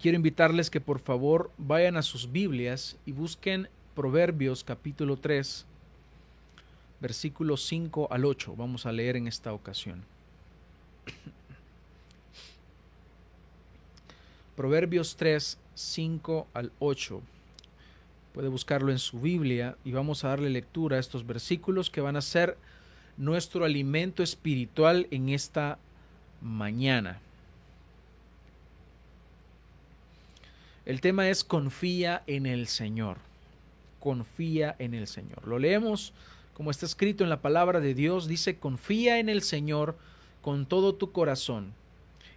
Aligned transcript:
Quiero 0.00 0.16
invitarles 0.16 0.70
que 0.70 0.80
por 0.80 0.98
favor 0.98 1.52
vayan 1.56 1.96
a 1.96 2.02
sus 2.02 2.32
Biblias 2.32 2.96
y 3.06 3.12
busquen 3.12 3.68
Proverbios 3.94 4.64
capítulo 4.64 5.16
3, 5.16 5.64
versículos 6.98 7.64
5 7.66 8.08
al 8.10 8.24
8. 8.24 8.56
Vamos 8.56 8.86
a 8.86 8.92
leer 8.92 9.14
en 9.14 9.28
esta 9.28 9.52
ocasión. 9.52 10.02
Proverbios 14.56 15.14
3, 15.14 15.58
5 15.76 16.48
al 16.52 16.72
8. 16.80 17.22
Puede 18.32 18.48
buscarlo 18.48 18.90
en 18.90 18.98
su 18.98 19.20
Biblia 19.20 19.76
y 19.84 19.92
vamos 19.92 20.24
a 20.24 20.28
darle 20.28 20.50
lectura 20.50 20.96
a 20.96 21.00
estos 21.00 21.24
versículos 21.24 21.88
que 21.88 22.00
van 22.00 22.16
a 22.16 22.20
ser 22.20 22.58
nuestro 23.16 23.64
alimento 23.64 24.24
espiritual 24.24 25.06
en 25.12 25.28
esta 25.28 25.78
mañana. 26.40 27.20
El 30.86 31.00
tema 31.00 31.28
es 31.30 31.44
confía 31.44 32.22
en 32.26 32.46
el 32.46 32.66
Señor. 32.66 33.16
Confía 34.00 34.76
en 34.78 34.94
el 34.94 35.06
Señor. 35.06 35.46
Lo 35.46 35.58
leemos 35.58 36.12
como 36.52 36.70
está 36.70 36.86
escrito 36.86 37.24
en 37.24 37.30
la 37.30 37.40
palabra 37.40 37.80
de 37.80 37.94
Dios. 37.94 38.28
Dice, 38.28 38.58
confía 38.58 39.18
en 39.18 39.28
el 39.28 39.42
Señor 39.42 39.96
con 40.42 40.66
todo 40.66 40.94
tu 40.94 41.10
corazón 41.10 41.72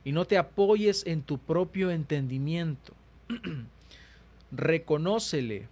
y 0.05 0.13
no 0.13 0.25
te 0.25 0.37
apoyes 0.37 1.05
en 1.05 1.21
tu 1.21 1.37
propio 1.37 1.91
entendimiento. 1.91 2.93
Reconócele 4.51 5.67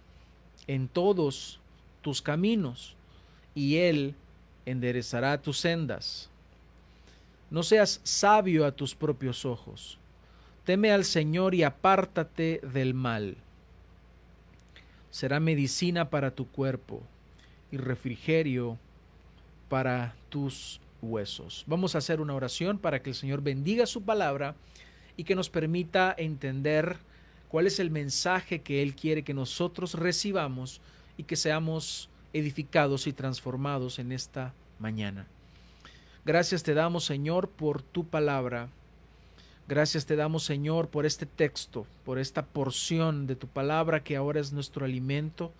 en 0.66 0.88
todos 0.88 1.60
tus 2.02 2.20
caminos 2.20 2.94
y 3.54 3.76
Él 3.76 4.14
enderezará 4.66 5.40
tus 5.40 5.58
sendas. 5.58 6.28
No 7.50 7.62
seas 7.62 8.00
sabio 8.04 8.66
a 8.66 8.72
tus 8.72 8.94
propios 8.94 9.46
ojos 9.46 9.98
Teme 10.66 10.90
al 10.90 11.04
Señor 11.04 11.54
y 11.54 11.62
apártate 11.62 12.60
del 12.60 12.92
mal. 12.92 13.36
Será 15.12 15.38
medicina 15.38 16.10
para 16.10 16.32
tu 16.32 16.48
cuerpo 16.48 17.04
y 17.70 17.76
refrigerio 17.76 18.76
para 19.68 20.16
tus 20.28 20.80
huesos. 21.00 21.62
Vamos 21.68 21.94
a 21.94 21.98
hacer 21.98 22.20
una 22.20 22.34
oración 22.34 22.78
para 22.78 23.00
que 23.00 23.10
el 23.10 23.14
Señor 23.14 23.42
bendiga 23.42 23.86
su 23.86 24.02
palabra 24.02 24.56
y 25.16 25.22
que 25.22 25.36
nos 25.36 25.50
permita 25.50 26.12
entender 26.18 26.96
cuál 27.46 27.68
es 27.68 27.78
el 27.78 27.92
mensaje 27.92 28.60
que 28.60 28.82
Él 28.82 28.96
quiere 28.96 29.22
que 29.22 29.34
nosotros 29.34 29.94
recibamos 29.94 30.80
y 31.16 31.22
que 31.22 31.36
seamos 31.36 32.10
edificados 32.32 33.06
y 33.06 33.12
transformados 33.12 34.00
en 34.00 34.10
esta 34.10 34.52
mañana. 34.80 35.28
Gracias 36.24 36.64
te 36.64 36.74
damos, 36.74 37.04
Señor, 37.04 37.50
por 37.50 37.82
tu 37.82 38.04
palabra 38.04 38.68
Gracias 39.68 40.06
te 40.06 40.14
damos, 40.14 40.44
Señor, 40.44 40.90
por 40.90 41.06
este 41.06 41.26
texto, 41.26 41.88
por 42.04 42.20
esta 42.20 42.46
porción 42.46 43.26
de 43.26 43.34
tu 43.34 43.48
palabra 43.48 44.04
que 44.04 44.14
ahora 44.14 44.38
es 44.38 44.52
nuestro 44.52 44.84
alimento. 44.84 45.52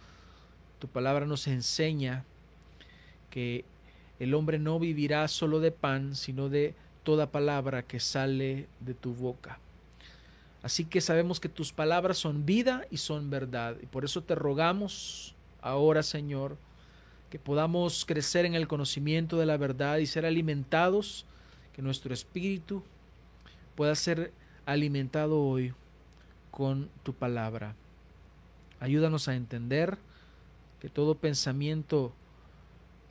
Tu 0.79 0.87
palabra 0.87 1.27
nos 1.27 1.49
enseña 1.49 2.25
que 3.31 3.65
el 4.21 4.35
hombre 4.35 4.61
no 4.61 4.79
vivirá 4.79 5.27
solo 5.27 5.59
de 5.59 5.73
pan, 5.73 6.15
sino 6.15 6.49
de 6.49 6.77
toda 7.03 7.33
palabra 7.33 7.83
que 7.83 7.99
sale 7.99 8.69
de 8.79 8.95
tu 8.95 9.13
boca. 9.13 9.59
Así 10.63 10.85
que 10.85 11.01
sabemos 11.01 11.41
que 11.41 11.49
tus 11.49 11.73
palabras 11.73 12.17
son 12.17 12.47
vida 12.47 12.87
y 12.93 12.99
son 12.99 13.29
verdad. 13.29 13.77
Y 13.83 13.87
por 13.87 14.05
eso 14.05 14.23
te 14.23 14.37
rogamos 14.37 15.35
ahora, 15.61 16.05
Señor, 16.05 16.57
que 17.29 17.41
podamos 17.41 18.05
crecer 18.05 18.45
en 18.45 18.55
el 18.55 18.69
conocimiento 18.69 19.37
de 19.37 19.47
la 19.47 19.57
verdad 19.57 19.99
y 19.99 20.07
ser 20.07 20.27
alimentados, 20.27 21.27
que 21.73 21.83
nuestro 21.83 22.15
espíritu 22.15 22.85
pueda 23.77 23.95
ser 23.95 24.33
alimentado 24.65 25.41
hoy 25.41 25.75
con 26.51 26.89
tu 27.03 27.13
palabra. 27.13 27.75
Ayúdanos 28.81 29.29
a 29.29 29.37
entender 29.37 29.99
que 30.81 30.89
todo 30.89 31.15
pensamiento 31.15 32.13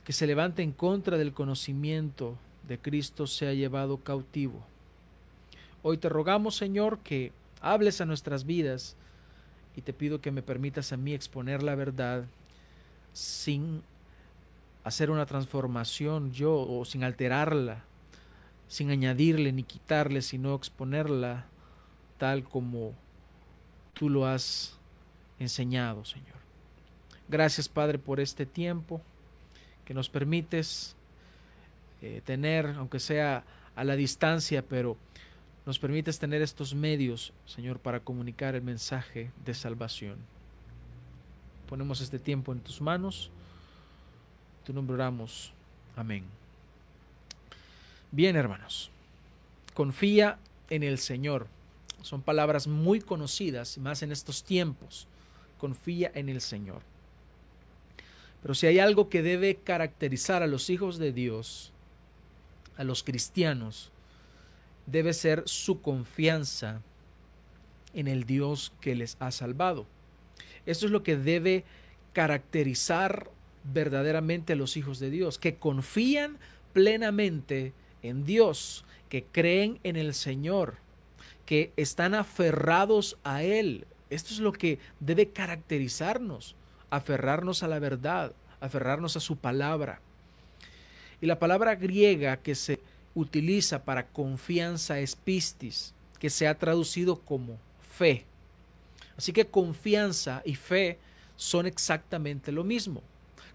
que 0.04 0.12
se 0.12 0.26
levante 0.26 0.62
en 0.62 0.72
contra 0.72 1.16
del 1.16 1.32
conocimiento 1.32 2.36
de 2.68 2.78
Cristo 2.78 3.26
sea 3.26 3.54
llevado 3.54 3.98
cautivo. 3.98 4.60
Hoy 5.82 5.98
te 5.98 6.08
rogamos, 6.08 6.56
Señor, 6.56 6.98
que 6.98 7.32
hables 7.60 8.00
a 8.00 8.04
nuestras 8.04 8.44
vidas 8.44 8.96
y 9.76 9.82
te 9.82 9.92
pido 9.92 10.20
que 10.20 10.32
me 10.32 10.42
permitas 10.42 10.92
a 10.92 10.96
mí 10.96 11.14
exponer 11.14 11.62
la 11.62 11.74
verdad 11.74 12.24
sin 13.12 13.82
hacer 14.84 15.10
una 15.10 15.26
transformación 15.26 16.32
yo 16.32 16.54
o 16.54 16.84
sin 16.84 17.04
alterarla 17.04 17.84
sin 18.68 18.90
añadirle 18.90 19.52
ni 19.52 19.62
quitarle, 19.62 20.22
sino 20.22 20.54
exponerla 20.54 21.46
tal 22.18 22.44
como 22.44 22.94
tú 23.94 24.08
lo 24.08 24.26
has 24.26 24.78
enseñado, 25.38 26.04
Señor. 26.04 26.36
Gracias, 27.28 27.68
Padre, 27.68 27.98
por 27.98 28.20
este 28.20 28.46
tiempo 28.46 29.00
que 29.84 29.94
nos 29.94 30.08
permites 30.08 30.96
eh, 32.02 32.20
tener, 32.24 32.66
aunque 32.78 33.00
sea 33.00 33.44
a 33.74 33.84
la 33.84 33.96
distancia, 33.96 34.62
pero 34.62 34.96
nos 35.64 35.78
permites 35.78 36.18
tener 36.18 36.42
estos 36.42 36.74
medios, 36.74 37.32
Señor, 37.44 37.80
para 37.80 38.00
comunicar 38.00 38.54
el 38.54 38.62
mensaje 38.62 39.30
de 39.44 39.54
salvación. 39.54 40.16
Ponemos 41.68 42.00
este 42.00 42.18
tiempo 42.18 42.52
en 42.52 42.60
tus 42.60 42.80
manos. 42.80 43.30
Tu 44.64 44.72
nombre 44.72 44.94
oramos. 44.94 45.52
Amén. 45.96 46.24
Bien, 48.12 48.36
hermanos, 48.36 48.90
confía 49.74 50.38
en 50.70 50.82
el 50.82 50.98
Señor. 50.98 51.48
Son 52.02 52.22
palabras 52.22 52.66
muy 52.66 53.00
conocidas, 53.00 53.78
más 53.78 54.02
en 54.02 54.12
estos 54.12 54.44
tiempos. 54.44 55.08
Confía 55.58 56.12
en 56.14 56.28
el 56.28 56.40
Señor. 56.40 56.82
Pero 58.42 58.54
si 58.54 58.66
hay 58.68 58.78
algo 58.78 59.08
que 59.08 59.22
debe 59.22 59.56
caracterizar 59.56 60.42
a 60.42 60.46
los 60.46 60.70
hijos 60.70 60.98
de 60.98 61.12
Dios, 61.12 61.72
a 62.76 62.84
los 62.84 63.02
cristianos, 63.02 63.90
debe 64.86 65.12
ser 65.12 65.42
su 65.46 65.82
confianza 65.82 66.80
en 67.92 68.06
el 68.06 68.24
Dios 68.24 68.72
que 68.80 68.94
les 68.94 69.16
ha 69.18 69.32
salvado. 69.32 69.86
Esto 70.64 70.86
es 70.86 70.92
lo 70.92 71.02
que 71.02 71.16
debe 71.16 71.64
caracterizar 72.12 73.30
verdaderamente 73.64 74.52
a 74.52 74.56
los 74.56 74.76
hijos 74.76 75.00
de 75.00 75.10
Dios, 75.10 75.38
que 75.38 75.56
confían 75.56 76.38
plenamente 76.72 77.66
en 77.66 77.85
Dios, 78.12 78.84
que 79.08 79.24
creen 79.24 79.78
en 79.82 79.96
el 79.96 80.14
Señor, 80.14 80.76
que 81.44 81.72
están 81.76 82.14
aferrados 82.14 83.18
a 83.24 83.42
Él. 83.42 83.86
Esto 84.10 84.32
es 84.32 84.40
lo 84.40 84.52
que 84.52 84.78
debe 85.00 85.30
caracterizarnos, 85.30 86.56
aferrarnos 86.90 87.62
a 87.62 87.68
la 87.68 87.78
verdad, 87.78 88.32
aferrarnos 88.60 89.16
a 89.16 89.20
su 89.20 89.36
palabra. 89.36 90.00
Y 91.20 91.26
la 91.26 91.38
palabra 91.38 91.74
griega 91.74 92.36
que 92.36 92.54
se 92.54 92.80
utiliza 93.14 93.84
para 93.84 94.06
confianza 94.08 94.98
es 94.98 95.16
pistis, 95.16 95.94
que 96.18 96.30
se 96.30 96.46
ha 96.46 96.58
traducido 96.58 97.20
como 97.20 97.58
fe. 97.80 98.24
Así 99.16 99.32
que 99.32 99.46
confianza 99.46 100.42
y 100.44 100.54
fe 100.54 100.98
son 101.36 101.66
exactamente 101.66 102.52
lo 102.52 102.64
mismo. 102.64 103.02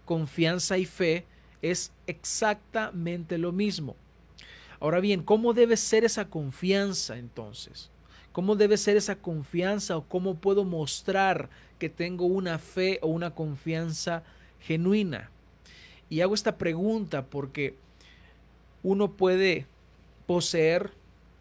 Confianza 0.05 0.77
y 0.77 0.85
fe 0.85 1.25
es 1.61 1.91
exactamente 2.07 3.37
lo 3.37 3.51
mismo. 3.51 3.95
Ahora 4.81 4.99
bien, 4.99 5.21
¿cómo 5.21 5.53
debe 5.53 5.77
ser 5.77 6.03
esa 6.03 6.25
confianza 6.25 7.17
entonces? 7.19 7.91
¿Cómo 8.31 8.55
debe 8.55 8.77
ser 8.77 8.97
esa 8.97 9.15
confianza 9.15 9.95
o 9.95 10.07
cómo 10.07 10.35
puedo 10.35 10.63
mostrar 10.65 11.49
que 11.77 11.87
tengo 11.87 12.25
una 12.25 12.57
fe 12.57 12.97
o 13.03 13.07
una 13.07 13.35
confianza 13.35 14.23
genuina? 14.59 15.29
Y 16.09 16.21
hago 16.21 16.33
esta 16.33 16.57
pregunta 16.57 17.27
porque 17.27 17.75
uno 18.81 19.11
puede 19.11 19.67
poseer 20.25 20.91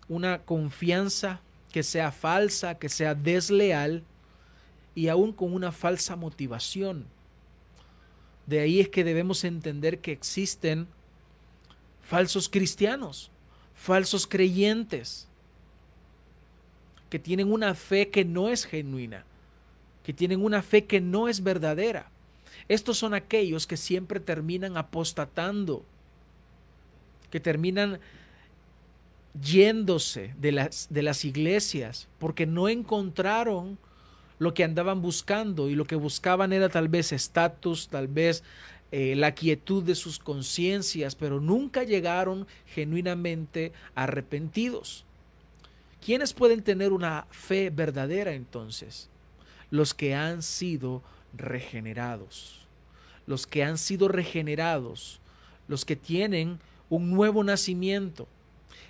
una 0.08 0.42
confianza 0.42 1.40
que 1.72 1.82
sea 1.82 2.12
falsa, 2.12 2.78
que 2.78 2.90
sea 2.90 3.14
desleal 3.14 4.02
y 4.94 5.08
aún 5.08 5.32
con 5.32 5.54
una 5.54 5.72
falsa 5.72 6.14
motivación. 6.14 7.06
De 8.44 8.60
ahí 8.60 8.80
es 8.80 8.90
que 8.90 9.02
debemos 9.02 9.44
entender 9.44 10.00
que 10.00 10.12
existen 10.12 10.88
falsos 12.02 12.48
cristianos, 12.48 13.29
falsos 13.80 14.26
creyentes, 14.26 15.26
que 17.08 17.18
tienen 17.18 17.50
una 17.50 17.74
fe 17.74 18.10
que 18.10 18.26
no 18.26 18.50
es 18.50 18.66
genuina, 18.66 19.24
que 20.04 20.12
tienen 20.12 20.44
una 20.44 20.60
fe 20.60 20.84
que 20.84 21.00
no 21.00 21.28
es 21.28 21.42
verdadera. 21.42 22.10
Estos 22.68 22.98
son 22.98 23.14
aquellos 23.14 23.66
que 23.66 23.78
siempre 23.78 24.20
terminan 24.20 24.76
apostatando, 24.76 25.82
que 27.30 27.40
terminan 27.40 28.00
yéndose 29.40 30.34
de 30.38 30.52
las, 30.52 30.88
de 30.90 31.02
las 31.02 31.24
iglesias 31.24 32.06
porque 32.18 32.44
no 32.44 32.68
encontraron 32.68 33.78
lo 34.38 34.52
que 34.52 34.64
andaban 34.64 35.00
buscando 35.00 35.70
y 35.70 35.74
lo 35.74 35.86
que 35.86 35.96
buscaban 35.96 36.52
era 36.52 36.68
tal 36.68 36.88
vez 36.88 37.12
estatus, 37.12 37.88
tal 37.88 38.08
vez 38.08 38.42
eh, 38.92 39.14
la 39.14 39.34
quietud 39.34 39.84
de 39.84 39.94
sus 39.94 40.18
conciencias, 40.18 41.14
pero 41.14 41.40
nunca 41.40 41.84
llegaron 41.84 42.46
genuinamente 42.66 43.72
arrepentidos. 43.94 45.04
¿Quiénes 46.04 46.32
pueden 46.32 46.62
tener 46.62 46.92
una 46.92 47.26
fe 47.30 47.70
verdadera 47.70 48.32
entonces? 48.32 49.08
Los 49.70 49.94
que 49.94 50.14
han 50.14 50.42
sido 50.42 51.02
regenerados. 51.36 52.66
Los 53.26 53.46
que 53.46 53.62
han 53.62 53.78
sido 53.78 54.08
regenerados. 54.08 55.20
Los 55.68 55.84
que 55.84 55.94
tienen 55.94 56.58
un 56.88 57.10
nuevo 57.10 57.44
nacimiento. 57.44 58.26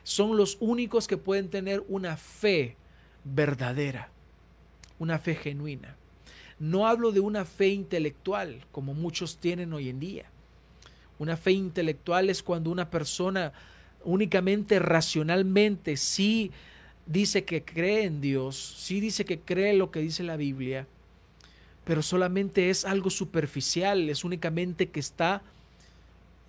Son 0.03 0.37
los 0.37 0.57
únicos 0.61 1.07
que 1.07 1.19
pueden 1.19 1.51
tener 1.51 1.85
una 1.89 2.17
fe 2.17 2.77
verdadera. 3.25 4.09
Una 4.99 5.19
fe 5.19 5.35
genuina. 5.35 5.97
No 6.61 6.87
hablo 6.87 7.11
de 7.11 7.21
una 7.21 7.45
fe 7.45 7.69
intelectual 7.69 8.65
como 8.71 8.95
muchos 8.95 9.39
tienen 9.39 9.73
hoy 9.73 9.89
en 9.89 9.99
día. 9.99 10.27
Una 11.19 11.37
fe 11.37 11.53
intelectual 11.53 12.31
es 12.31 12.43
cuando 12.43 12.71
una 12.71 12.91
persona 12.91 13.53
únicamente 14.05 14.79
racionalmente 14.79 15.97
sí 15.97 16.53
dice 17.07 17.45
que 17.45 17.65
cree 17.65 18.05
en 18.05 18.21
Dios, 18.21 18.77
sí 18.79 19.01
dice 19.01 19.25
que 19.25 19.41
cree 19.41 19.75
lo 19.75 19.91
que 19.91 20.01
dice 20.01 20.23
la 20.23 20.37
Biblia, 20.37 20.87
pero 21.85 22.03
solamente 22.03 22.71
es 22.71 22.85
algo 22.85 23.11
superficial, 23.11 24.09
es 24.09 24.23
únicamente 24.23 24.91
que 24.91 25.01
está 25.01 25.43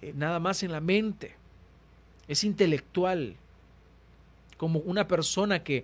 eh, 0.01 0.13
nada 0.15 0.39
más 0.39 0.61
en 0.63 0.71
la 0.71 0.81
mente, 0.81 1.35
es 2.27 2.43
intelectual, 2.43 3.35
como 4.57 4.79
una 4.79 5.07
persona 5.07 5.63
que, 5.63 5.83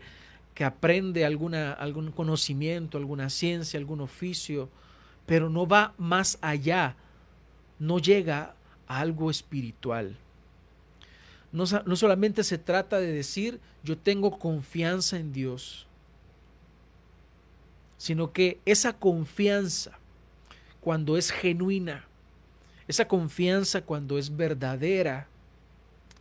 que 0.58 0.66
aprende 0.66 1.24
alguna, 1.24 1.72
algún 1.72 2.12
conocimiento, 2.12 2.98
alguna 2.98 3.30
ciencia, 3.30 3.80
algún 3.80 4.02
oficio, 4.02 4.72
pero 5.28 5.52
no 5.52 5.68
va 5.68 5.94
más 6.00 6.40
allá, 6.42 6.96
no 7.78 8.00
llega 8.00 8.56
a 8.88 9.00
algo 9.00 9.30
espiritual. 9.30 10.18
No, 11.52 11.68
solamente 11.68 12.44
se 12.44 12.58
trata 12.58 12.98
de 12.98 13.12
decir 13.12 13.60
yo 13.84 14.00
tengo 14.00 14.40
confianza 14.40 15.20
en 15.20 15.32
Dios, 15.32 15.86
sino 18.00 18.34
que 18.34 18.60
esa 18.66 18.94
confianza, 18.94 20.00
cuando 20.82 21.18
es 21.18 21.30
genuina, 21.30 22.08
esa 22.88 23.08
confianza 23.08 23.84
cuando 23.84 24.18
es 24.18 24.36
verdadera, 24.36 25.28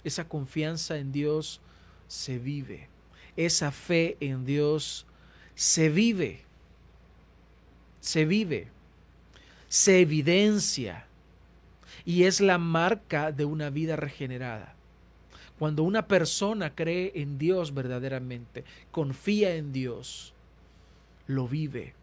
esa 0.05 0.29
confianza 0.29 0.99
en 0.99 1.11
Dios 1.11 1.63
se 2.07 2.39
vive. 2.39 2.91
Esa 3.37 3.71
fe 3.73 4.17
en 4.21 4.45
Dios 4.45 5.07
se 5.55 5.89
vive. 5.89 6.43
Se 8.01 8.25
vive. 8.25 8.69
Se 9.69 10.01
evidencia. 10.01 11.07
Y 12.05 12.25
es 12.25 12.41
la 12.41 12.59
marca 12.59 13.33
de 13.33 13.45
una 13.45 13.71
vida 13.71 13.97
regenerada. 13.97 14.77
Cuando 15.59 15.83
una 15.83 16.07
persona 16.07 16.75
cree 16.75 17.13
en 17.15 17.39
Dios 17.39 17.73
verdaderamente, 17.73 18.65
confía 18.91 19.57
en 19.57 19.73
Dios, 19.73 20.35
lo 21.27 21.49
vive. 21.49 21.95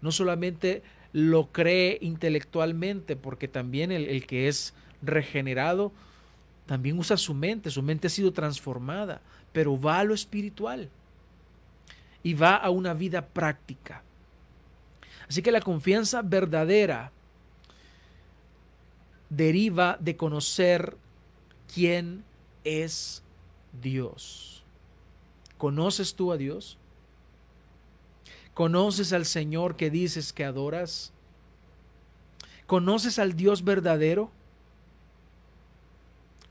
No 0.00 0.12
solamente 0.12 0.82
lo 1.12 1.52
cree 1.52 1.98
intelectualmente, 2.00 3.16
porque 3.16 3.48
también 3.48 3.92
el, 3.92 4.26
que 4.26 4.48
es 4.48 4.74
regenerado 5.02 5.92
también 6.66 6.98
usa 6.98 7.16
su 7.16 7.32
mente, 7.32 7.70
su 7.70 7.82
mente 7.82 8.08
ha 8.08 8.10
sido 8.10 8.32
transformada, 8.32 9.20
pero 9.56 9.80
va 9.80 10.00
a 10.00 10.04
lo 10.04 10.12
espiritual 10.12 10.90
y 12.22 12.34
va 12.34 12.56
a 12.56 12.68
una 12.68 12.92
vida 12.92 13.26
práctica. 13.26 14.02
Así 15.26 15.40
que 15.40 15.50
la 15.50 15.62
confianza 15.62 16.20
verdadera 16.20 17.10
deriva 19.30 19.96
de 19.98 20.14
conocer 20.14 20.98
quién 21.72 22.22
es 22.64 23.22
Dios. 23.80 24.62
¿Conoces 25.56 26.14
tú 26.14 26.32
a 26.32 26.36
Dios? 26.36 26.76
¿Conoces 28.52 29.14
al 29.14 29.24
Señor 29.24 29.76
que 29.76 29.88
dices 29.88 30.34
que 30.34 30.44
adoras? 30.44 31.14
¿Conoces 32.66 33.18
al 33.18 33.36
Dios 33.36 33.64
verdadero? 33.64 34.30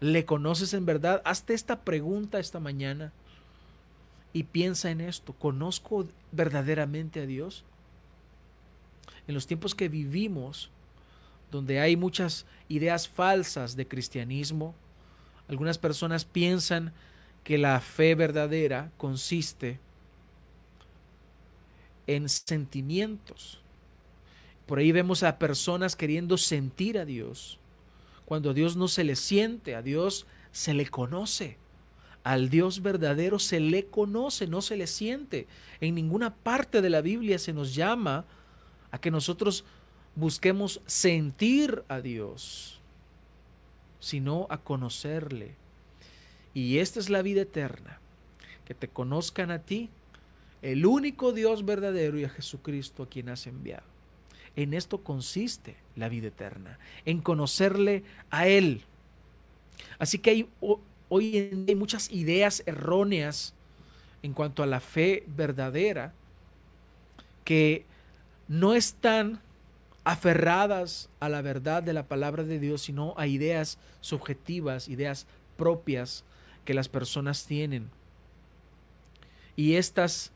¿Le 0.05 0.23
conoces 0.23 0.75
en 0.75 0.85
verdad? 0.85 1.23
Hazte 1.25 1.55
esta 1.55 1.81
pregunta 1.81 2.37
esta 2.37 2.59
mañana 2.59 3.11
y 4.33 4.43
piensa 4.43 4.91
en 4.91 5.01
esto. 5.01 5.33
¿Conozco 5.33 6.07
verdaderamente 6.31 7.21
a 7.21 7.25
Dios? 7.25 7.63
En 9.27 9.33
los 9.33 9.47
tiempos 9.47 9.73
que 9.73 9.89
vivimos, 9.89 10.69
donde 11.49 11.79
hay 11.79 11.97
muchas 11.97 12.45
ideas 12.69 13.07
falsas 13.07 13.75
de 13.75 13.87
cristianismo, 13.87 14.75
algunas 15.47 15.79
personas 15.79 16.23
piensan 16.23 16.93
que 17.43 17.57
la 17.57 17.81
fe 17.81 18.13
verdadera 18.13 18.91
consiste 18.97 19.79
en 22.05 22.29
sentimientos. 22.29 23.59
Por 24.67 24.77
ahí 24.77 24.91
vemos 24.91 25.23
a 25.23 25.39
personas 25.39 25.95
queriendo 25.95 26.37
sentir 26.37 26.99
a 26.99 27.05
Dios, 27.05 27.57
cuando 28.25 28.51
a 28.51 28.53
Dios 28.53 28.75
no 28.75 28.87
se 28.87 29.03
le 29.03 29.15
siente, 29.15 29.75
a 29.75 29.81
Dios 29.81 30.25
se 30.51 30.73
le 30.73 30.87
conoce. 30.87 31.57
Al 32.23 32.49
Dios 32.49 32.81
verdadero 32.81 33.37
se 33.37 33.59
le 33.59 33.85
conoce, 33.85 34.47
no 34.47 34.61
se 34.61 34.77
le 34.77 34.87
siente. 34.87 35.47
En 35.79 35.95
ninguna 35.95 36.33
parte 36.33 36.81
de 36.81 36.89
la 36.89 37.01
Biblia 37.01 37.37
se 37.37 37.53
nos 37.53 37.75
llama 37.75 38.25
a 38.91 38.99
que 38.99 39.11
nosotros 39.11 39.63
busquemos 40.15 40.81
sentir 40.87 41.83
a 41.87 42.01
Dios 42.01 42.75
sino 44.05 44.45
a 44.51 44.59
conocerle. 44.59 45.55
Y 46.53 46.77
esta 46.77 46.99
es 46.99 47.09
la 47.09 47.23
vida 47.23 47.41
eterna, 47.41 47.99
que 48.63 48.75
te 48.75 48.87
conozcan 48.87 49.49
a 49.49 49.63
ti, 49.63 49.89
el 50.61 50.85
único 50.85 51.31
Dios 51.31 51.65
verdadero 51.65 52.19
y 52.19 52.23
a 52.23 52.29
Jesucristo 52.29 53.01
a 53.01 53.09
quien 53.09 53.29
has 53.29 53.47
enviado. 53.47 53.94
En 54.55 54.73
esto 54.73 55.03
consiste 55.03 55.75
la 55.95 56.09
vida 56.09 56.27
eterna, 56.27 56.79
en 57.05 57.21
conocerle 57.21 58.03
a 58.29 58.47
Él. 58.47 58.83
Así 59.99 60.19
que 60.19 60.29
hay, 60.29 60.49
hoy 61.09 61.37
en 61.37 61.65
día 61.65 61.73
hay 61.73 61.79
muchas 61.79 62.11
ideas 62.11 62.63
erróneas 62.65 63.53
en 64.23 64.33
cuanto 64.33 64.63
a 64.63 64.65
la 64.65 64.79
fe 64.79 65.23
verdadera 65.27 66.13
que 67.43 67.85
no 68.47 68.73
están 68.73 69.39
aferradas 70.03 71.09
a 71.19 71.29
la 71.29 71.41
verdad 71.41 71.83
de 71.83 71.93
la 71.93 72.07
palabra 72.07 72.43
de 72.43 72.59
Dios, 72.59 72.83
sino 72.83 73.13
a 73.17 73.27
ideas 73.27 73.77
subjetivas, 74.01 74.87
ideas 74.87 75.27
propias 75.57 76.23
que 76.63 76.73
las 76.73 76.89
personas 76.89 77.45
tienen. 77.45 77.89
Y 79.55 79.75
estas 79.75 80.31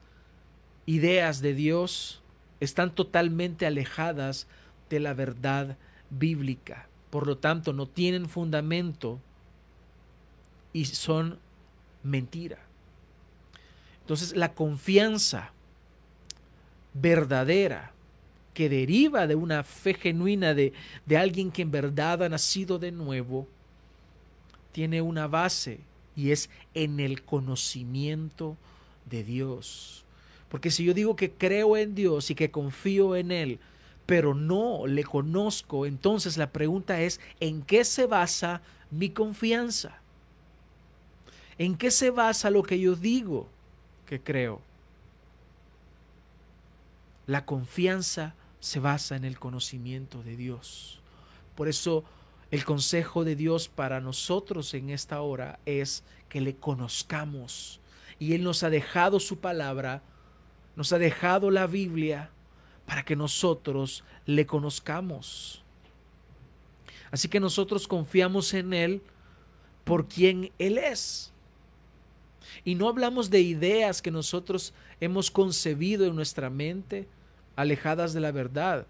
ideas 0.85 1.41
de 1.41 1.53
Dios 1.53 2.18
están 2.59 2.93
totalmente 2.93 3.65
alejadas 3.65 4.47
de 4.89 4.99
la 4.99 5.13
verdad 5.13 5.77
bíblica. 6.09 6.87
Por 7.09 7.27
lo 7.27 7.37
tanto, 7.37 7.73
no 7.73 7.87
tienen 7.87 8.27
fundamento 8.27 9.19
y 10.73 10.85
son 10.85 11.39
mentira. 12.03 12.59
Entonces, 14.01 14.35
la 14.35 14.53
confianza 14.53 15.51
verdadera 16.93 17.93
que 18.53 18.69
deriva 18.69 19.27
de 19.27 19.35
una 19.35 19.63
fe 19.63 19.93
genuina 19.93 20.53
de, 20.53 20.73
de 21.05 21.17
alguien 21.17 21.51
que 21.51 21.61
en 21.61 21.71
verdad 21.71 22.23
ha 22.23 22.29
nacido 22.29 22.79
de 22.79 22.91
nuevo, 22.91 23.47
tiene 24.71 25.01
una 25.01 25.27
base 25.27 25.79
y 26.15 26.31
es 26.31 26.49
en 26.73 26.99
el 26.99 27.23
conocimiento 27.23 28.57
de 29.09 29.23
Dios. 29.23 30.03
Porque 30.49 30.71
si 30.71 30.83
yo 30.83 30.93
digo 30.93 31.15
que 31.15 31.31
creo 31.31 31.77
en 31.77 31.95
Dios 31.95 32.29
y 32.29 32.35
que 32.35 32.51
confío 32.51 33.15
en 33.15 33.31
Él, 33.31 33.59
pero 34.05 34.33
no 34.33 34.87
le 34.87 35.03
conozco, 35.03 35.85
entonces 35.85 36.37
la 36.37 36.51
pregunta 36.51 37.01
es, 37.01 37.19
¿en 37.39 37.61
qué 37.61 37.85
se 37.85 38.07
basa 38.07 38.61
mi 38.89 39.11
confianza? 39.11 39.99
¿En 41.59 41.77
qué 41.77 41.91
se 41.91 42.09
basa 42.09 42.49
lo 42.49 42.63
que 42.63 42.79
yo 42.79 42.95
digo 42.95 43.47
que 44.07 44.19
creo? 44.19 44.61
La 47.27 47.45
confianza 47.45 48.33
se 48.59 48.79
basa 48.79 49.15
en 49.15 49.25
el 49.25 49.37
conocimiento 49.37 50.23
de 50.23 50.35
Dios. 50.35 50.99
Por 51.55 51.67
eso 51.67 52.03
el 52.49 52.65
consejo 52.65 53.23
de 53.23 53.35
Dios 53.35 53.67
para 53.67 54.01
nosotros 54.01 54.73
en 54.73 54.89
esta 54.89 55.21
hora 55.21 55.59
es 55.65 56.03
que 56.29 56.41
le 56.41 56.55
conozcamos. 56.55 57.79
Y 58.17 58.33
Él 58.33 58.43
nos 58.43 58.63
ha 58.63 58.69
dejado 58.69 59.19
su 59.19 59.39
palabra, 59.39 60.01
nos 60.79 60.93
ha 60.93 60.97
dejado 60.97 61.51
la 61.51 61.67
Biblia 61.67 62.29
para 62.85 63.03
que 63.03 63.17
nosotros 63.17 64.05
le 64.25 64.45
conozcamos. 64.45 65.61
Así 67.11 67.27
que 67.27 67.41
nosotros 67.41 67.85
confiamos 67.85 68.53
en 68.53 68.71
Él 68.71 69.01
por 69.83 70.07
quien 70.07 70.53
Él 70.57 70.77
es. 70.77 71.33
Y 72.63 72.75
no 72.75 72.87
hablamos 72.87 73.29
de 73.29 73.41
ideas 73.41 74.01
que 74.01 74.09
nosotros 74.09 74.73
hemos 75.01 75.29
concebido 75.29 76.05
en 76.05 76.15
nuestra 76.15 76.49
mente, 76.49 77.09
alejadas 77.57 78.13
de 78.13 78.21
la 78.21 78.31
verdad, 78.31 78.87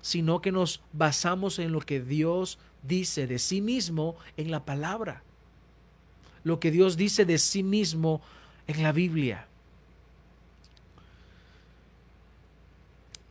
sino 0.00 0.40
que 0.42 0.52
nos 0.52 0.80
basamos 0.92 1.58
en 1.58 1.72
lo 1.72 1.80
que 1.80 2.00
Dios 2.00 2.60
dice 2.84 3.26
de 3.26 3.40
sí 3.40 3.60
mismo 3.60 4.14
en 4.36 4.52
la 4.52 4.64
palabra, 4.64 5.24
lo 6.44 6.60
que 6.60 6.70
Dios 6.70 6.96
dice 6.96 7.24
de 7.24 7.38
sí 7.38 7.64
mismo 7.64 8.22
en 8.68 8.84
la 8.84 8.92
Biblia. 8.92 9.48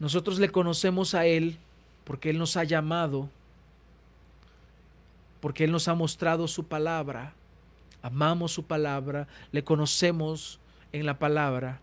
Nosotros 0.01 0.39
le 0.39 0.51
conocemos 0.51 1.13
a 1.13 1.27
Él 1.27 1.59
porque 2.05 2.31
Él 2.31 2.39
nos 2.39 2.57
ha 2.57 2.63
llamado, 2.63 3.29
porque 5.39 5.65
Él 5.65 5.71
nos 5.71 5.87
ha 5.87 5.93
mostrado 5.93 6.47
su 6.47 6.63
palabra, 6.63 7.35
amamos 8.01 8.51
su 8.51 8.63
palabra, 8.63 9.27
le 9.51 9.63
conocemos 9.63 10.59
en 10.91 11.05
la 11.05 11.19
palabra, 11.19 11.81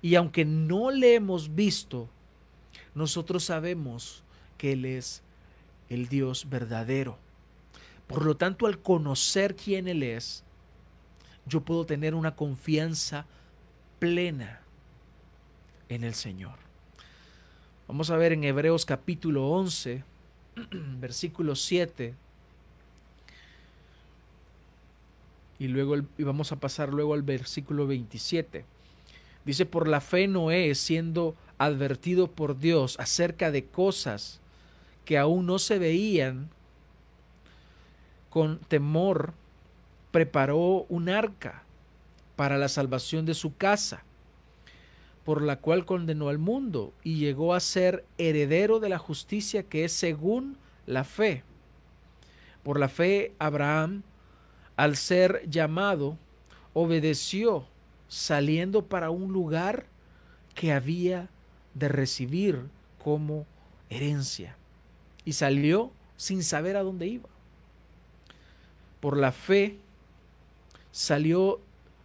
y 0.00 0.14
aunque 0.14 0.46
no 0.46 0.90
le 0.90 1.16
hemos 1.16 1.54
visto, 1.54 2.08
nosotros 2.94 3.44
sabemos 3.44 4.22
que 4.56 4.72
Él 4.72 4.86
es 4.86 5.20
el 5.90 6.08
Dios 6.08 6.48
verdadero. 6.48 7.18
Por 8.06 8.24
lo 8.24 8.38
tanto, 8.38 8.66
al 8.66 8.78
conocer 8.78 9.54
quién 9.54 9.86
Él 9.86 10.02
es, 10.02 10.44
yo 11.44 11.60
puedo 11.60 11.84
tener 11.84 12.14
una 12.14 12.34
confianza 12.34 13.26
plena 13.98 14.62
en 15.90 16.04
el 16.04 16.14
Señor. 16.14 16.67
Vamos 17.88 18.10
a 18.10 18.18
ver 18.18 18.34
en 18.34 18.44
Hebreos 18.44 18.84
capítulo 18.84 19.48
11, 19.48 20.04
versículo 21.00 21.56
7. 21.56 22.14
Y 25.58 25.68
luego 25.68 25.96
y 25.96 26.22
vamos 26.22 26.52
a 26.52 26.56
pasar 26.56 26.90
luego 26.90 27.14
al 27.14 27.22
versículo 27.22 27.86
27. 27.86 28.66
Dice, 29.46 29.64
por 29.64 29.88
la 29.88 30.02
fe 30.02 30.28
Noé, 30.28 30.74
siendo 30.74 31.34
advertido 31.56 32.30
por 32.30 32.58
Dios 32.58 33.00
acerca 33.00 33.50
de 33.50 33.64
cosas 33.64 34.38
que 35.06 35.16
aún 35.16 35.46
no 35.46 35.58
se 35.58 35.78
veían, 35.78 36.50
con 38.28 38.58
temor 38.58 39.32
preparó 40.10 40.84
un 40.90 41.08
arca 41.08 41.62
para 42.36 42.58
la 42.58 42.68
salvación 42.68 43.24
de 43.24 43.32
su 43.32 43.56
casa, 43.56 44.04
por 45.28 45.42
la 45.42 45.56
cual 45.56 45.84
condenó 45.84 46.30
al 46.30 46.38
mundo 46.38 46.94
y 47.04 47.16
llegó 47.16 47.52
a 47.52 47.60
ser 47.60 48.06
heredero 48.16 48.80
de 48.80 48.88
la 48.88 48.96
justicia 48.96 49.62
que 49.62 49.84
es 49.84 49.92
según 49.92 50.56
la 50.86 51.04
fe. 51.04 51.44
Por 52.62 52.80
la 52.80 52.88
fe 52.88 53.34
Abraham, 53.38 54.04
al 54.74 54.96
ser 54.96 55.42
llamado, 55.46 56.16
obedeció, 56.72 57.66
saliendo 58.08 58.86
para 58.86 59.10
un 59.10 59.30
lugar 59.30 59.84
que 60.54 60.72
había 60.72 61.28
de 61.74 61.88
recibir 61.88 62.62
como 63.04 63.44
herencia. 63.90 64.56
Y 65.26 65.34
salió 65.34 65.92
sin 66.16 66.42
saber 66.42 66.74
a 66.74 66.82
dónde 66.82 67.06
iba. 67.06 67.28
Por 68.98 69.18
la 69.18 69.32
fe 69.32 69.76
salió, 70.90 71.60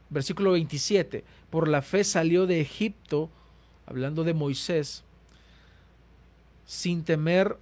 versículo 0.09 0.51
27, 0.51 1.23
por 1.53 1.67
la 1.67 1.83
fe 1.83 2.03
salió 2.03 2.47
de 2.47 2.61
Egipto, 2.61 3.29
hablando 3.85 4.23
de 4.23 4.33
Moisés, 4.33 5.03
sin 6.65 7.03
temer 7.03 7.59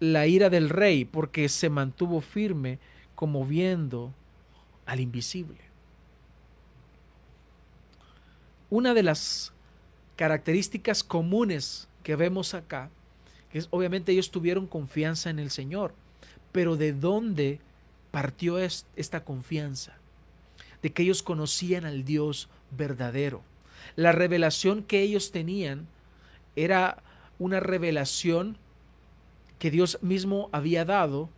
la 0.00 0.26
ira 0.26 0.50
del 0.50 0.70
rey, 0.70 1.04
porque 1.04 1.48
se 1.48 1.70
mantuvo 1.70 2.20
firme 2.20 2.80
como 3.14 3.46
viendo 3.46 4.12
al 4.84 4.98
invisible. 4.98 5.60
Una 8.68 8.94
de 8.94 9.04
las 9.04 9.52
características 10.16 11.04
comunes 11.04 11.86
que 12.02 12.16
vemos 12.16 12.52
acá, 12.52 12.90
que 13.48 13.58
es 13.58 13.68
obviamente 13.70 14.10
ellos 14.10 14.32
tuvieron 14.32 14.66
confianza 14.66 15.30
en 15.30 15.38
el 15.38 15.52
Señor, 15.52 15.94
pero 16.50 16.76
¿de 16.76 16.92
dónde 16.92 17.60
partió 18.10 18.58
esta 18.58 19.22
confianza? 19.22 19.98
De 20.84 20.92
que 20.92 21.02
ellos 21.02 21.22
conocían 21.22 21.86
al 21.86 22.04
Dios 22.04 22.50
verdadero. 22.70 23.40
La 23.96 24.12
revelación 24.12 24.82
que 24.82 25.00
ellos 25.00 25.32
tenían 25.32 25.86
era 26.56 27.02
una 27.38 27.58
revelación 27.58 28.58
que 29.58 29.70
Dios 29.70 29.98
mismo 30.02 30.50
había 30.52 30.84
dado 30.84 31.30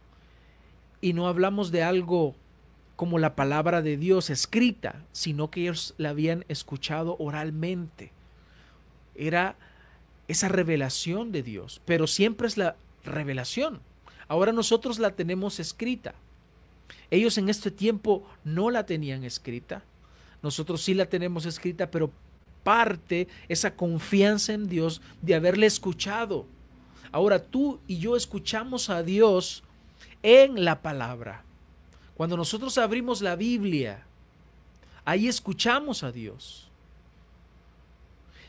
y 1.00 1.12
no 1.12 1.28
hablamos 1.28 1.70
de 1.70 1.84
algo 1.84 2.34
como 2.96 3.20
la 3.20 3.36
palabra 3.36 3.82
de 3.82 3.96
Dios 3.96 4.30
escrita, 4.30 5.04
sino 5.12 5.48
que 5.48 5.60
ellos 5.60 5.94
la 5.96 6.08
habían 6.08 6.44
escuchado 6.48 7.14
oralmente. 7.20 8.10
Era 9.14 9.54
esa 10.26 10.48
revelación 10.48 11.30
de 11.30 11.44
Dios, 11.44 11.80
pero 11.84 12.08
siempre 12.08 12.48
es 12.48 12.56
la 12.56 12.74
revelación. 13.04 13.80
Ahora 14.26 14.50
nosotros 14.50 14.98
la 14.98 15.12
tenemos 15.12 15.60
escrita. 15.60 16.16
Ellos 17.10 17.38
en 17.38 17.48
este 17.48 17.70
tiempo 17.70 18.28
no 18.44 18.70
la 18.70 18.86
tenían 18.86 19.24
escrita. 19.24 19.82
Nosotros 20.42 20.82
sí 20.82 20.94
la 20.94 21.06
tenemos 21.06 21.46
escrita, 21.46 21.90
pero 21.90 22.10
parte 22.62 23.28
esa 23.48 23.76
confianza 23.76 24.52
en 24.52 24.68
Dios 24.68 25.00
de 25.22 25.34
haberle 25.34 25.66
escuchado. 25.66 26.46
Ahora 27.12 27.42
tú 27.42 27.80
y 27.86 27.98
yo 27.98 28.16
escuchamos 28.16 28.90
a 28.90 29.02
Dios 29.02 29.62
en 30.22 30.64
la 30.64 30.82
palabra. 30.82 31.44
Cuando 32.16 32.36
nosotros 32.36 32.78
abrimos 32.78 33.22
la 33.22 33.36
Biblia, 33.36 34.04
ahí 35.04 35.28
escuchamos 35.28 36.02
a 36.02 36.10
Dios. 36.10 36.68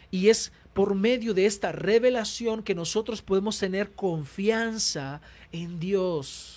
Y 0.10 0.29
es 0.29 0.51
por 0.74 0.96
medio 0.96 1.34
de 1.34 1.46
esta 1.46 1.72
revelación 1.72 2.63
que 2.63 2.75
nosotros 2.75 3.22
podemos 3.22 3.60
tener 3.60 3.91
confianza 3.91 5.22
en 5.51 5.79
Dios. 5.79 6.56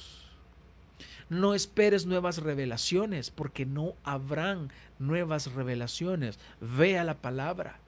No 1.30 1.54
esperes 1.54 2.06
nuevas 2.06 2.38
revelaciones 2.38 3.30
porque 3.30 3.64
no 3.64 3.94
habrán 4.02 4.72
nuevas 4.98 5.52
revelaciones. 5.54 6.40
Vea 6.60 7.04
la 7.04 7.14
palabra. 7.14 7.78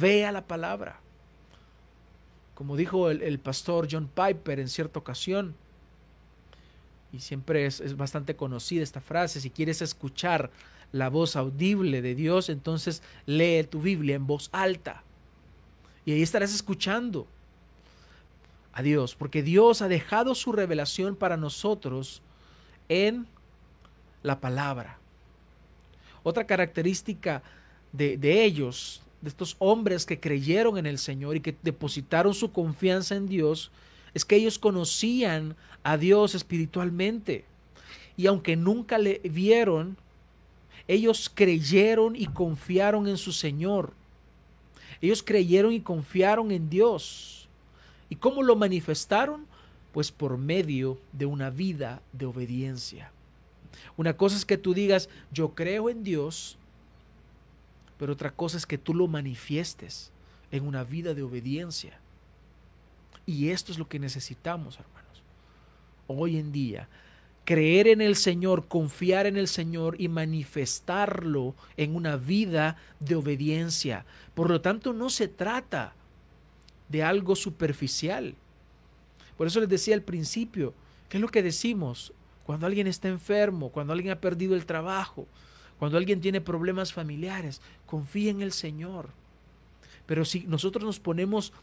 Vea 0.00 0.32
la 0.32 0.46
palabra. 0.46 0.98
Como 2.54 2.76
dijo 2.76 3.08
el, 3.08 3.38
pastor 3.38 3.86
John 3.90 4.10
Piper 4.12 4.58
en 4.58 4.68
cierta 4.68 4.98
ocasión, 4.98 5.54
y 7.12 7.20
siempre 7.20 7.66
es, 7.66 7.80
es 7.80 7.96
bastante 7.96 8.36
conocida 8.36 8.82
esta 8.82 9.00
frase, 9.00 9.40
si 9.40 9.50
quieres 9.50 9.80
escuchar 9.80 10.50
la 10.92 11.08
voz 11.08 11.36
audible 11.36 12.02
de 12.02 12.14
Dios, 12.16 12.48
entonces 12.48 13.02
lee 13.26 13.64
tu 13.64 13.80
Biblia 13.80 14.16
en 14.16 14.26
voz 14.26 14.50
alta. 14.52 15.04
Y 16.04 16.12
ahí 16.12 16.22
estarás 16.22 16.52
escuchando 16.52 17.28
a 18.72 18.82
Dios, 18.82 19.14
porque 19.14 19.42
Dios 19.42 19.82
ha 19.82 19.88
dejado 19.88 20.34
su 20.34 20.50
revelación 20.50 21.14
para 21.14 21.36
nosotros 21.36 22.22
en 22.90 23.26
la 24.22 24.40
palabra. 24.40 24.98
Otra 26.22 26.46
característica 26.46 27.42
de, 27.92 28.18
de 28.18 28.44
ellos, 28.44 29.00
de 29.22 29.30
estos 29.30 29.56
hombres 29.58 30.04
que 30.04 30.20
creyeron 30.20 30.76
en 30.76 30.84
el 30.84 30.98
Señor 30.98 31.36
y 31.36 31.40
que 31.40 31.56
depositaron 31.62 32.34
su 32.34 32.52
confianza 32.52 33.14
en 33.14 33.26
Dios, 33.26 33.70
es 34.12 34.26
que 34.26 34.36
ellos 34.36 34.58
conocían 34.58 35.56
a 35.82 35.96
Dios 35.96 36.34
espiritualmente. 36.34 37.44
Y 38.16 38.26
aunque 38.26 38.56
nunca 38.56 38.98
le 38.98 39.20
vieron, 39.24 39.96
ellos 40.88 41.30
creyeron 41.32 42.16
y 42.16 42.26
confiaron 42.26 43.08
en 43.08 43.16
su 43.16 43.32
Señor. 43.32 43.94
Ellos 45.00 45.22
creyeron 45.22 45.72
y 45.72 45.80
confiaron 45.80 46.50
en 46.50 46.68
Dios. 46.68 47.48
¿Y 48.08 48.16
cómo 48.16 48.42
lo 48.42 48.56
manifestaron? 48.56 49.46
Pues 49.92 50.12
por 50.12 50.38
medio 50.38 50.98
de 51.12 51.26
una 51.26 51.50
vida 51.50 52.02
de 52.12 52.26
obediencia. 52.26 53.10
Una 53.96 54.16
cosa 54.16 54.36
es 54.36 54.44
que 54.44 54.58
tú 54.58 54.74
digas, 54.74 55.08
yo 55.32 55.54
creo 55.54 55.90
en 55.90 56.04
Dios, 56.04 56.58
pero 57.98 58.12
otra 58.12 58.30
cosa 58.30 58.56
es 58.56 58.66
que 58.66 58.78
tú 58.78 58.94
lo 58.94 59.08
manifiestes 59.08 60.10
en 60.50 60.66
una 60.66 60.84
vida 60.84 61.14
de 61.14 61.22
obediencia. 61.22 61.98
Y 63.26 63.50
esto 63.50 63.72
es 63.72 63.78
lo 63.78 63.88
que 63.88 63.98
necesitamos, 63.98 64.78
hermanos. 64.78 65.22
Hoy 66.06 66.38
en 66.38 66.50
día, 66.50 66.88
creer 67.44 67.88
en 67.88 68.00
el 68.00 68.16
Señor, 68.16 68.66
confiar 68.66 69.26
en 69.26 69.36
el 69.36 69.48
Señor 69.48 70.00
y 70.00 70.08
manifestarlo 70.08 71.54
en 71.76 71.94
una 71.94 72.16
vida 72.16 72.76
de 73.00 73.16
obediencia. 73.16 74.04
Por 74.34 74.50
lo 74.50 74.60
tanto, 74.60 74.92
no 74.92 75.10
se 75.10 75.28
trata 75.28 75.94
de 76.88 77.02
algo 77.02 77.36
superficial. 77.36 78.34
Por 79.40 79.46
eso 79.46 79.60
les 79.60 79.70
decía 79.70 79.94
al 79.94 80.02
principio, 80.02 80.74
¿qué 81.08 81.16
es 81.16 81.20
lo 81.22 81.30
que 81.30 81.42
decimos? 81.42 82.12
Cuando 82.44 82.66
alguien 82.66 82.86
está 82.86 83.08
enfermo, 83.08 83.70
cuando 83.70 83.94
alguien 83.94 84.12
ha 84.12 84.20
perdido 84.20 84.54
el 84.54 84.66
trabajo, 84.66 85.26
cuando 85.78 85.96
alguien 85.96 86.20
tiene 86.20 86.42
problemas 86.42 86.92
familiares, 86.92 87.62
confía 87.86 88.32
en 88.32 88.42
el 88.42 88.52
Señor. 88.52 89.08
Pero 90.04 90.26
si 90.26 90.40
nosotros 90.40 90.84
nos 90.84 91.00
ponemos 91.00 91.54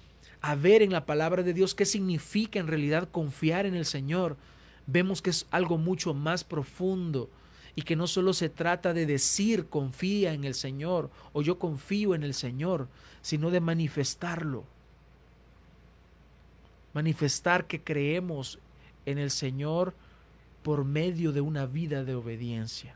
a 0.41 0.55
ver 0.55 0.81
en 0.81 0.91
la 0.91 1.05
palabra 1.05 1.43
de 1.43 1.53
Dios 1.53 1.75
qué 1.75 1.86
significa 1.86 2.57
en 2.57 2.65
realidad 2.65 3.10
confiar 3.12 3.67
en 3.67 3.75
el 3.75 3.86
Señor, 3.86 4.38
vemos 4.88 5.22
que 5.22 5.29
es 5.29 5.46
algo 5.51 5.77
mucho 5.77 6.15
más 6.15 6.43
profundo 6.43 7.29
y 7.75 7.84
que 7.84 7.96
no 7.96 8.07
solo 8.07 8.34
se 8.34 8.50
trata 8.50 8.91
de 8.96 9.05
decir 9.05 9.67
confía 9.67 10.34
en 10.34 10.46
el 10.46 10.55
Señor 10.55 11.12
o 11.31 11.43
yo 11.43 11.60
confío 11.60 12.15
en 12.15 12.24
el 12.24 12.34
Señor, 12.34 12.88
sino 13.22 13.51
de 13.51 13.60
manifestarlo. 13.62 14.65
Manifestar 16.97 17.67
que 17.67 17.83
creemos 17.83 18.57
en 19.05 19.19
el 19.19 19.29
Señor 19.29 19.93
por 20.63 20.83
medio 20.83 21.31
de 21.31 21.41
una 21.41 21.67
vida 21.67 22.03
de 22.03 22.15
obediencia. 22.15 22.95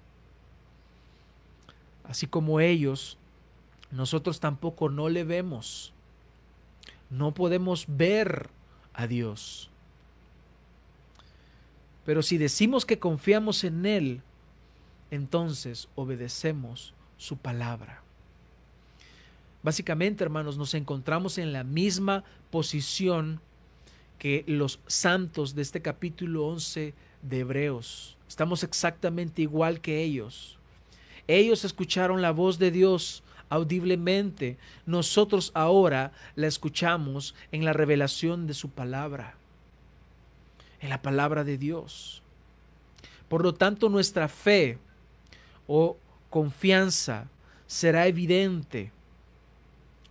Así 2.04 2.26
como 2.26 2.60
ellos 2.60 3.20
nosotros 3.92 4.40
tampoco 4.40 4.90
no 4.90 5.08
le 5.08 5.24
vemos. 5.24 5.94
No 7.12 7.36
podemos 7.36 7.86
ver 7.88 8.50
a 8.92 9.06
Dios. 9.06 9.70
Pero 12.04 12.24
si 12.24 12.40
decimos 12.40 12.88
que 12.88 12.98
confiamos 12.98 13.64
en 13.64 13.86
Él, 13.86 14.24
entonces 15.12 15.90
obedecemos 15.94 16.96
su 17.18 17.38
palabra. 17.38 18.02
Básicamente, 19.62 20.24
hermanos, 20.24 20.58
nos 20.58 20.74
encontramos 20.74 21.38
en 21.38 21.54
la 21.54 21.64
misma 21.64 22.24
posición 22.50 23.42
que 24.22 24.44
los 24.46 24.80
santos 24.86 25.56
de 25.56 25.64
este 25.64 25.82
capítulo 25.82 26.46
11 26.46 26.94
de 27.24 27.40
Hebreos. 27.40 28.18
Estamos 28.28 28.64
exactamente 28.64 29.42
igual 29.42 29.82
que 29.82 30.04
ellos. 30.04 30.60
Ellos 31.28 31.66
escucharon 31.66 32.22
la 32.22 32.30
voz 32.30 32.60
de 32.60 32.70
Dios 32.70 33.24
audiblemente. 33.50 34.60
Nosotros 34.86 35.50
ahora 35.56 36.12
la 36.36 36.46
escuchamos 36.46 37.34
en 37.52 37.66
la 37.66 37.74
revelación 37.74 38.46
de 38.46 38.54
su 38.54 38.70
palabra, 38.70 39.34
en 40.82 40.90
la 40.90 41.02
palabra 41.02 41.44
de 41.44 41.58
Dios. 41.58 42.22
Por 43.28 43.42
lo 43.42 43.56
tanto, 43.56 43.90
nuestra 43.90 44.28
fe 44.28 44.78
o 45.66 45.98
confianza 46.30 47.28
será 47.66 48.06
evidente 48.06 48.92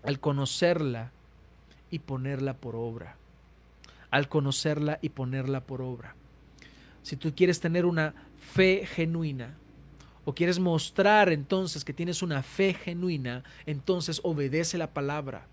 al 0.02 0.18
conocerla 0.18 1.12
y 1.92 2.00
ponerla 2.00 2.54
por 2.54 2.74
obra. 2.74 3.19
Al 4.10 4.28
conocerla 4.28 4.98
y 5.02 5.10
ponerla 5.10 5.60
por 5.60 5.82
obra. 5.82 6.14
Si 7.02 7.16
tú 7.16 7.32
quieres 7.34 7.60
tener 7.60 7.86
una 7.86 8.14
fe 8.38 8.86
genuina, 8.86 9.56
o 10.24 10.34
quieres 10.34 10.58
mostrar 10.58 11.30
entonces 11.32 11.84
que 11.84 11.92
tienes 11.92 12.22
una 12.22 12.42
fe 12.42 12.74
genuina, 12.74 13.42
entonces 13.66 14.20
obedece 14.22 14.78
la 14.78 14.92
palabra. 14.92 15.46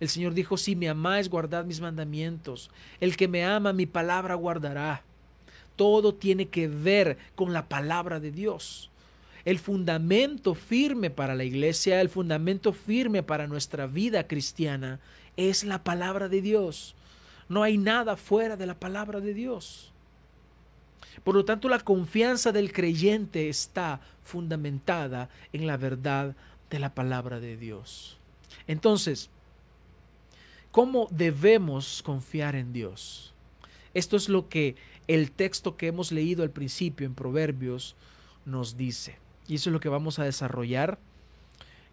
El 0.00 0.08
Señor 0.08 0.34
dijo, 0.34 0.56
si 0.56 0.74
me 0.76 0.88
amáis, 0.88 1.28
guardad 1.28 1.64
mis 1.64 1.80
mandamientos. 1.80 2.70
El 3.00 3.16
que 3.16 3.28
me 3.28 3.44
ama, 3.44 3.72
mi 3.72 3.86
palabra 3.86 4.34
guardará. 4.34 5.02
Todo 5.76 6.14
tiene 6.14 6.48
que 6.48 6.68
ver 6.68 7.18
con 7.34 7.52
la 7.52 7.68
palabra 7.68 8.18
de 8.18 8.30
Dios. 8.30 8.90
El 9.44 9.58
fundamento 9.58 10.54
firme 10.54 11.10
para 11.10 11.34
la 11.34 11.44
iglesia, 11.44 12.00
el 12.00 12.08
fundamento 12.08 12.72
firme 12.72 13.22
para 13.22 13.46
nuestra 13.46 13.86
vida 13.86 14.26
cristiana 14.26 15.00
es 15.36 15.64
la 15.64 15.82
palabra 15.82 16.28
de 16.28 16.40
Dios. 16.40 16.94
No 17.52 17.62
hay 17.62 17.76
nada 17.76 18.16
fuera 18.16 18.56
de 18.56 18.64
la 18.64 18.80
palabra 18.80 19.20
de 19.20 19.34
Dios. 19.34 19.92
Por 21.22 21.34
lo 21.34 21.44
tanto, 21.44 21.68
la 21.68 21.80
confianza 21.80 22.50
del 22.50 22.72
creyente 22.72 23.50
está 23.50 24.00
fundamentada 24.22 25.28
en 25.52 25.66
la 25.66 25.76
verdad 25.76 26.34
de 26.70 26.78
la 26.78 26.94
palabra 26.94 27.40
de 27.40 27.58
Dios. 27.58 28.16
Entonces, 28.66 29.28
¿cómo 30.70 31.08
debemos 31.10 32.02
confiar 32.02 32.56
en 32.56 32.72
Dios? 32.72 33.34
Esto 33.92 34.16
es 34.16 34.30
lo 34.30 34.48
que 34.48 34.76
el 35.06 35.30
texto 35.30 35.76
que 35.76 35.88
hemos 35.88 36.10
leído 36.10 36.44
al 36.44 36.50
principio 36.50 37.06
en 37.06 37.14
Proverbios 37.14 37.96
nos 38.46 38.78
dice. 38.78 39.18
Y 39.46 39.56
eso 39.56 39.68
es 39.68 39.74
lo 39.74 39.80
que 39.80 39.90
vamos 39.90 40.18
a 40.18 40.24
desarrollar. 40.24 40.98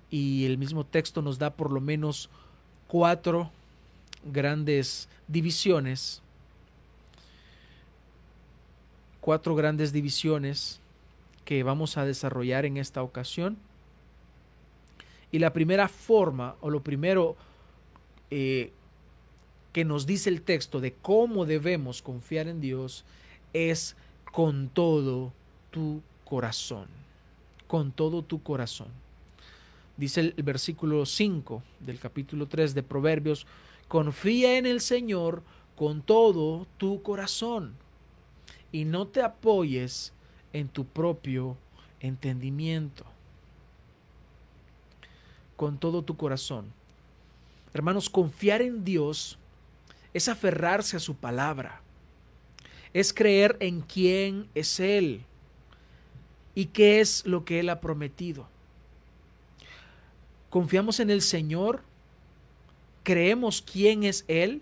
Y 0.09 0.45
el 0.45 0.57
mismo 0.57 0.85
texto 0.85 1.21
nos 1.21 1.37
da 1.37 1.49
por 1.49 1.73
lo 1.73 1.81
menos 1.81 2.29
cuatro 2.87 3.51
grandes 4.23 5.07
divisiones 5.27 6.21
cuatro 9.29 9.55
grandes 9.55 9.91
divisiones 9.93 10.79
que 11.45 11.63
vamos 11.63 11.97
a 11.97 12.05
desarrollar 12.05 12.65
en 12.65 12.77
esta 12.77 13.03
ocasión. 13.03 13.57
Y 15.31 15.39
la 15.39 15.53
primera 15.53 15.87
forma, 15.87 16.55
o 16.61 16.69
lo 16.69 16.81
primero 16.81 17.35
eh, 18.31 18.71
que 19.73 19.85
nos 19.85 20.05
dice 20.05 20.29
el 20.29 20.41
texto 20.41 20.79
de 20.79 20.93
cómo 20.93 21.45
debemos 21.45 22.01
confiar 22.01 22.47
en 22.47 22.61
Dios, 22.61 23.05
es 23.53 23.95
con 24.31 24.69
todo 24.69 25.31
tu 25.69 26.01
corazón. 26.25 26.87
Con 27.67 27.91
todo 27.91 28.23
tu 28.23 28.41
corazón. 28.41 28.87
Dice 29.97 30.21
el, 30.21 30.43
versículo 30.43 31.05
5 31.05 31.61
del 31.81 31.99
capítulo 31.99 32.47
3 32.47 32.73
de 32.73 32.81
Proverbios, 32.81 33.45
confía 33.89 34.57
en 34.57 34.65
el 34.65 34.79
Señor 34.79 35.43
con 35.75 36.01
todo 36.01 36.65
tu 36.77 37.01
corazón 37.01 37.75
y 38.71 38.85
no 38.85 39.07
te 39.07 39.21
apoyes 39.21 40.13
en 40.53 40.69
tu 40.69 40.85
propio 40.85 41.57
entendimiento. 41.99 43.03
Con 45.57 45.77
todo 45.77 46.03
tu 46.03 46.15
corazón. 46.15 46.71
Hermanos, 47.73 48.09
confiar 48.09 48.61
en 48.61 48.85
Dios 48.85 49.37
es 50.13 50.29
aferrarse 50.29 50.95
a 50.95 51.01
su 51.01 51.15
palabra. 51.15 51.81
Es 52.93 53.13
creer 53.13 53.57
en 53.59 53.81
quién 53.81 54.47
es 54.55 54.79
Él 54.79 55.25
y 56.55 56.65
qué 56.67 56.99
es 56.99 57.25
lo 57.25 57.43
que 57.43 57.59
Él 57.59 57.69
ha 57.69 57.81
prometido. 57.81 58.47
Confiamos 60.49 60.99
en 60.99 61.09
el 61.09 61.21
Señor. 61.21 61.88
Creemos 63.09 63.63
quién 63.63 64.03
es 64.03 64.23
Él. 64.27 64.61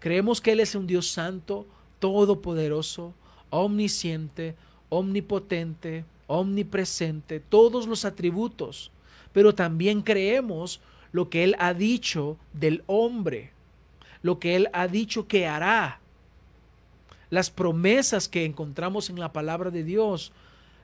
Creemos 0.00 0.42
que 0.42 0.52
Él 0.52 0.60
es 0.60 0.74
un 0.74 0.86
Dios 0.86 1.10
santo, 1.10 1.64
todopoderoso, 1.98 3.14
omnisciente, 3.48 4.54
omnipotente, 4.90 6.04
omnipresente, 6.26 7.40
todos 7.40 7.86
los 7.86 8.04
atributos, 8.04 8.90
pero 9.32 9.54
también 9.54 10.02
creemos 10.02 10.82
lo 11.10 11.30
que 11.30 11.42
Él 11.42 11.56
ha 11.58 11.72
dicho 11.72 12.36
del 12.52 12.84
hombre, 12.86 13.50
lo 14.20 14.38
que 14.38 14.54
Él 14.54 14.68
ha 14.74 14.86
dicho 14.86 15.26
que 15.26 15.46
hará, 15.46 16.00
las 17.30 17.48
promesas 17.48 18.28
que 18.28 18.44
encontramos 18.44 19.08
en 19.08 19.18
la 19.18 19.32
palabra 19.32 19.70
de 19.70 19.84
Dios, 19.84 20.32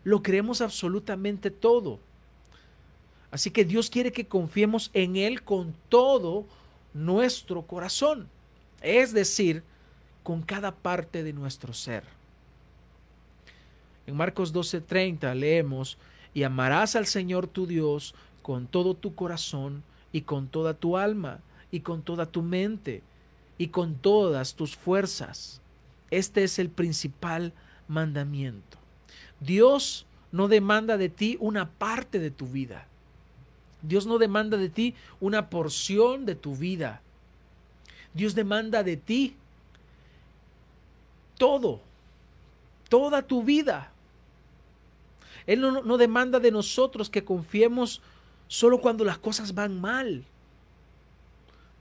lo 0.02 0.22
creemos 0.22 0.62
absolutamente 0.62 1.50
todo. 1.50 1.98
Así 3.36 3.50
que 3.50 3.66
Dios 3.66 3.90
quiere 3.90 4.12
que 4.12 4.26
confiemos 4.26 4.90
en 4.94 5.16
Él 5.16 5.42
con 5.42 5.74
todo 5.90 6.46
nuestro 6.94 7.66
corazón. 7.66 8.30
Es 8.80 9.12
decir, 9.12 9.62
con 10.22 10.40
cada 10.40 10.74
parte 10.74 11.22
de 11.22 11.34
nuestro 11.34 11.74
ser. 11.74 12.04
En 14.06 14.16
Marcos 14.16 14.54
12:30 14.54 15.34
leemos, 15.34 15.98
y 16.32 16.44
amarás 16.44 16.96
al 16.96 17.04
Señor 17.04 17.46
tu 17.46 17.66
Dios 17.66 18.14
con 18.40 18.66
todo 18.66 18.94
tu 18.94 19.14
corazón 19.14 19.82
y 20.12 20.22
con 20.22 20.48
toda 20.48 20.72
tu 20.72 20.96
alma 20.96 21.40
y 21.70 21.80
con 21.80 22.00
toda 22.00 22.24
tu 22.24 22.40
mente 22.40 23.02
y 23.58 23.68
con 23.68 23.96
todas 23.96 24.54
tus 24.54 24.74
fuerzas. 24.74 25.60
Este 26.10 26.42
es 26.42 26.58
el 26.58 26.70
principal 26.70 27.52
mandamiento. 27.86 28.78
Dios 29.40 30.06
no 30.32 30.48
demanda 30.48 30.96
de 30.96 31.10
ti 31.10 31.36
una 31.38 31.68
parte 31.68 32.18
de 32.18 32.30
tu 32.30 32.46
vida. 32.46 32.88
Dios 33.86 34.06
no 34.06 34.18
demanda 34.18 34.56
de 34.56 34.68
ti 34.68 34.94
una 35.20 35.48
porción 35.48 36.26
de 36.26 36.34
tu 36.34 36.56
vida. 36.56 37.00
Dios 38.14 38.34
demanda 38.34 38.82
de 38.82 38.96
ti 38.96 39.36
todo, 41.38 41.80
toda 42.88 43.22
tu 43.22 43.42
vida. 43.42 43.92
Él 45.46 45.60
no, 45.60 45.96
demanda 45.96 46.40
de 46.40 46.50
nosotros 46.50 47.08
que 47.08 47.24
confiemos 47.24 48.02
solo 48.48 48.80
cuando 48.80 49.04
las 49.04 49.18
cosas 49.18 49.54
van 49.54 49.80
mal. 49.80 50.24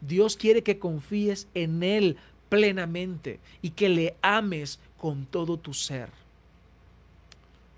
Dios 0.02 0.38
quiere 0.38 0.62
que 0.62 0.78
confíes 0.78 1.48
en 1.56 1.82
Él 1.82 2.18
plenamente 2.50 3.40
y 3.64 3.72
que 3.72 3.90
le 3.90 4.16
ames 4.22 4.80
con 4.98 5.26
todo 5.26 5.58
tu 5.58 5.74
ser. 5.74 6.10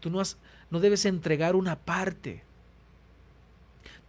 Tú 0.02 0.10
no, 0.10 0.22
no 0.70 0.80
debes 0.82 1.06
entregar 1.06 1.56
una 1.56 1.78
parte. 1.78 2.47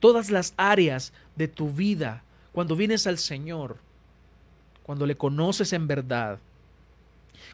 Todas 0.00 0.30
las 0.30 0.54
áreas 0.56 1.12
de 1.36 1.48
tu 1.48 1.70
vida, 1.72 2.22
cuando 2.52 2.76
vienes 2.76 3.06
al 3.06 3.18
Señor, 3.18 3.78
cuando 4.82 5.06
le 5.06 5.16
conoces 5.16 5.72
en 5.72 5.86
verdad, 5.86 6.38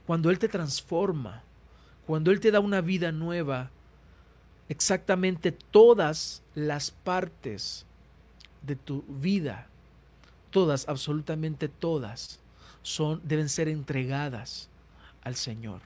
cuando 0.07 0.30
Él 0.30 0.38
te 0.38 0.48
transforma, 0.48 1.42
cuando 2.07 2.30
Él 2.30 2.40
te 2.40 2.50
da 2.50 2.61
una 2.61 2.80
vida 2.80 3.12
nueva, 3.12 3.70
exactamente 4.68 5.52
todas 5.52 6.42
las 6.54 6.90
partes 6.90 7.87
de 8.62 8.76
tu 8.76 9.02
vida, 9.09 9.66
todas, 10.50 10.88
absolutamente 10.88 11.68
todas, 11.68 12.40
son, 12.83 13.20
deben 13.24 13.48
ser 13.48 13.68
entregadas 13.68 14.68
al 15.22 15.35
Señor. 15.35 15.80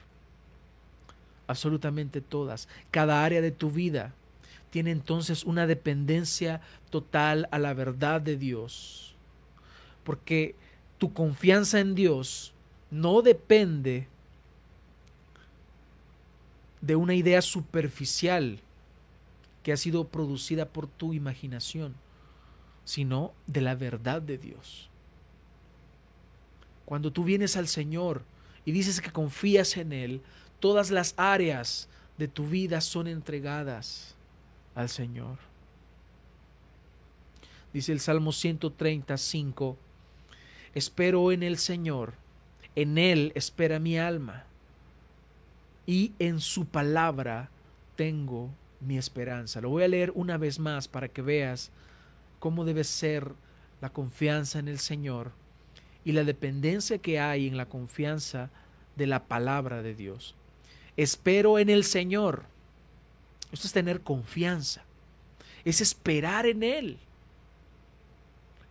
Absolutamente 1.47 2.21
todas. 2.21 2.67
Cada 2.91 3.23
área 3.23 3.41
de 3.41 3.51
tu 3.51 3.71
vida 3.71 4.13
tiene 4.69 4.91
entonces 4.91 5.43
una 5.43 5.67
dependencia 5.67 6.61
total 6.89 7.47
a 7.51 7.59
la 7.59 7.73
verdad 7.73 8.21
de 8.21 8.37
Dios. 8.37 9.15
Porque 10.03 10.55
tu 10.97 11.13
confianza 11.13 11.79
en 11.79 11.95
Dios 11.95 12.53
no 12.91 13.21
depende 13.21 14.07
de 16.81 16.95
una 16.95 17.13
idea 17.13 17.41
superficial 17.41 18.59
que 19.63 19.73
ha 19.73 19.77
sido 19.77 20.07
producida 20.07 20.67
por 20.67 20.87
tu 20.87 21.13
imaginación, 21.13 21.95
sino 22.85 23.33
de 23.47 23.61
la 23.61 23.75
verdad 23.75 24.21
de 24.21 24.37
Dios. 24.37 24.89
Cuando 26.85 27.11
tú 27.11 27.23
vienes 27.23 27.57
al 27.57 27.67
Señor 27.67 28.23
y 28.65 28.71
dices 28.71 29.01
que 29.01 29.11
confías 29.11 29.77
en 29.77 29.93
Él, 29.93 30.21
todas 30.59 30.89
las 30.89 31.13
áreas 31.17 31.89
de 32.17 32.27
tu 32.27 32.47
vida 32.47 32.81
son 32.81 33.07
entregadas 33.07 34.15
al 34.79 34.89
Señor. 34.89 35.37
Dice 37.73 37.91
el 37.91 37.99
Salmo 37.99 38.31
135, 38.31 39.77
espero 40.73 41.31
en 41.31 41.43
el 41.43 41.57
Señor, 41.57 42.13
en 42.75 42.97
Él 42.97 43.31
espera 43.35 43.79
mi 43.79 43.99
alma, 43.99 44.45
y 45.85 46.13
en 46.19 46.39
su 46.39 46.65
palabra 46.65 47.49
tengo 47.95 48.49
mi 48.79 48.97
esperanza. 48.97 49.59
Lo 49.59 49.69
voy 49.69 49.83
a 49.83 49.87
leer 49.87 50.11
una 50.15 50.37
vez 50.37 50.59
más 50.59 50.87
para 50.87 51.09
que 51.09 51.21
veas 51.21 51.71
cómo 52.39 52.63
debe 52.63 52.83
ser 52.85 53.33
la 53.81 53.89
confianza 53.89 54.59
en 54.59 54.67
el 54.67 54.79
Señor 54.79 55.31
y 56.05 56.13
la 56.13 56.23
dependencia 56.23 56.99
que 56.99 57.19
hay 57.19 57.47
en 57.47 57.57
la 57.57 57.65
confianza 57.65 58.49
de 58.95 59.07
la 59.07 59.25
palabra 59.25 59.81
de 59.81 59.93
Dios. 59.93 60.35
Espero 60.95 61.59
en 61.59 61.69
el 61.69 61.83
Señor. 61.83 62.45
Esto 63.51 63.67
es 63.67 63.73
tener 63.73 64.01
confianza. 64.01 64.83
Es 65.65 65.81
esperar 65.81 66.45
en 66.45 66.63
Él. 66.63 66.97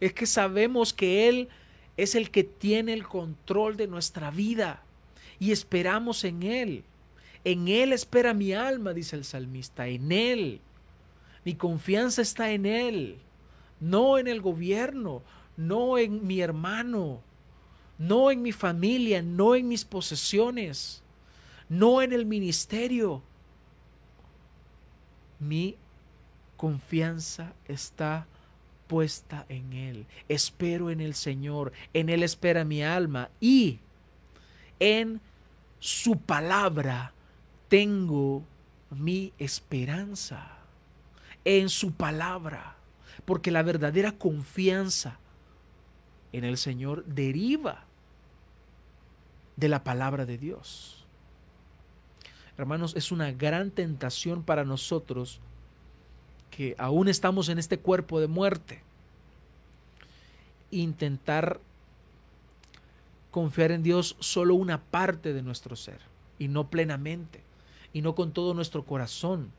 Es 0.00 0.12
que 0.12 0.26
sabemos 0.26 0.92
que 0.92 1.28
Él 1.28 1.48
es 1.96 2.14
el 2.14 2.30
que 2.30 2.44
tiene 2.44 2.92
el 2.92 3.06
control 3.06 3.76
de 3.76 3.88
nuestra 3.88 4.30
vida 4.30 4.82
y 5.40 5.52
esperamos 5.52 6.24
en 6.24 6.42
Él. 6.44 6.84
En 7.44 7.68
Él 7.68 7.92
espera 7.92 8.34
mi 8.34 8.52
alma, 8.52 8.92
dice 8.92 9.16
el 9.16 9.24
salmista, 9.24 9.88
en 9.88 10.12
Él. 10.12 10.60
Mi 11.44 11.54
confianza 11.54 12.22
está 12.22 12.50
en 12.52 12.66
Él, 12.66 13.18
no 13.80 14.18
en 14.18 14.28
el 14.28 14.40
gobierno, 14.40 15.22
no 15.56 15.98
en 15.98 16.26
mi 16.26 16.40
hermano, 16.40 17.20
no 17.98 18.30
en 18.30 18.42
mi 18.42 18.52
familia, 18.52 19.22
no 19.22 19.54
en 19.54 19.66
mis 19.66 19.84
posesiones, 19.84 21.02
no 21.68 22.00
en 22.02 22.12
el 22.12 22.26
ministerio. 22.26 23.22
Mi 25.38 25.76
confianza 26.56 27.52
está 27.66 28.26
puesta 28.86 29.46
en 29.48 29.72
Él. 29.72 30.06
Espero 30.28 30.90
en 30.90 31.00
el 31.00 31.14
Señor, 31.14 31.72
en 31.92 32.08
Él 32.08 32.22
espera 32.22 32.64
mi 32.64 32.82
alma 32.82 33.30
y 33.40 33.78
en 34.80 35.20
su 35.78 36.18
palabra 36.18 37.12
tengo 37.68 38.42
mi 38.90 39.32
esperanza. 39.38 40.56
En 41.44 41.68
su 41.68 41.92
palabra. 41.92 42.76
Porque 43.24 43.50
la 43.50 43.62
verdadera 43.62 44.12
confianza 44.12 45.18
en 46.32 46.44
el 46.44 46.56
Señor 46.56 47.04
deriva 47.04 47.84
de 49.56 49.68
la 49.68 49.82
palabra 49.84 50.24
de 50.24 50.38
Dios. 50.38 50.97
Hermanos, 52.58 52.96
es 52.96 53.12
una 53.12 53.30
gran 53.30 53.70
tentación 53.70 54.42
para 54.42 54.64
nosotros 54.64 55.38
que 56.50 56.74
aún 56.76 57.06
estamos 57.06 57.48
en 57.48 57.58
este 57.60 57.78
cuerpo 57.78 58.20
de 58.20 58.26
muerte, 58.26 58.82
intentar 60.72 61.60
confiar 63.30 63.70
en 63.70 63.84
Dios 63.84 64.16
solo 64.18 64.56
una 64.56 64.80
parte 64.82 65.32
de 65.32 65.42
nuestro 65.42 65.76
ser 65.76 66.00
y 66.36 66.48
no 66.48 66.68
plenamente 66.68 67.42
y 67.92 68.02
no 68.02 68.16
con 68.16 68.32
todo 68.32 68.54
nuestro 68.54 68.84
corazón. 68.84 69.52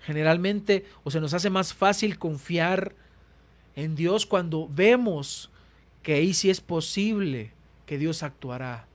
Generalmente 0.00 0.84
o 1.04 1.12
se 1.12 1.20
nos 1.20 1.32
hace 1.32 1.48
más 1.48 1.72
fácil 1.72 2.18
confiar 2.18 2.92
en 3.76 3.94
Dios 3.94 4.26
cuando 4.26 4.68
vemos 4.68 5.50
que 6.02 6.14
ahí 6.14 6.34
sí 6.34 6.50
es 6.50 6.60
posible 6.60 7.52
que 7.86 7.98
Dios 7.98 8.24
actuará. 8.24 8.86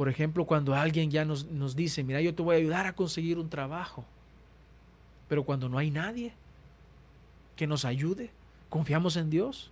Por 0.00 0.08
ejemplo, 0.08 0.46
cuando 0.46 0.74
alguien 0.74 1.10
ya 1.10 1.26
nos, 1.26 1.44
nos 1.44 1.76
dice, 1.76 2.02
mira, 2.02 2.22
yo 2.22 2.34
te 2.34 2.40
voy 2.40 2.54
a 2.54 2.58
ayudar 2.58 2.86
a 2.86 2.94
conseguir 2.94 3.38
un 3.38 3.50
trabajo, 3.50 4.02
pero 5.28 5.44
cuando 5.44 5.68
no 5.68 5.76
hay 5.76 5.90
nadie 5.90 6.32
que 7.54 7.66
nos 7.66 7.84
ayude, 7.84 8.30
confiamos 8.70 9.16
en 9.16 9.28
Dios. 9.28 9.70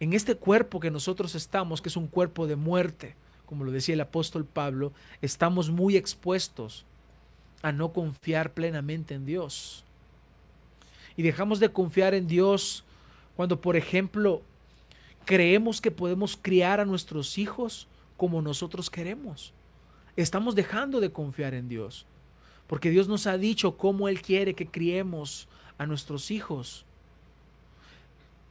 En 0.00 0.14
este 0.14 0.34
cuerpo 0.34 0.80
que 0.80 0.90
nosotros 0.90 1.36
estamos, 1.36 1.80
que 1.80 1.90
es 1.90 1.96
un 1.96 2.08
cuerpo 2.08 2.48
de 2.48 2.56
muerte, 2.56 3.14
como 3.46 3.62
lo 3.62 3.70
decía 3.70 3.94
el 3.94 4.00
apóstol 4.00 4.44
Pablo, 4.44 4.90
estamos 5.22 5.70
muy 5.70 5.96
expuestos 5.96 6.84
a 7.62 7.70
no 7.70 7.92
confiar 7.92 8.52
plenamente 8.52 9.14
en 9.14 9.26
Dios. 9.26 9.84
Y 11.16 11.22
dejamos 11.22 11.60
de 11.60 11.68
confiar 11.68 12.14
en 12.14 12.26
Dios 12.26 12.82
cuando, 13.36 13.60
por 13.60 13.76
ejemplo, 13.76 14.42
creemos 15.24 15.80
que 15.80 15.92
podemos 15.92 16.36
criar 16.36 16.80
a 16.80 16.84
nuestros 16.84 17.38
hijos 17.38 17.86
como 18.20 18.42
nosotros 18.42 18.90
queremos. 18.90 19.54
Estamos 20.14 20.54
dejando 20.54 21.00
de 21.00 21.10
confiar 21.10 21.54
en 21.54 21.70
Dios, 21.70 22.04
porque 22.66 22.90
Dios 22.90 23.08
nos 23.08 23.26
ha 23.26 23.38
dicho 23.38 23.78
cómo 23.78 24.10
Él 24.10 24.20
quiere 24.20 24.52
que 24.52 24.66
criemos 24.66 25.48
a 25.78 25.86
nuestros 25.86 26.30
hijos. 26.30 26.84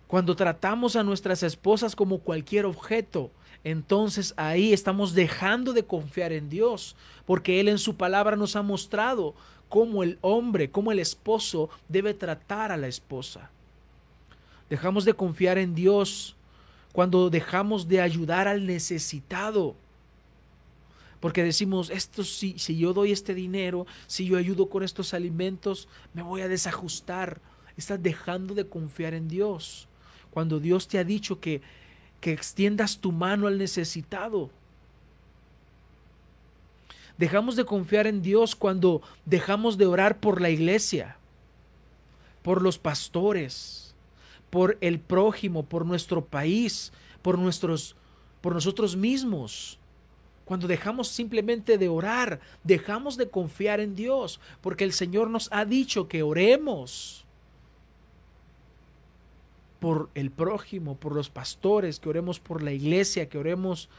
Cuando 0.07 0.35
tratamos 0.35 0.95
a 0.95 1.03
nuestras 1.03 1.43
esposas 1.43 1.95
como 1.95 2.17
cualquier 2.17 2.65
objeto, 2.65 3.29
entonces 3.63 4.33
ahí 4.37 4.73
estamos 4.73 5.13
dejando 5.13 5.71
de 5.71 5.85
confiar 5.85 6.33
en 6.33 6.49
Dios, 6.49 6.95
porque 7.27 7.59
Él 7.59 7.67
en 7.67 7.77
su 7.77 7.95
palabra 7.95 8.35
nos 8.35 8.55
ha 8.55 8.63
mostrado 8.63 9.35
cómo 9.69 10.01
el 10.01 10.17
hombre, 10.21 10.71
cómo 10.71 10.91
el 10.91 10.97
esposo 10.97 11.69
debe 11.87 12.15
tratar 12.15 12.71
a 12.71 12.77
la 12.77 12.87
esposa. 12.87 13.51
Dejamos 14.67 15.05
de 15.05 15.13
confiar 15.13 15.59
en 15.59 15.75
Dios 15.75 16.35
cuando 16.91 17.29
dejamos 17.29 17.87
de 17.87 18.01
ayudar 18.01 18.47
al 18.47 18.65
necesitado. 18.65 19.75
Porque 21.19 21.43
decimos, 21.43 21.89
esto 21.89 22.23
si, 22.23 22.57
si 22.57 22.77
yo 22.77 22.93
doy 22.93 23.11
este 23.11 23.33
dinero, 23.33 23.85
si 24.07 24.25
yo 24.25 24.37
ayudo 24.37 24.69
con 24.69 24.83
estos 24.83 25.13
alimentos, 25.13 25.87
me 26.13 26.21
voy 26.21 26.41
a 26.41 26.47
desajustar. 26.47 27.41
Estás 27.75 28.01
dejando 28.01 28.53
de 28.55 28.67
confiar 28.67 29.13
en 29.13 29.27
Dios. 29.27 29.87
Cuando 30.31 30.59
Dios 30.59 30.87
te 30.87 30.97
ha 30.97 31.03
dicho 31.03 31.39
que, 31.39 31.61
que 32.21 32.31
extiendas 32.31 32.99
tu 32.99 33.11
mano 33.11 33.47
al 33.47 33.57
necesitado. 33.57 34.49
Dejamos 37.17 37.57
de 37.57 37.65
confiar 37.65 38.07
en 38.07 38.21
Dios 38.21 38.55
cuando 38.55 39.01
dejamos 39.25 39.77
de 39.77 39.85
orar 39.85 40.21
por 40.21 40.39
la 40.39 40.49
iglesia, 40.49 41.17
por 42.43 42.61
los 42.61 42.77
pastores, 42.77 43.88
por 44.49 44.77
el 44.81 44.99
prójimo, 44.99 45.63
por 45.63 45.85
nuestro 45.85 46.25
país, 46.25 46.91
por 47.21 47.37
nuestros 47.37 47.95
por 48.41 48.53
nosotros 48.53 48.95
mismos. 48.95 49.77
Cuando 50.45 50.67
dejamos 50.67 51.09
simplemente 51.09 51.77
de 51.77 51.89
orar, 51.89 52.39
dejamos 52.63 53.17
de 53.17 53.29
confiar 53.29 53.79
en 53.79 53.95
Dios, 53.95 54.39
porque 54.61 54.83
el 54.83 54.93
Señor 54.93 55.29
nos 55.29 55.49
ha 55.51 55.65
dicho 55.65 56.07
que 56.07 56.23
oremos 56.23 57.25
por 59.79 60.09
el 60.15 60.31
prójimo, 60.31 60.95
por 60.95 61.13
los 61.13 61.29
pastores, 61.29 61.99
que 61.99 62.09
oremos 62.09 62.39
por 62.39 62.63
la 62.63 62.71
iglesia, 62.71 63.29
que 63.29 63.37
oremos 63.37 63.89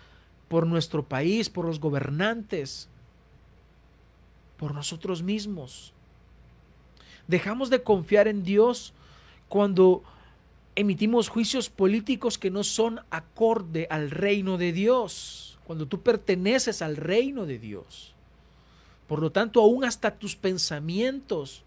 por 0.49 0.67
nuestro 0.67 1.05
país, 1.05 1.49
por 1.49 1.65
los 1.65 1.79
gobernantes, 1.79 2.89
por 4.57 4.75
nosotros 4.75 5.23
mismos. 5.23 5.93
Dejamos 7.29 7.71
de 7.71 7.83
confiar 7.83 8.27
en 8.27 8.43
Dios 8.43 8.93
cuando 9.49 10.03
emitimos 10.77 11.29
juicios 11.29 11.69
políticos 11.69 12.39
que 12.39 12.51
no 12.51 12.65
son 12.65 13.01
acorde 13.11 13.87
al 13.91 14.11
reino 14.11 14.59
de 14.59 14.73
Dios, 14.73 15.59
cuando 15.65 15.87
tú 15.87 16.01
perteneces 16.01 16.83
al 16.83 16.97
reino 16.97 17.47
de 17.47 17.59
Dios. 17.59 18.15
Por 19.07 19.21
lo 19.21 19.31
tanto, 19.33 19.61
aún 19.61 19.85
hasta 19.85 20.17
tus 20.19 20.37
pensamientos 20.37 21.63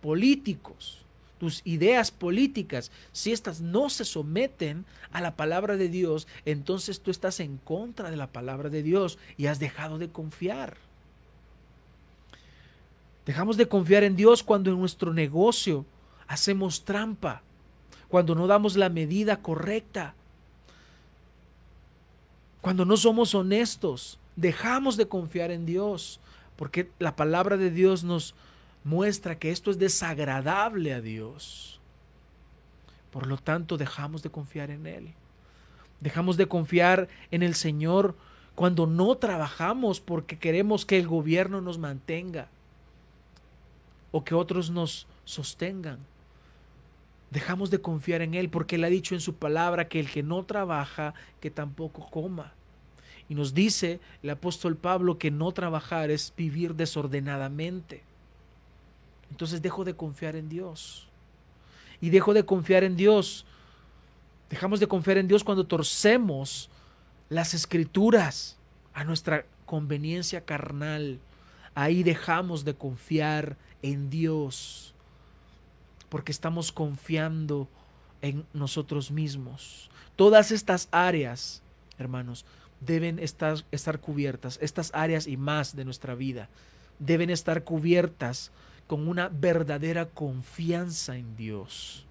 políticos, 0.00 0.98
tus 1.38 1.60
ideas 1.64 2.12
políticas, 2.12 2.92
si 3.10 3.32
éstas 3.32 3.60
no 3.60 3.90
se 3.90 4.04
someten 4.04 4.84
a 5.10 5.20
la 5.20 5.34
palabra 5.34 5.76
de 5.76 5.88
Dios, 5.88 6.28
entonces 6.44 7.00
tú 7.00 7.10
estás 7.10 7.40
en 7.40 7.56
contra 7.58 8.10
de 8.10 8.16
la 8.16 8.28
palabra 8.28 8.68
de 8.68 8.82
Dios 8.82 9.18
y 9.36 9.46
has 9.46 9.58
dejado 9.58 9.98
de 9.98 10.08
confiar. 10.08 10.76
Dejamos 13.26 13.56
de 13.56 13.66
confiar 13.66 14.04
en 14.04 14.16
Dios 14.16 14.42
cuando 14.42 14.70
en 14.70 14.78
nuestro 14.78 15.12
negocio 15.12 15.84
hacemos 16.28 16.84
trampa 16.84 17.42
cuando 18.12 18.34
no 18.34 18.46
damos 18.46 18.76
la 18.76 18.90
medida 18.90 19.40
correcta, 19.40 20.12
cuando 22.60 22.84
no 22.84 22.98
somos 22.98 23.34
honestos, 23.34 24.18
dejamos 24.36 24.98
de 24.98 25.08
confiar 25.08 25.50
en 25.50 25.64
Dios, 25.64 26.20
porque 26.56 26.90
la 26.98 27.16
palabra 27.16 27.56
de 27.56 27.70
Dios 27.70 28.04
nos 28.04 28.34
muestra 28.84 29.38
que 29.38 29.50
esto 29.50 29.70
es 29.70 29.78
desagradable 29.78 30.92
a 30.92 31.00
Dios. 31.00 31.80
Por 33.10 33.26
lo 33.26 33.38
tanto, 33.38 33.78
dejamos 33.78 34.22
de 34.22 34.28
confiar 34.28 34.70
en 34.70 34.86
Él. 34.86 35.14
Dejamos 36.00 36.36
de 36.36 36.48
confiar 36.48 37.08
en 37.30 37.42
el 37.42 37.54
Señor 37.54 38.14
cuando 38.54 38.86
no 38.86 39.16
trabajamos 39.16 40.00
porque 40.00 40.38
queremos 40.38 40.84
que 40.84 40.98
el 40.98 41.08
gobierno 41.08 41.62
nos 41.62 41.78
mantenga 41.78 42.48
o 44.10 44.22
que 44.22 44.34
otros 44.34 44.68
nos 44.68 45.06
sostengan. 45.24 46.11
Dejamos 47.32 47.70
de 47.70 47.80
confiar 47.80 48.20
en 48.20 48.34
Él 48.34 48.50
porque 48.50 48.76
Él 48.76 48.84
ha 48.84 48.88
dicho 48.88 49.14
en 49.14 49.22
su 49.22 49.34
palabra 49.34 49.88
que 49.88 49.98
el 49.98 50.10
que 50.10 50.22
no 50.22 50.44
trabaja, 50.44 51.14
que 51.40 51.50
tampoco 51.50 52.10
coma. 52.10 52.52
Y 53.26 53.34
nos 53.34 53.54
dice 53.54 54.00
el 54.22 54.28
apóstol 54.28 54.76
Pablo 54.76 55.16
que 55.16 55.30
no 55.30 55.50
trabajar 55.52 56.10
es 56.10 56.34
vivir 56.36 56.74
desordenadamente. 56.74 58.02
Entonces 59.30 59.62
dejo 59.62 59.82
de 59.82 59.94
confiar 59.94 60.36
en 60.36 60.50
Dios. 60.50 61.08
Y 62.02 62.10
dejo 62.10 62.34
de 62.34 62.44
confiar 62.44 62.84
en 62.84 62.98
Dios. 62.98 63.46
Dejamos 64.50 64.78
de 64.78 64.86
confiar 64.86 65.16
en 65.16 65.26
Dios 65.26 65.42
cuando 65.42 65.64
torcemos 65.64 66.68
las 67.30 67.54
escrituras 67.54 68.58
a 68.92 69.04
nuestra 69.04 69.46
conveniencia 69.64 70.44
carnal. 70.44 71.18
Ahí 71.74 72.02
dejamos 72.02 72.66
de 72.66 72.74
confiar 72.74 73.56
en 73.80 74.10
Dios 74.10 74.91
porque 76.12 76.30
estamos 76.30 76.72
confiando 76.72 77.70
en 78.20 78.44
nosotros 78.52 79.10
mismos. 79.10 79.90
Todas 80.14 80.52
estas 80.52 80.90
áreas, 80.90 81.62
hermanos, 81.96 82.44
deben 82.82 83.18
estar, 83.18 83.64
estar 83.70 83.98
cubiertas, 83.98 84.58
estas 84.60 84.90
áreas 84.92 85.26
y 85.26 85.38
más 85.38 85.74
de 85.74 85.86
nuestra 85.86 86.14
vida, 86.14 86.50
deben 86.98 87.30
estar 87.30 87.64
cubiertas 87.64 88.52
con 88.86 89.08
una 89.08 89.30
verdadera 89.30 90.04
confianza 90.04 91.16
en 91.16 91.34
Dios. 91.34 92.04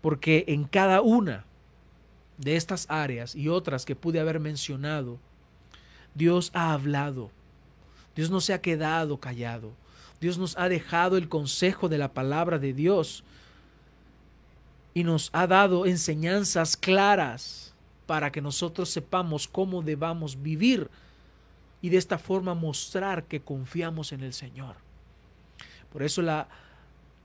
Porque 0.00 0.46
en 0.48 0.64
cada 0.64 1.02
una 1.02 1.44
de 2.38 2.56
estas 2.56 2.86
áreas 2.90 3.36
y 3.36 3.50
otras 3.50 3.84
que 3.84 3.94
pude 3.94 4.18
haber 4.18 4.40
mencionado, 4.40 5.20
Dios 6.16 6.50
ha 6.54 6.72
hablado. 6.72 7.30
Dios 8.16 8.30
no 8.30 8.40
se 8.40 8.52
ha 8.52 8.60
quedado 8.60 9.20
callado. 9.20 9.74
Dios 10.20 10.38
nos 10.38 10.56
ha 10.56 10.68
dejado 10.68 11.16
el 11.16 11.28
consejo 11.28 11.88
de 11.88 11.98
la 11.98 12.12
palabra 12.12 12.58
de 12.58 12.72
Dios 12.72 13.24
y 14.94 15.04
nos 15.04 15.30
ha 15.32 15.46
dado 15.46 15.84
enseñanzas 15.84 16.76
claras 16.76 17.74
para 18.06 18.32
que 18.32 18.40
nosotros 18.40 18.88
sepamos 18.88 19.46
cómo 19.46 19.82
debamos 19.82 20.42
vivir 20.42 20.88
y 21.82 21.90
de 21.90 21.98
esta 21.98 22.18
forma 22.18 22.54
mostrar 22.54 23.24
que 23.24 23.40
confiamos 23.40 24.12
en 24.12 24.22
el 24.22 24.32
Señor. 24.32 24.76
Por 25.92 26.02
eso 26.02 26.22
la, 26.22 26.48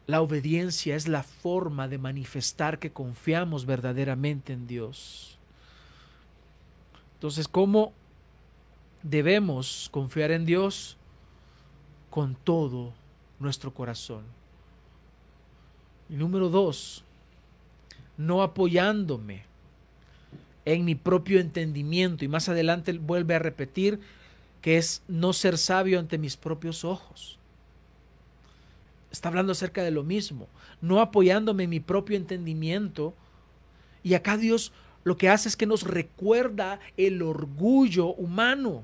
la 0.08 0.22
obediencia 0.22 0.96
es 0.96 1.08
la 1.08 1.24
forma 1.24 1.88
de 1.88 1.98
manifestar 1.98 2.78
que 2.80 2.92
confiamos 2.92 3.66
verdaderamente 3.66 4.54
en 4.54 4.68
Dios. 4.68 5.38
Entonces, 7.16 7.48
¿cómo 7.48 7.94
debemos 9.04 9.88
confiar 9.92 10.32
en 10.32 10.46
Dios? 10.46 10.98
Con 12.12 12.36
todo 12.36 12.94
nuestro 13.40 13.74
corazón. 13.74 14.24
Y 16.08 16.14
número 16.14 16.50
dos, 16.50 17.04
no 18.18 18.44
apoyándome 18.44 19.46
en 20.66 20.86
mi 20.86 20.94
propio 20.94 21.40
entendimiento. 21.40 22.24
Y 22.24 22.28
más 22.28 22.50
adelante 22.50 22.94
vuelve 22.94 23.34
a 23.34 23.40
repetir 23.40 24.00
que 24.62 24.78
es 24.78 25.02
no 25.08 25.34
ser 25.34 25.58
sabio 25.58 26.00
ante 26.00 26.18
mis 26.18 26.38
propios 26.38 26.86
ojos. 26.86 27.40
Está 29.12 29.30
hablando 29.30 29.52
acerca 29.52 29.84
de 29.84 29.92
lo 29.92 30.04
mismo, 30.04 30.48
no 30.80 31.02
apoyándome 31.02 31.64
en 31.64 31.70
mi 31.72 31.80
propio 31.80 32.16
entendimiento. 32.16 33.14
Y 34.04 34.14
acá 34.14 34.38
Dios 34.38 34.72
lo 35.04 35.18
que 35.18 35.30
hace 35.30 35.50
es 35.50 35.58
que 35.58 35.66
nos 35.66 35.84
recuerda 35.84 36.80
el 36.96 37.22
orgullo 37.22 38.14
humano, 38.14 38.84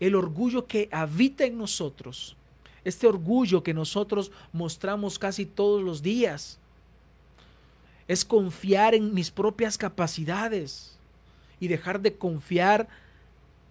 el 0.00 0.14
orgullo 0.14 0.66
que 0.66 0.88
habita 0.92 1.44
en 1.44 1.58
nosotros, 1.58 2.36
este 2.84 3.06
orgullo 3.06 3.62
que 3.62 3.74
nosotros 3.74 4.30
mostramos 4.52 5.18
casi 5.18 5.46
todos 5.46 5.82
los 5.82 6.02
días 6.02 6.58
es 8.06 8.24
confiar 8.24 8.94
en 8.94 9.14
mis 9.14 9.30
propias 9.30 9.78
capacidades 9.78 10.98
y 11.58 11.68
dejar 11.68 12.00
de 12.00 12.14
confiar 12.14 12.88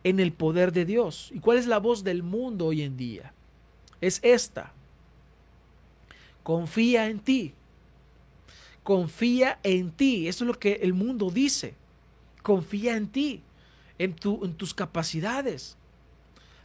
en 0.04 0.20
el 0.20 0.34
poder 0.34 0.72
de 0.72 0.86
Dios. 0.86 1.30
¿Y 1.34 1.40
cuál 1.40 1.58
es 1.58 1.68
la 1.68 1.78
voz 1.78 2.04
del 2.04 2.24
mundo 2.24 2.68
hoy 2.68 2.82
en 2.82 2.98
día? 2.98 3.34
Es 4.02 4.20
esta. 4.24 4.74
Confía 6.42 7.08
en 7.08 7.20
ti. 7.20 7.54
Confía 8.84 9.60
en 9.64 9.92
ti. 9.92 10.28
Eso 10.28 10.44
es 10.44 10.48
lo 10.48 10.60
que 10.60 10.80
el 10.82 10.94
mundo 10.94 11.30
dice. 11.30 11.76
Confía 12.42 12.98
en 12.98 13.08
ti, 13.08 13.42
en, 13.98 14.16
en 14.24 14.54
tus 14.56 14.74
capacidades. 14.74 15.78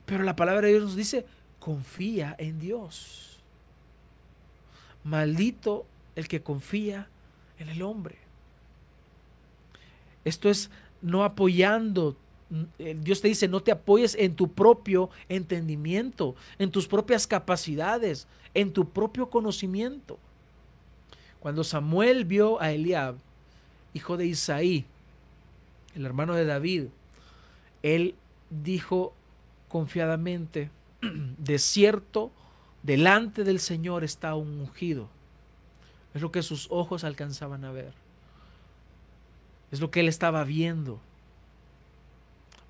Pero 0.09 0.25
la 0.25 0.37
palabra 0.37 0.63
de 0.63 0.73
Dios 0.73 0.85
nos 0.85 0.97
dice, 0.97 1.27
confía 1.61 2.35
en 2.39 2.59
Dios. 2.59 3.37
Maldito 5.05 5.85
el 6.17 6.27
que 6.29 6.41
confía 6.41 7.09
en 7.59 7.69
el 7.69 7.83
hombre. 7.83 8.17
Esto 10.25 10.49
es 10.49 10.71
no 11.03 11.25
apoyando. 11.25 12.17
Eh, 12.79 12.97
Dios 12.99 13.21
te 13.21 13.29
dice, 13.29 13.49
no 13.49 13.61
te 13.61 13.71
apoyes 13.71 14.15
en 14.15 14.35
tu 14.35 14.51
propio 14.51 15.11
entendimiento, 15.29 16.35
en 16.59 16.71
tus 16.71 16.89
propias 16.89 17.27
capacidades, 17.27 18.27
en 18.55 18.73
tu 18.73 18.89
propio 18.89 19.29
conocimiento. 19.29 20.19
Cuando 21.39 21.65
Samuel 21.65 22.25
vio 22.25 22.63
a 22.63 22.73
Eliab, 22.73 23.17
hijo 23.93 24.17
de 24.17 24.25
Isaí, 24.25 24.87
el 25.95 26.07
hermano 26.07 26.33
de 26.33 26.47
David, 26.47 26.85
él 27.83 28.15
dijo 28.49 29.13
confiadamente, 29.69 30.71
de 31.03 31.59
cierto, 31.59 32.33
delante 32.83 33.45
del 33.45 33.61
Señor 33.61 34.05
está 34.05 34.35
un 34.35 34.61
ungido 34.61 35.09
es 36.15 36.23
lo 36.23 36.33
que 36.33 36.43
sus 36.43 36.67
ojos 36.71 37.05
alcanzaban 37.05 37.65
a 37.65 37.73
ver. 37.73 37.93
Es 39.71 39.81
lo 39.81 39.91
que 39.91 40.01
él 40.01 40.09
estaba 40.09 40.45
viendo. 40.45 41.01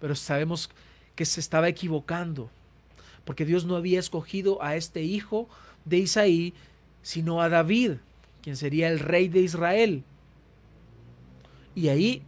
Pero 0.00 0.14
sabemos 0.14 0.70
que 1.14 1.24
se 1.24 1.40
estaba 1.40 1.68
equivocando, 1.68 2.50
porque 3.24 3.44
Dios 3.44 3.64
no 3.64 3.76
había 3.76 3.98
escogido 3.98 4.62
a 4.62 4.76
este 4.76 5.02
hijo 5.02 5.48
de 5.84 5.98
Isaí, 5.98 6.54
sino 7.02 7.40
a 7.40 7.48
David, 7.48 7.94
quien 8.42 8.56
sería 8.56 8.88
el 8.88 8.98
rey 8.98 9.28
de 9.28 9.40
Israel. 9.40 10.04
Y 11.74 11.88
ahí 11.88 12.22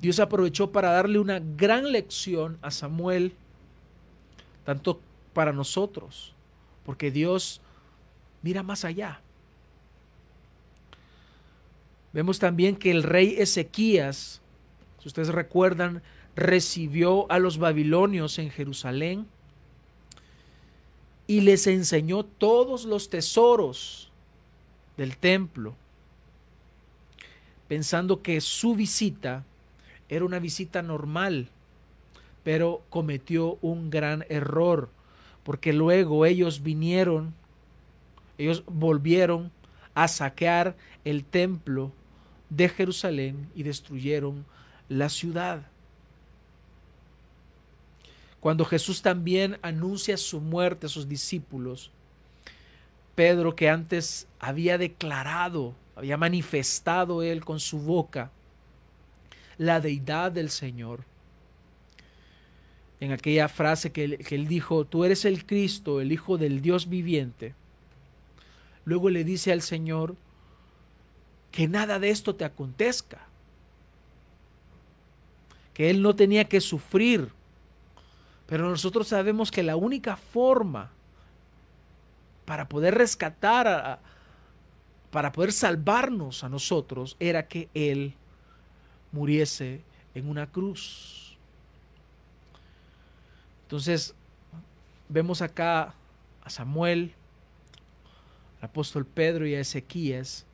Dios 0.00 0.18
aprovechó 0.18 0.72
para 0.72 0.92
darle 0.92 1.18
una 1.18 1.40
gran 1.40 1.92
lección 1.92 2.58
a 2.62 2.70
Samuel, 2.70 3.34
tanto 4.68 5.00
para 5.32 5.54
nosotros, 5.54 6.34
porque 6.84 7.10
Dios 7.10 7.62
mira 8.42 8.62
más 8.62 8.84
allá. 8.84 9.22
Vemos 12.12 12.38
también 12.38 12.76
que 12.76 12.90
el 12.90 13.02
rey 13.02 13.36
Ezequías, 13.38 14.42
si 15.00 15.08
ustedes 15.08 15.28
recuerdan, 15.28 16.02
recibió 16.36 17.32
a 17.32 17.38
los 17.38 17.56
babilonios 17.56 18.38
en 18.38 18.50
Jerusalén 18.50 19.26
y 21.26 21.40
les 21.40 21.66
enseñó 21.66 22.22
todos 22.22 22.84
los 22.84 23.08
tesoros 23.08 24.10
del 24.98 25.16
templo, 25.16 25.76
pensando 27.68 28.20
que 28.20 28.42
su 28.42 28.74
visita 28.74 29.46
era 30.10 30.26
una 30.26 30.40
visita 30.40 30.82
normal, 30.82 31.48
pero 32.48 32.82
cometió 32.88 33.58
un 33.60 33.90
gran 33.90 34.24
error, 34.30 34.88
porque 35.42 35.74
luego 35.74 36.24
ellos 36.24 36.62
vinieron, 36.62 37.34
ellos 38.38 38.62
volvieron 38.66 39.52
a 39.92 40.08
saquear 40.08 40.74
el 41.04 41.26
templo 41.26 41.92
de 42.48 42.70
Jerusalén 42.70 43.50
y 43.54 43.64
destruyeron 43.64 44.46
la 44.88 45.10
ciudad. 45.10 45.60
Cuando 48.40 48.64
Jesús 48.64 49.02
también 49.02 49.58
anuncia 49.60 50.16
su 50.16 50.40
muerte 50.40 50.86
a 50.86 50.88
sus 50.88 51.06
discípulos, 51.06 51.90
Pedro 53.14 53.54
que 53.56 53.68
antes 53.68 54.26
había 54.40 54.78
declarado, 54.78 55.74
había 55.94 56.16
manifestado 56.16 57.22
él 57.22 57.44
con 57.44 57.60
su 57.60 57.78
boca 57.78 58.30
la 59.58 59.82
deidad 59.82 60.32
del 60.32 60.48
Señor, 60.48 61.04
en 63.00 63.12
aquella 63.12 63.48
frase 63.48 63.92
que 63.92 64.04
él, 64.04 64.18
que 64.18 64.34
él 64.34 64.48
dijo, 64.48 64.84
tú 64.84 65.04
eres 65.04 65.24
el 65.24 65.46
Cristo, 65.46 66.00
el 66.00 66.12
Hijo 66.12 66.38
del 66.38 66.60
Dios 66.62 66.88
viviente, 66.88 67.54
luego 68.84 69.10
le 69.10 69.24
dice 69.24 69.52
al 69.52 69.62
Señor, 69.62 70.16
que 71.50 71.68
nada 71.68 71.98
de 71.98 72.10
esto 72.10 72.34
te 72.34 72.44
acontezca. 72.44 73.18
Que 75.74 75.90
Él 75.90 76.02
no 76.02 76.14
tenía 76.14 76.44
que 76.44 76.60
sufrir. 76.60 77.30
Pero 78.46 78.68
nosotros 78.68 79.08
sabemos 79.08 79.50
que 79.50 79.62
la 79.62 79.76
única 79.76 80.16
forma 80.16 80.90
para 82.44 82.68
poder 82.68 82.94
rescatar, 82.94 84.00
para 85.10 85.32
poder 85.32 85.52
salvarnos 85.52 86.44
a 86.44 86.48
nosotros, 86.48 87.16
era 87.20 87.46
que 87.46 87.68
Él 87.74 88.14
muriese 89.12 89.82
en 90.14 90.28
una 90.28 90.46
cruz. 90.46 91.27
Entonces, 93.68 94.14
vemos 95.10 95.42
acá 95.42 95.92
a 96.42 96.48
Samuel, 96.48 97.12
al 98.62 98.70
apóstol 98.70 99.04
Pedro 99.04 99.46
y 99.46 99.54
a 99.54 99.60
Ezequías 99.60 100.46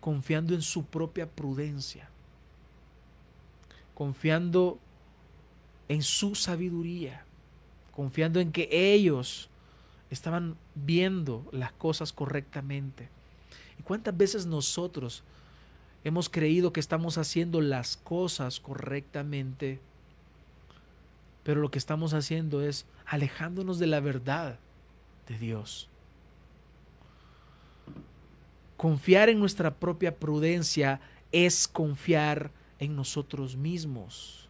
confiando 0.00 0.54
en 0.54 0.62
su 0.62 0.86
propia 0.86 1.28
prudencia, 1.28 2.08
confiando 3.94 4.78
en 5.88 6.02
su 6.02 6.34
sabiduría, 6.34 7.26
confiando 7.94 8.40
en 8.40 8.50
que 8.50 8.66
ellos 8.70 9.50
estaban 10.08 10.56
viendo 10.74 11.46
las 11.52 11.72
cosas 11.72 12.14
correctamente. 12.14 13.10
¿Y 13.78 13.82
cuántas 13.82 14.16
veces 14.16 14.46
nosotros 14.46 15.22
hemos 16.02 16.30
creído 16.30 16.72
que 16.72 16.80
estamos 16.80 17.18
haciendo 17.18 17.60
las 17.60 17.98
cosas 17.98 18.58
correctamente, 18.58 19.80
pero 21.44 21.60
lo 21.60 21.70
que 21.70 21.78
estamos 21.78 22.14
haciendo 22.14 22.62
es 22.62 22.86
alejándonos 23.06 23.78
de 23.78 23.86
la 23.86 24.00
verdad 24.00 24.58
de 25.28 25.38
Dios? 25.38 25.88
Confiar 28.76 29.28
en 29.28 29.38
nuestra 29.38 29.74
propia 29.74 30.16
prudencia 30.16 31.00
es 31.30 31.68
confiar 31.68 32.50
en 32.78 32.96
nosotros 32.96 33.56
mismos, 33.56 34.48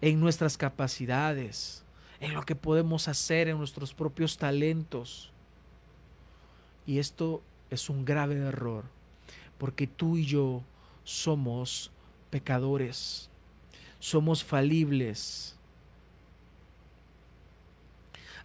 en 0.00 0.20
nuestras 0.20 0.56
capacidades, 0.56 1.84
en 2.20 2.34
lo 2.34 2.42
que 2.42 2.54
podemos 2.54 3.08
hacer, 3.08 3.48
en 3.48 3.58
nuestros 3.58 3.94
propios 3.94 4.36
talentos. 4.36 5.30
Y 6.86 6.98
esto 6.98 7.42
es 7.70 7.90
un 7.90 8.04
grave 8.04 8.36
error, 8.36 8.84
porque 9.58 9.86
tú 9.86 10.16
y 10.16 10.24
yo 10.24 10.62
somos 11.04 11.90
pecadores, 12.30 13.28
somos 13.98 14.44
falibles. 14.44 15.57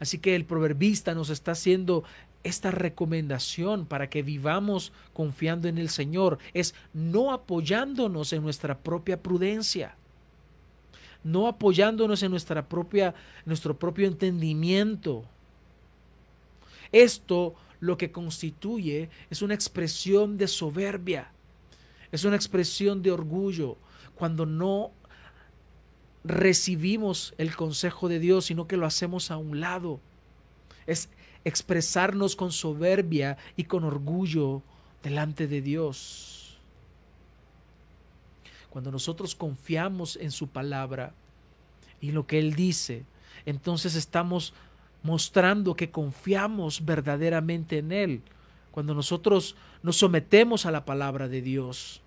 Así 0.03 0.17
que 0.17 0.35
el 0.35 0.43
proverbista 0.43 1.15
nos 1.15 1.29
está 1.29 1.53
haciendo 1.53 2.03
esta 2.43 2.71
recomendación 2.71 3.85
para 3.85 4.09
que 4.09 4.21
vivamos 4.21 4.91
confiando 5.13 5.69
en 5.69 5.77
el 5.77 5.87
Señor, 5.87 6.39
es 6.53 6.75
no 6.93 7.31
apoyándonos 7.31 8.33
en 8.33 8.43
nuestra 8.43 8.77
propia 8.77 9.23
prudencia, 9.23 9.95
no 11.23 11.47
apoyándonos 11.47 12.21
en 12.21 12.31
nuestra 12.31 12.67
propia, 12.67 13.15
nuestro 13.45 13.79
propio 13.79 14.05
entendimiento. 14.05 15.23
Esto 16.91 17.55
lo 17.79 17.97
que 17.97 18.11
constituye 18.11 19.09
es 19.29 19.41
una 19.41 19.53
expresión 19.53 20.37
de 20.37 20.49
soberbia, 20.49 21.31
es 22.11 22.25
una 22.25 22.35
expresión 22.35 23.01
de 23.01 23.11
orgullo, 23.11 23.77
cuando 24.15 24.45
no 24.45 24.91
recibimos 26.23 27.33
el 27.37 27.55
consejo 27.55 28.09
de 28.09 28.19
Dios, 28.19 28.45
sino 28.45 28.67
que 28.67 28.77
lo 28.77 28.85
hacemos 28.85 29.31
a 29.31 29.37
un 29.37 29.59
lado. 29.59 29.99
Es 30.87 31.09
expresarnos 31.45 32.35
con 32.35 32.51
soberbia 32.51 33.37
y 33.55 33.65
con 33.65 33.83
orgullo 33.83 34.61
delante 35.03 35.47
de 35.47 35.61
Dios. 35.61 36.57
Cuando 38.69 38.91
nosotros 38.91 39.35
confiamos 39.35 40.15
en 40.15 40.31
su 40.31 40.47
palabra 40.47 41.13
y 42.01 42.11
lo 42.11 42.25
que 42.25 42.39
Él 42.39 42.55
dice, 42.55 43.05
entonces 43.45 43.95
estamos 43.95 44.53
mostrando 45.03 45.75
que 45.75 45.91
confiamos 45.91 46.85
verdaderamente 46.85 47.79
en 47.79 47.91
Él. 47.91 48.21
Cuando 48.71 48.95
nosotros 48.95 49.55
nos 49.83 49.97
sometemos 49.97 50.65
a 50.65 50.71
la 50.71 50.85
palabra 50.85 51.27
de 51.27 51.41
Dios, 51.41 52.01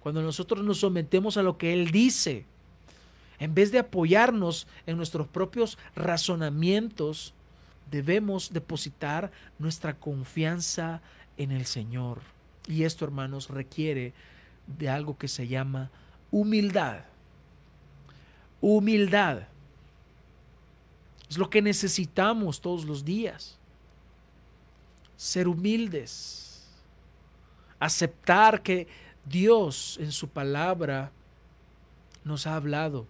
cuando 0.00 0.22
nosotros 0.22 0.64
nos 0.64 0.78
sometemos 0.78 1.36
a 1.36 1.42
lo 1.42 1.58
que 1.58 1.72
Él 1.72 1.90
dice, 1.90 2.46
en 3.42 3.54
vez 3.54 3.72
de 3.72 3.80
apoyarnos 3.80 4.68
en 4.86 4.96
nuestros 4.96 5.26
propios 5.26 5.76
razonamientos, 5.96 7.34
debemos 7.90 8.52
depositar 8.52 9.32
nuestra 9.58 9.98
confianza 9.98 11.02
en 11.36 11.50
el 11.50 11.66
Señor. 11.66 12.20
Y 12.68 12.84
esto, 12.84 13.04
hermanos, 13.04 13.48
requiere 13.48 14.12
de 14.68 14.88
algo 14.88 15.18
que 15.18 15.26
se 15.26 15.48
llama 15.48 15.90
humildad. 16.30 17.00
Humildad. 18.60 19.42
Es 21.28 21.36
lo 21.36 21.50
que 21.50 21.62
necesitamos 21.62 22.60
todos 22.60 22.84
los 22.84 23.04
días. 23.04 23.58
Ser 25.16 25.48
humildes. 25.48 26.64
Aceptar 27.80 28.62
que 28.62 28.86
Dios 29.24 29.98
en 30.00 30.12
su 30.12 30.28
palabra 30.28 31.10
nos 32.22 32.46
ha 32.46 32.54
hablado 32.54 33.08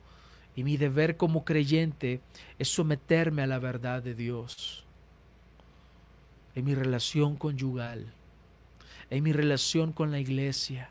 y 0.54 0.64
mi 0.64 0.76
deber 0.76 1.16
como 1.16 1.44
creyente 1.44 2.20
es 2.58 2.68
someterme 2.68 3.42
a 3.42 3.46
la 3.46 3.58
verdad 3.58 4.02
de 4.02 4.14
Dios 4.14 4.84
en 6.54 6.64
mi 6.66 6.74
relación 6.74 7.36
conyugal, 7.36 8.12
en 9.08 9.24
mi 9.24 9.32
relación 9.32 9.92
con 9.92 10.10
la 10.10 10.18
iglesia, 10.18 10.90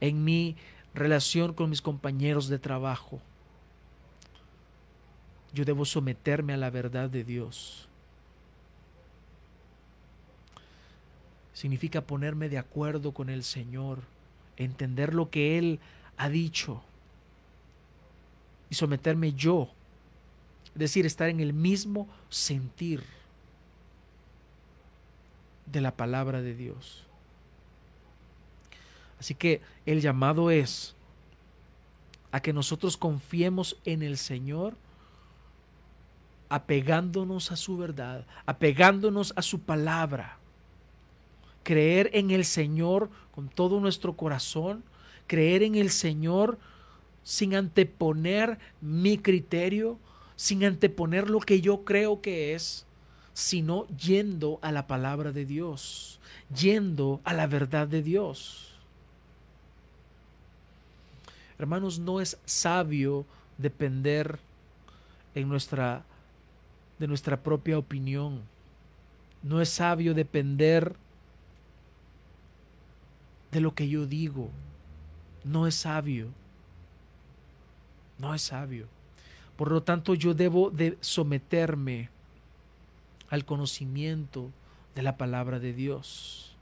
en 0.00 0.22
mi 0.22 0.56
relación 0.94 1.54
con 1.54 1.70
mis 1.70 1.82
compañeros 1.82 2.48
de 2.48 2.60
trabajo. 2.60 3.20
Yo 5.52 5.64
debo 5.64 5.84
someterme 5.84 6.52
a 6.52 6.56
la 6.56 6.70
verdad 6.70 7.10
de 7.10 7.24
Dios. 7.24 7.88
Significa 11.52 12.00
ponerme 12.00 12.48
de 12.48 12.58
acuerdo 12.58 13.12
con 13.12 13.30
el 13.30 13.42
Señor, 13.42 14.00
entender 14.56 15.14
lo 15.14 15.30
que 15.30 15.58
Él 15.58 15.80
ha 16.16 16.28
dicho 16.28 16.82
y 18.74 18.76
someterme 18.76 19.32
yo. 19.32 19.68
Es 20.72 20.78
decir, 20.80 21.06
estar 21.06 21.28
en 21.28 21.38
el 21.38 21.52
mismo 21.52 22.08
sentir 22.28 23.04
de 25.66 25.80
la 25.80 25.92
palabra 25.92 26.42
de 26.42 26.56
Dios. 26.56 27.04
Así 29.20 29.36
que 29.36 29.60
el 29.86 30.00
llamado 30.00 30.50
es 30.50 30.96
a 32.32 32.40
que 32.40 32.52
nosotros 32.52 32.96
confiemos 32.96 33.76
en 33.84 34.02
el 34.02 34.18
Señor 34.18 34.74
apegándonos 36.48 37.52
a 37.52 37.56
su 37.56 37.76
verdad, 37.76 38.26
apegándonos 38.44 39.32
a 39.36 39.42
su 39.42 39.60
palabra. 39.60 40.38
Creer 41.62 42.10
en 42.12 42.32
el 42.32 42.44
Señor 42.44 43.08
con 43.30 43.48
todo 43.48 43.78
nuestro 43.78 44.14
corazón, 44.14 44.82
creer 45.28 45.62
en 45.62 45.76
el 45.76 45.90
Señor 45.90 46.58
sin 47.24 47.54
anteponer 47.54 48.58
mi 48.80 49.18
criterio, 49.18 49.98
sin 50.36 50.64
anteponer 50.64 51.28
lo 51.28 51.40
que 51.40 51.60
yo 51.60 51.84
creo 51.84 52.20
que 52.20 52.54
es, 52.54 52.86
sino 53.32 53.88
yendo 53.88 54.60
a 54.62 54.70
la 54.70 54.86
palabra 54.86 55.32
de 55.32 55.46
Dios, 55.46 56.20
yendo 56.54 57.20
a 57.24 57.32
la 57.32 57.46
verdad 57.46 57.88
de 57.88 58.02
Dios. 58.02 58.74
Hermanos, 61.58 61.98
no 61.98 62.20
es 62.20 62.38
sabio 62.44 63.24
depender 63.58 64.38
en 65.34 65.48
nuestra 65.48 66.04
de 66.98 67.08
nuestra 67.08 67.42
propia 67.42 67.78
opinión. 67.78 68.42
No 69.42 69.60
es 69.60 69.68
sabio 69.68 70.14
depender 70.14 70.94
de 73.50 73.60
lo 73.60 73.74
que 73.74 73.88
yo 73.88 74.06
digo. 74.06 74.48
No 75.42 75.66
es 75.66 75.74
sabio 75.74 76.28
no 78.18 78.34
es 78.34 78.42
sabio. 78.42 78.86
Por 79.56 79.70
lo 79.70 79.82
tanto, 79.82 80.14
yo 80.14 80.34
debo 80.34 80.70
de 80.70 80.98
someterme 81.00 82.10
al 83.28 83.44
conocimiento 83.44 84.50
de 84.94 85.02
la 85.02 85.16
palabra 85.16 85.58
de 85.58 85.72
Dios. 85.72 86.56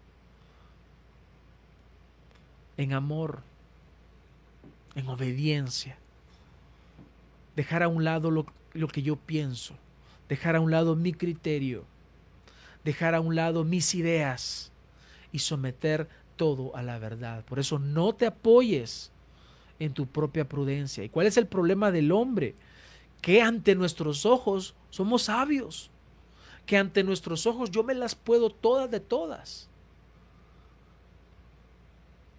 En 2.77 2.93
amor, 2.93 3.43
en 4.95 5.09
obediencia. 5.09 5.97
Dejar 7.57 7.83
a 7.83 7.89
un 7.89 8.05
lado 8.05 8.31
lo, 8.31 8.47
lo 8.73 8.89
que 8.89 9.03
yo 9.03 9.17
pienso. 9.17 9.75
Dejar 10.29 10.57
a 10.57 10.61
un 10.61 10.71
lado 10.71 10.97
mi 10.97 11.13
criterio. 11.13 11.85
Dejar 12.85 13.15
a 13.15 13.21
un 13.21 13.37
lado 13.37 13.65
mis 13.65 13.95
ideas. 13.95 14.71
Y 15.33 15.39
someter 15.39 16.09
todo 16.37 16.75
a 16.77 16.83
la 16.83 16.99
verdad. 16.99 17.45
Por 17.45 17.59
eso 17.59 17.79
no 17.79 18.15
te 18.15 18.27
apoyes 18.27 19.13
en 19.85 19.95
tu 19.95 20.07
propia 20.07 20.49
prudencia. 20.49 21.03
¿Y 21.03 21.09
cuál 21.09 21.27
es 21.27 21.37
el 21.37 21.47
problema 21.47 21.91
del 21.91 22.13
hombre? 22.13 22.55
Que 23.21 23.43
ante 23.43 23.75
nuestros 23.75 24.25
ojos 24.25 24.75
somos 24.91 25.23
sabios, 25.23 25.91
que 26.67 26.77
ante 26.77 27.03
nuestros 27.03 27.47
ojos 27.47 27.71
yo 27.71 27.83
me 27.83 27.95
las 27.95 28.15
puedo 28.15 28.51
todas 28.51 28.91
de 28.91 29.01
todas. 29.01 29.69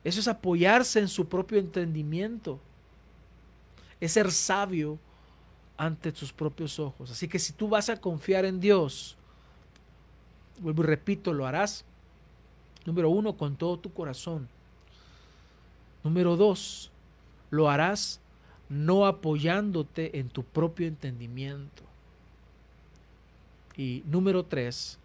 Eso 0.05 0.19
es 0.21 0.27
apoyarse 0.27 0.99
en 0.99 1.09
su 1.09 1.27
propio 1.27 1.59
entendimiento. 1.59 2.59
Es 3.99 4.13
ser 4.13 4.31
sabio 4.31 4.97
ante 5.75 6.11
tus 6.13 6.31
propios 6.31 6.79
ojos. 6.79 7.11
Así 7.11 7.27
que 7.27 7.39
si 7.39 7.51
tú 7.51 7.67
vas 7.67 7.89
a 7.89 7.99
confiar 7.99 8.45
en 8.45 8.59
Dios, 8.59 9.17
vuelvo 10.59 10.83
y 10.83 10.85
repito, 10.85 11.33
lo 11.33 11.45
harás. 11.45 11.83
Número 12.85 13.09
uno, 13.09 13.35
con 13.35 13.55
todo 13.57 13.77
tu 13.79 13.93
corazón. 13.93 14.47
Número 16.03 16.35
dos, 16.35 16.91
lo 17.53 17.69
harás 17.69 18.19
no 18.67 19.05
apoyándote 19.05 20.17
en 20.17 20.29
tu 20.29 20.43
propio 20.43 20.87
entendimiento. 20.87 21.83
Y 23.77 24.01
número 24.07 24.43
tres, 24.43 24.97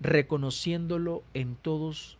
reconociéndolo 0.00 1.22
en 1.34 1.54
todos 1.56 2.16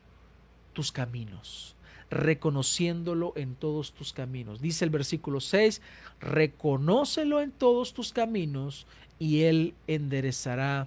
tus 0.74 0.92
caminos, 0.92 1.74
reconociéndolo 2.10 3.32
en 3.34 3.54
todos 3.54 3.94
tus 3.94 4.12
caminos. 4.12 4.60
Dice 4.60 4.84
el 4.84 4.90
versículo 4.90 5.40
6, 5.40 5.80
reconócelo 6.20 7.40
en 7.40 7.50
todos 7.50 7.94
tus 7.94 8.12
caminos 8.12 8.86
y 9.18 9.44
Él 9.44 9.74
enderezará 9.86 10.86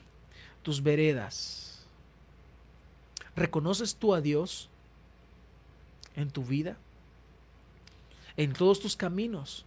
tus 0.61 0.83
veredas. 0.83 1.87
¿Reconoces 3.35 3.95
tú 3.95 4.13
a 4.13 4.21
Dios 4.21 4.69
en 6.15 6.29
tu 6.29 6.43
vida? 6.43 6.77
En 8.37 8.53
todos 8.53 8.79
tus 8.79 8.95
caminos. 8.95 9.65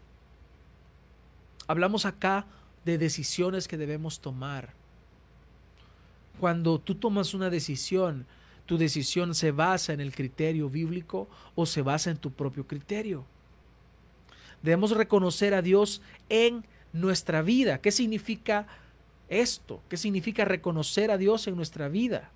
Hablamos 1.66 2.06
acá 2.06 2.46
de 2.84 2.98
decisiones 2.98 3.68
que 3.68 3.76
debemos 3.76 4.20
tomar. 4.20 4.72
Cuando 6.40 6.78
tú 6.78 6.94
tomas 6.94 7.34
una 7.34 7.50
decisión, 7.50 8.26
tu 8.66 8.78
decisión 8.78 9.34
se 9.34 9.50
basa 9.50 9.92
en 9.92 10.00
el 10.00 10.14
criterio 10.14 10.68
bíblico 10.68 11.28
o 11.54 11.66
se 11.66 11.82
basa 11.82 12.10
en 12.10 12.18
tu 12.18 12.30
propio 12.30 12.66
criterio. 12.66 13.24
Debemos 14.62 14.90
reconocer 14.90 15.54
a 15.54 15.62
Dios 15.62 16.02
en 16.28 16.64
nuestra 16.92 17.42
vida. 17.42 17.80
¿Qué 17.80 17.90
significa 17.90 18.66
esto? 19.28 19.82
¿Qué 19.88 19.96
significa 19.96 20.44
reconocer 20.44 21.10
a 21.10 21.18
Dios 21.18 21.46
en 21.46 21.56
nuestra 21.56 21.88
vida? 21.88 22.30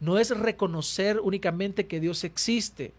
No 0.00 0.18
es 0.18 0.30
reconocer 0.36 1.20
únicamente 1.20 1.86
que 1.86 2.00
Dios 2.00 2.24
existe, 2.24 2.94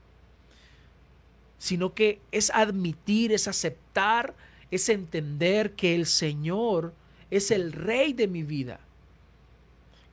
sino 1.61 1.93
que 1.93 2.19
es 2.31 2.49
admitir, 2.49 3.31
es 3.31 3.47
aceptar, 3.47 4.33
es 4.71 4.89
entender 4.89 5.73
que 5.73 5.93
el 5.93 6.07
Señor 6.07 6.91
es 7.29 7.51
el 7.51 7.71
rey 7.71 8.13
de 8.13 8.27
mi 8.27 8.41
vida 8.41 8.79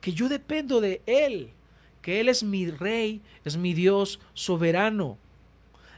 que 0.01 0.13
yo 0.13 0.29
dependo 0.29 0.81
de 0.81 1.01
Él, 1.05 1.49
que 2.01 2.19
Él 2.19 2.29
es 2.29 2.43
mi 2.43 2.69
rey, 2.69 3.21
es 3.43 3.57
mi 3.57 3.73
Dios 3.73 4.19
soberano, 4.33 5.17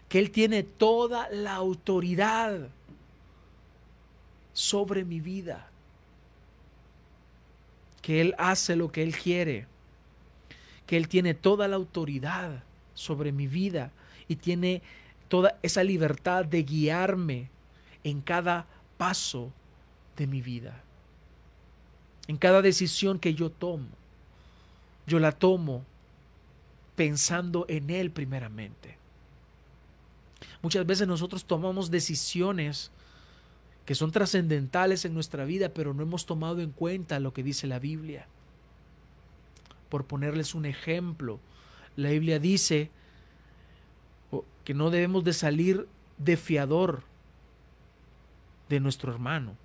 que 0.10 0.20
Él 0.20 0.32
tiene 0.32 0.64
toda 0.64 1.30
la 1.30 1.56
autoridad 1.56 2.70
sobre 4.54 5.04
mi 5.04 5.20
vida, 5.20 5.70
que 8.02 8.22
Él 8.22 8.36
hace 8.38 8.76
lo 8.76 8.91
que 8.91 9.04
Él 9.04 9.16
quiere, 9.16 9.68
que 10.88 10.97
Él 10.97 11.08
tiene 11.08 11.34
toda 11.34 11.68
la 11.68 11.76
autoridad 11.76 12.64
sobre 12.93 13.32
mi 13.32 13.47
vida 13.47 13.91
y 14.28 14.36
tiene 14.36 14.82
toda 15.32 15.57
esa 15.63 15.82
libertad 15.82 16.43
de 16.43 16.63
guiarme 16.63 17.49
en 18.03 18.19
cada 18.19 18.65
paso 18.97 19.49
de 20.17 20.27
mi 20.27 20.41
vida. 20.41 20.84
En 22.27 22.36
cada 22.36 22.61
decisión 22.61 23.17
que 23.17 23.34
yo 23.34 23.49
tomo, 23.49 23.88
yo 25.07 25.19
la 25.19 25.32
tomo 25.32 25.86
pensando 26.97 27.65
en 27.69 27.91
Él 27.91 28.11
primeramente. 28.11 28.97
Muchas 30.61 30.86
veces 30.86 31.07
nosotros 31.07 31.45
tomamos 31.45 31.91
decisiones 31.91 32.91
que 33.86 33.95
son 33.95 34.11
trascendentales 34.11 35.05
en 35.05 35.13
nuestra 35.13 35.45
vida, 35.45 35.69
pero 35.69 35.93
no 35.93 36.03
hemos 36.03 36.25
tomado 36.25 36.59
en 36.59 36.71
cuenta 36.71 37.21
lo 37.21 37.32
que 37.34 37.41
dice 37.41 37.67
la 37.67 37.79
Biblia. 37.79 38.27
Por 39.88 40.03
ponerles 40.03 40.55
un 40.55 40.65
ejemplo, 40.65 41.39
la 41.95 42.09
Biblia 42.09 42.38
dice 42.38 42.91
que 44.64 44.74
no 44.74 44.89
debemos 44.89 45.24
de 45.24 45.34
salir 45.34 45.88
de 46.18 46.38
fiador 46.38 47.03
de 48.70 48.80
nuestro 48.80 49.12
hermano. 49.12 49.55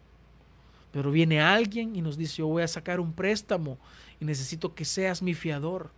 Pero 0.93 1.11
viene 1.11 1.41
alguien 1.41 1.95
y 1.95 2.03
nos 2.03 2.17
dice, 2.17 2.37
yo 2.37 2.47
voy 2.47 2.63
a 2.63 2.69
sacar 2.69 3.01
un 3.01 3.13
préstamo 3.13 3.79
y 4.21 4.25
necesito 4.25 4.75
que 4.75 4.85
seas 4.85 5.23
mi 5.23 5.35
fiador. 5.35 5.91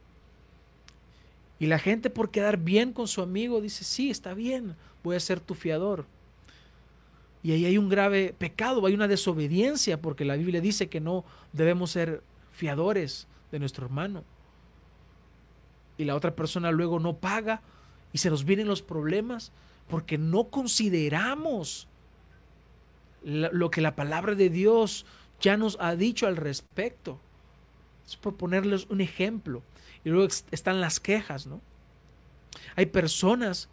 Y 1.58 1.66
la 1.66 1.78
gente 1.78 2.10
por 2.10 2.30
quedar 2.30 2.56
bien 2.58 2.92
con 2.92 3.08
su 3.08 3.22
amigo 3.22 3.60
dice, 3.60 3.84
sí, 3.84 4.10
está 4.10 4.34
bien, 4.34 4.76
voy 5.02 5.16
a 5.16 5.20
ser 5.20 5.40
tu 5.40 5.54
fiador. 5.54 6.06
Y 7.42 7.52
ahí 7.52 7.64
hay 7.64 7.78
un 7.78 7.88
grave 7.88 8.34
pecado, 8.36 8.84
hay 8.86 8.94
una 8.94 9.08
desobediencia, 9.08 10.00
porque 10.00 10.24
la 10.24 10.36
Biblia 10.36 10.60
dice 10.60 10.88
que 10.88 11.00
no 11.00 11.24
debemos 11.52 11.92
ser 11.92 12.22
fiadores 12.52 13.26
de 13.52 13.58
nuestro 13.58 13.86
hermano. 13.86 14.24
Y 15.96 16.04
la 16.04 16.14
otra 16.14 16.34
persona 16.34 16.70
luego 16.70 16.98
no 16.98 17.16
paga 17.16 17.62
y 18.12 18.18
se 18.18 18.30
nos 18.30 18.44
vienen 18.44 18.68
los 18.68 18.82
problemas 18.82 19.52
porque 19.88 20.18
no 20.18 20.44
consideramos 20.44 21.88
lo 23.22 23.70
que 23.70 23.80
la 23.80 23.96
palabra 23.96 24.34
de 24.34 24.50
Dios 24.50 25.06
ya 25.40 25.56
nos 25.56 25.76
ha 25.80 25.96
dicho 25.96 26.26
al 26.26 26.36
respecto. 26.36 27.18
Es 28.06 28.16
por 28.16 28.36
ponerles 28.36 28.86
un 28.86 29.00
ejemplo. 29.00 29.62
Y 30.04 30.10
luego 30.10 30.28
están 30.50 30.80
las 30.80 31.00
quejas, 31.00 31.46
¿no? 31.46 31.60
Hay 32.76 32.86
personas 32.86 33.68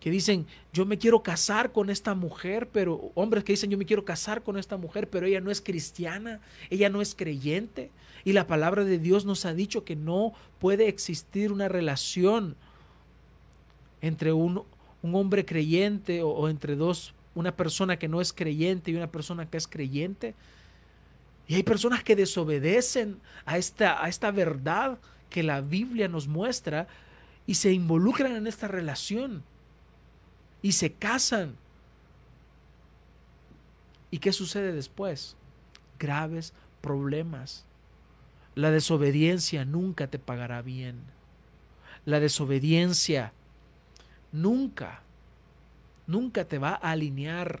que 0.00 0.10
dicen, 0.10 0.46
yo 0.72 0.86
me 0.86 0.98
quiero 0.98 1.22
casar 1.22 1.72
con 1.72 1.90
esta 1.90 2.14
mujer, 2.14 2.68
pero 2.72 3.12
hombres 3.14 3.44
que 3.44 3.52
dicen, 3.52 3.70
yo 3.70 3.78
me 3.78 3.84
quiero 3.84 4.04
casar 4.04 4.42
con 4.42 4.58
esta 4.58 4.76
mujer, 4.78 5.08
pero 5.08 5.26
ella 5.26 5.40
no 5.40 5.50
es 5.50 5.60
cristiana, 5.60 6.40
ella 6.70 6.88
no 6.88 7.02
es 7.02 7.14
creyente. 7.14 7.90
Y 8.24 8.32
la 8.32 8.46
palabra 8.46 8.84
de 8.84 8.98
Dios 8.98 9.26
nos 9.26 9.44
ha 9.44 9.54
dicho 9.54 9.84
que 9.84 9.96
no 9.96 10.32
puede 10.58 10.88
existir 10.88 11.52
una 11.52 11.68
relación 11.68 12.56
entre 14.00 14.32
un, 14.32 14.64
un 15.02 15.14
hombre 15.14 15.44
creyente 15.44 16.22
o, 16.22 16.48
entre 16.48 16.76
dos 16.76 17.14
una 17.34 17.56
persona 17.56 17.98
que 17.98 18.08
no 18.08 18.20
es 18.20 18.32
creyente 18.32 18.90
y 18.90 18.96
una 18.96 19.10
persona 19.10 19.48
que 19.48 19.56
es 19.56 19.68
creyente. 19.68 20.34
Y 21.46 21.54
hay 21.54 21.62
personas 21.62 22.02
que 22.02 22.16
desobedecen 22.16 23.20
a 23.46 23.56
esta, 23.56 24.02
a 24.04 24.08
esta 24.08 24.30
verdad 24.30 24.98
que 25.30 25.42
la 25.42 25.60
Biblia 25.60 26.08
nos 26.08 26.26
muestra 26.26 26.88
y 27.46 27.54
se 27.54 27.72
involucran 27.72 28.34
en 28.36 28.46
esta 28.46 28.68
relación 28.68 29.44
y 30.60 30.72
se 30.72 30.92
casan. 30.92 31.56
¿Y 34.10 34.18
qué 34.18 34.32
sucede 34.32 34.72
después? 34.72 35.36
Graves 35.98 36.52
problemas. 36.80 37.64
La 38.56 38.70
desobediencia 38.70 39.64
nunca 39.64 40.08
te 40.08 40.18
pagará 40.18 40.62
bien. 40.62 41.00
La 42.04 42.18
desobediencia 42.18 43.32
nunca 44.32 45.02
nunca 46.10 46.44
te 46.44 46.58
va 46.58 46.70
a 46.70 46.90
alinear 46.90 47.60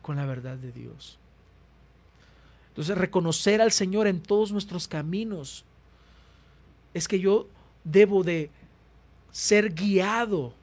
con 0.00 0.16
la 0.16 0.24
verdad 0.24 0.56
de 0.56 0.72
Dios. 0.72 1.18
Entonces, 2.68 2.96
reconocer 2.96 3.60
al 3.60 3.72
Señor 3.72 4.06
en 4.06 4.22
todos 4.22 4.52
nuestros 4.52 4.86
caminos 4.86 5.64
es 6.94 7.08
que 7.08 7.18
yo 7.18 7.48
debo 7.84 8.22
de 8.22 8.50
ser 9.32 9.74
guiado 9.74 10.54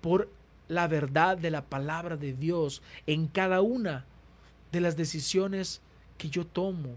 por 0.00 0.30
la 0.68 0.88
verdad 0.88 1.36
de 1.36 1.50
la 1.50 1.62
palabra 1.62 2.16
de 2.16 2.32
Dios 2.32 2.82
en 3.06 3.26
cada 3.26 3.60
una 3.60 4.06
de 4.72 4.80
las 4.80 4.96
decisiones 4.96 5.82
que 6.16 6.30
yo 6.30 6.46
tomo. 6.46 6.96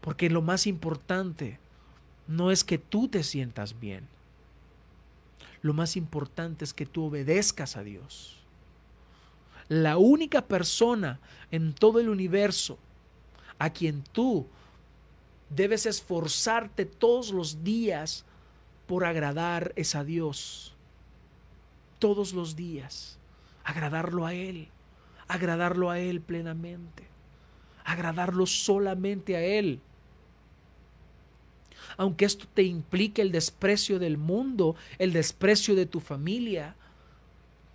Porque 0.00 0.30
lo 0.30 0.40
más 0.40 0.66
importante 0.66 1.58
no 2.28 2.52
es 2.52 2.62
que 2.62 2.78
tú 2.78 3.08
te 3.08 3.24
sientas 3.24 3.78
bien. 3.78 4.06
Lo 5.62 5.72
más 5.72 5.96
importante 5.96 6.64
es 6.64 6.74
que 6.74 6.86
tú 6.86 7.04
obedezcas 7.04 7.76
a 7.76 7.82
Dios. 7.82 8.36
La 9.68 9.96
única 9.96 10.42
persona 10.42 11.20
en 11.50 11.72
todo 11.72 12.00
el 12.00 12.08
universo 12.08 12.78
a 13.58 13.70
quien 13.70 14.02
tú 14.02 14.46
debes 15.48 15.86
esforzarte 15.86 16.84
todos 16.84 17.30
los 17.30 17.62
días 17.62 18.24
por 18.86 19.04
agradar 19.04 19.72
es 19.76 19.94
a 19.94 20.02
Dios. 20.02 20.74
Todos 22.00 22.32
los 22.32 22.56
días. 22.56 23.18
Agradarlo 23.62 24.26
a 24.26 24.34
Él. 24.34 24.68
Agradarlo 25.28 25.90
a 25.90 26.00
Él 26.00 26.20
plenamente. 26.20 27.06
Agradarlo 27.84 28.46
solamente 28.46 29.36
a 29.36 29.42
Él 29.42 29.80
aunque 31.96 32.24
esto 32.24 32.46
te 32.52 32.62
implique 32.62 33.22
el 33.22 33.32
desprecio 33.32 33.98
del 33.98 34.18
mundo, 34.18 34.76
el 34.98 35.12
desprecio 35.12 35.74
de 35.74 35.86
tu 35.86 36.00
familia, 36.00 36.76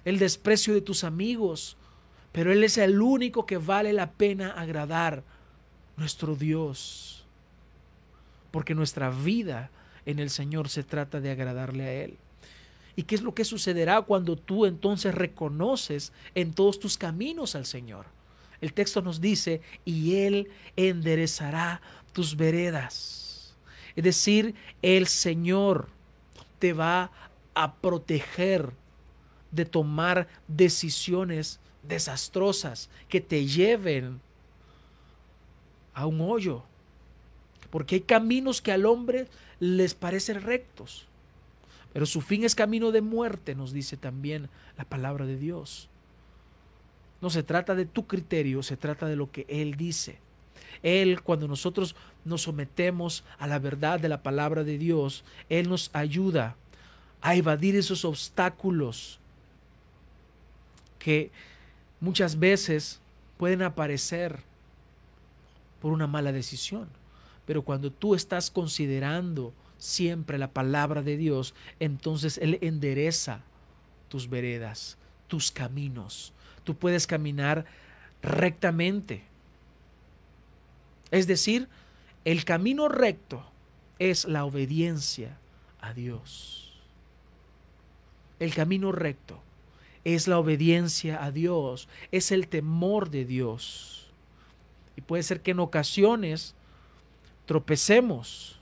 el 0.05 0.19
desprecio 0.19 0.73
de 0.73 0.81
tus 0.81 1.03
amigos, 1.03 1.77
pero 2.31 2.51
Él 2.51 2.63
es 2.63 2.77
el 2.77 3.01
único 3.01 3.45
que 3.45 3.57
vale 3.57 3.93
la 3.93 4.11
pena 4.11 4.51
agradar, 4.51 5.23
nuestro 5.97 6.35
Dios, 6.35 7.25
porque 8.51 8.75
nuestra 8.75 9.09
vida 9.09 9.71
en 10.05 10.19
el 10.19 10.29
Señor 10.29 10.69
se 10.69 10.83
trata 10.83 11.19
de 11.19 11.31
agradarle 11.31 11.83
a 11.83 11.93
Él. 11.93 12.17
¿Y 12.95 13.03
qué 13.03 13.15
es 13.15 13.21
lo 13.21 13.35
que 13.35 13.45
sucederá 13.45 14.01
cuando 14.01 14.37
tú 14.37 14.65
entonces 14.65 15.13
reconoces 15.13 16.13
en 16.33 16.53
todos 16.53 16.79
tus 16.79 16.97
caminos 16.97 17.55
al 17.55 17.65
Señor? 17.65 18.05
El 18.61 18.73
texto 18.73 19.01
nos 19.01 19.21
dice, 19.21 19.61
y 19.85 20.15
Él 20.15 20.49
enderezará 20.75 21.81
tus 22.13 22.35
veredas. 22.35 23.26
Es 23.97 24.03
decir, 24.03 24.53
el 24.83 25.07
Señor 25.07 25.89
te 26.59 26.71
va 26.71 27.11
a 27.55 27.73
proteger 27.73 28.71
de 29.51 29.65
tomar 29.65 30.27
decisiones 30.47 31.59
desastrosas 31.81 32.91
que 33.09 33.21
te 33.21 33.47
lleven 33.47 34.21
a 35.95 36.05
un 36.05 36.21
hoyo. 36.21 36.61
Porque 37.71 37.95
hay 37.95 38.01
caminos 38.01 38.61
que 38.61 38.71
al 38.71 38.85
hombre 38.85 39.27
les 39.59 39.95
parecen 39.95 40.43
rectos, 40.43 41.07
pero 41.91 42.05
su 42.05 42.21
fin 42.21 42.43
es 42.43 42.53
camino 42.53 42.91
de 42.91 43.01
muerte, 43.01 43.55
nos 43.55 43.73
dice 43.73 43.97
también 43.97 44.47
la 44.77 44.85
palabra 44.85 45.25
de 45.25 45.37
Dios. 45.37 45.89
No 47.19 47.31
se 47.31 47.41
trata 47.41 47.73
de 47.73 47.87
tu 47.87 48.05
criterio, 48.05 48.61
se 48.61 48.77
trata 48.77 49.07
de 49.07 49.15
lo 49.15 49.31
que 49.31 49.47
Él 49.49 49.75
dice. 49.75 50.19
Él, 50.83 51.21
cuando 51.21 51.47
nosotros 51.47 51.95
nos 52.25 52.43
sometemos 52.43 53.23
a 53.39 53.47
la 53.47 53.59
verdad 53.59 53.99
de 53.99 54.09
la 54.09 54.23
palabra 54.23 54.63
de 54.63 54.77
Dios, 54.77 55.23
Él 55.49 55.69
nos 55.69 55.89
ayuda 55.93 56.55
a 57.21 57.35
evadir 57.35 57.75
esos 57.75 58.05
obstáculos 58.05 59.19
que 60.99 61.31
muchas 61.99 62.37
veces 62.39 62.99
pueden 63.37 63.61
aparecer 63.61 64.39
por 65.81 65.91
una 65.91 66.07
mala 66.07 66.31
decisión. 66.31 66.87
Pero 67.45 67.61
cuando 67.61 67.91
tú 67.91 68.13
estás 68.13 68.51
considerando 68.51 69.53
siempre 69.77 70.37
la 70.37 70.51
palabra 70.51 71.01
de 71.01 71.17
Dios, 71.17 71.53
entonces 71.79 72.37
Él 72.39 72.57
endereza 72.61 73.41
tus 74.09 74.29
veredas, 74.29 74.97
tus 75.27 75.51
caminos. 75.51 76.33
Tú 76.63 76.75
puedes 76.75 77.07
caminar 77.07 77.65
rectamente. 78.21 79.23
Es 81.11 81.27
decir, 81.27 81.67
el 82.25 82.45
camino 82.45 82.89
recto 82.89 83.43
es 83.99 84.25
la 84.25 84.45
obediencia 84.45 85.37
a 85.81 85.93
Dios. 85.93 86.73
El 88.39 88.53
camino 88.53 88.91
recto 88.91 89.41
es 90.03 90.27
la 90.27 90.39
obediencia 90.39 91.23
a 91.23 91.31
Dios, 91.31 91.89
es 92.11 92.31
el 92.31 92.47
temor 92.47 93.09
de 93.09 93.25
Dios. 93.25 94.07
Y 94.95 95.01
puede 95.01 95.23
ser 95.23 95.41
que 95.41 95.51
en 95.51 95.59
ocasiones 95.59 96.55
tropecemos, 97.45 98.59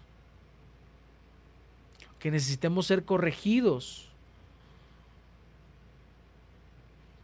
que 2.20 2.32
necesitemos 2.32 2.88
ser 2.88 3.06
corregidos, 3.06 4.08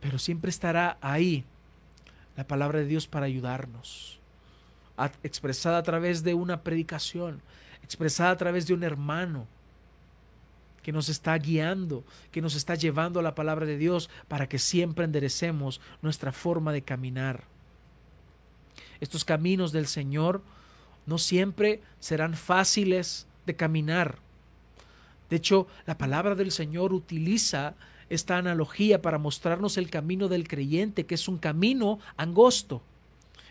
pero 0.01 0.19
siempre 0.19 0.49
estará 0.49 0.97
ahí 1.01 1.43
la 2.35 2.45
palabra 2.45 2.79
de 2.79 2.85
Dios 2.85 3.07
para 3.07 3.25
ayudarnos, 3.25 4.19
expresada 5.23 5.77
a 5.77 5.83
través 5.83 6.23
de 6.23 6.33
una 6.33 6.61
predicación, 6.61 7.41
expresada 7.83 8.31
a 8.31 8.37
través 8.37 8.67
de 8.67 8.73
un 8.73 8.83
hermano 8.83 9.47
que 10.81 10.91
nos 10.91 11.09
está 11.09 11.37
guiando, 11.37 12.03
que 12.31 12.41
nos 12.41 12.55
está 12.55 12.75
llevando 12.75 13.19
a 13.19 13.23
la 13.23 13.35
palabra 13.35 13.65
de 13.65 13.77
Dios 13.77 14.09
para 14.27 14.47
que 14.49 14.59
siempre 14.59 15.05
enderecemos 15.05 15.79
nuestra 16.01 16.31
forma 16.31 16.73
de 16.73 16.81
caminar. 16.81 17.43
Estos 18.99 19.25
caminos 19.25 19.71
del 19.71 19.87
Señor 19.87 20.41
no 21.05 21.17
siempre 21.17 21.81
serán 21.99 22.35
fáciles 22.35 23.27
de 23.45 23.55
caminar. 23.55 24.17
De 25.29 25.37
hecho, 25.37 25.67
la 25.85 25.97
palabra 25.97 26.35
del 26.35 26.51
Señor 26.51 26.93
utiliza 26.93 27.75
esta 28.09 28.37
analogía 28.37 29.01
para 29.01 29.17
mostrarnos 29.17 29.77
el 29.77 29.89
camino 29.89 30.27
del 30.27 30.47
creyente, 30.47 31.05
que 31.05 31.15
es 31.15 31.27
un 31.27 31.37
camino 31.37 31.99
angosto, 32.17 32.81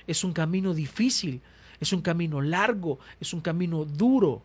es 0.07 0.25
un 0.25 0.33
camino 0.33 0.75
difícil, 0.75 1.41
es 1.81 1.93
un 1.93 2.03
camino 2.03 2.41
largo, 2.41 2.99
es 3.21 3.33
un 3.33 3.41
camino 3.41 3.85
duro, 3.85 4.43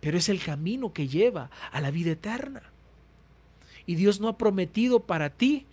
pero 0.00 0.18
es 0.18 0.28
el 0.28 0.42
camino 0.42 0.92
que 0.92 1.08
lleva 1.08 1.50
a 1.72 1.80
la 1.80 1.90
vida 1.90 2.12
eterna. 2.12 2.62
Y 3.86 3.94
Dios 3.94 4.20
no 4.20 4.28
ha 4.28 4.38
prometido 4.38 5.00
para 5.00 5.30
ti 5.30 5.66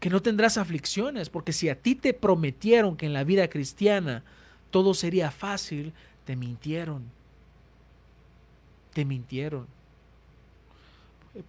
que 0.00 0.10
no 0.10 0.22
tendrás 0.22 0.56
aflicciones, 0.56 1.28
porque 1.28 1.52
si 1.52 1.68
a 1.68 1.80
ti 1.80 1.94
te 1.94 2.14
prometieron 2.14 2.96
que 2.96 3.06
en 3.06 3.12
la 3.12 3.24
vida 3.24 3.48
cristiana 3.48 4.22
todo 4.70 4.94
sería 4.94 5.30
fácil, 5.30 5.92
te 6.24 6.36
mintieron. 6.36 7.04
Te 8.94 9.04
mintieron. 9.04 9.66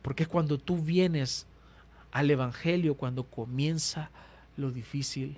Porque 0.01 0.25
cuando 0.25 0.57
tú 0.57 0.77
vienes 0.77 1.47
al 2.11 2.29
Evangelio, 2.29 2.95
cuando 2.95 3.23
comienza 3.23 4.11
lo 4.57 4.71
difícil. 4.71 5.37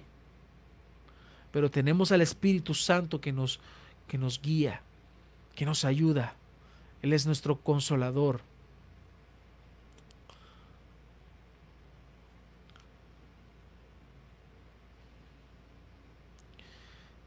Pero 1.52 1.70
tenemos 1.70 2.12
al 2.12 2.22
Espíritu 2.22 2.74
Santo 2.74 3.22
que 3.22 3.32
nos, 3.32 3.60
que 4.08 4.18
nos 4.18 4.42
guía, 4.42 4.82
que 5.56 5.66
nos 5.66 5.86
ayuda. 5.86 6.36
Él 7.02 7.14
es 7.14 7.26
nuestro 7.26 7.58
consolador. 7.58 8.42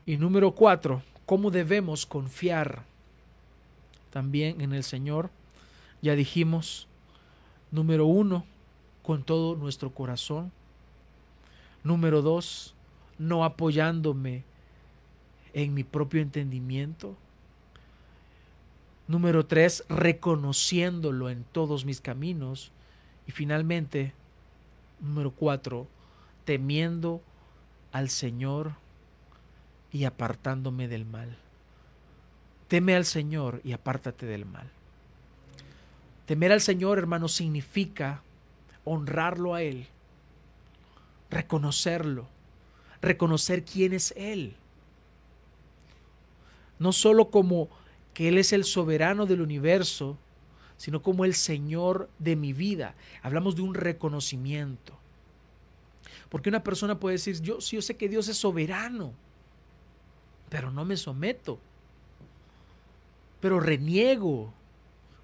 Y 0.07 0.17
número 0.17 0.53
cuatro, 0.53 1.03
¿cómo 1.27 1.51
debemos 1.51 2.07
confiar 2.07 2.85
también 4.11 4.61
en 4.61 4.73
el 4.73 4.85
Señor? 4.85 5.31
Ya 6.01 6.15
dijimos, 6.15 6.87
número 7.73 8.07
uno, 8.07 8.45
con 9.03 9.25
todo 9.25 9.57
nuestro 9.57 9.91
corazón. 9.91 10.53
Número 11.87 12.21
dos, 12.21 12.75
no 13.17 13.45
apoyándome 13.45 14.43
en 15.55 15.73
mi 15.73 15.85
propio 15.85 16.21
entendimiento. 16.21 17.17
Número 19.07 19.47
tres, 19.47 19.85
reconociéndolo 19.89 21.31
en 21.31 21.45
todos 21.45 21.85
mis 21.85 22.01
caminos. 22.01 22.73
Y 23.29 23.31
finalmente, 23.31 24.15
número 24.99 25.31
cuatro, 25.31 25.87
temiendo 26.45 27.23
al 27.93 28.11
Señor 28.11 28.73
y 29.93 30.07
apartándome 30.07 30.89
del 30.89 31.05
mal. 31.05 31.37
Teme 32.67 32.97
al 32.97 33.05
Señor 33.05 33.61
y 33.63 33.75
apártate 33.75 34.27
del 34.27 34.45
mal. 34.45 34.69
Temer 36.27 36.51
al 36.51 36.61
Señor, 36.61 36.99
hermano, 36.99 37.29
significa 37.29 38.23
honrarlo 38.85 39.55
a 39.55 39.63
Él, 39.63 39.87
reconocerlo, 41.31 42.29
reconocer 43.01 43.65
quién 43.65 43.93
es 43.93 44.13
Él. 44.17 44.57
No 46.79 46.93
solo 46.93 47.31
como 47.31 47.69
que 48.15 48.29
Él 48.29 48.39
es 48.39 48.53
el 48.53 48.65
soberano 48.65 49.27
del 49.27 49.41
universo, 49.41 50.19
sino 50.77 51.03
como 51.03 51.25
el 51.25 51.35
Señor 51.35 52.09
de 52.19 52.37
mi 52.37 52.53
vida. 52.53 52.95
Hablamos 53.23 53.57
de 53.57 53.63
un 53.63 53.75
reconocimiento. 53.75 54.95
Porque 56.29 56.49
una 56.49 56.63
persona 56.63 56.99
puede 56.99 57.15
decir, 57.15 57.41
yo, 57.41 57.59
yo 57.59 57.83
sé 57.83 57.97
que 57.97 58.09
Dios 58.09 58.29
es 58.29 58.37
soberano, 58.37 59.13
pero 60.49 60.71
no 60.71 60.85
me 60.85 60.97
someto, 60.97 61.59
pero 63.41 63.61
reniego. 63.61 64.53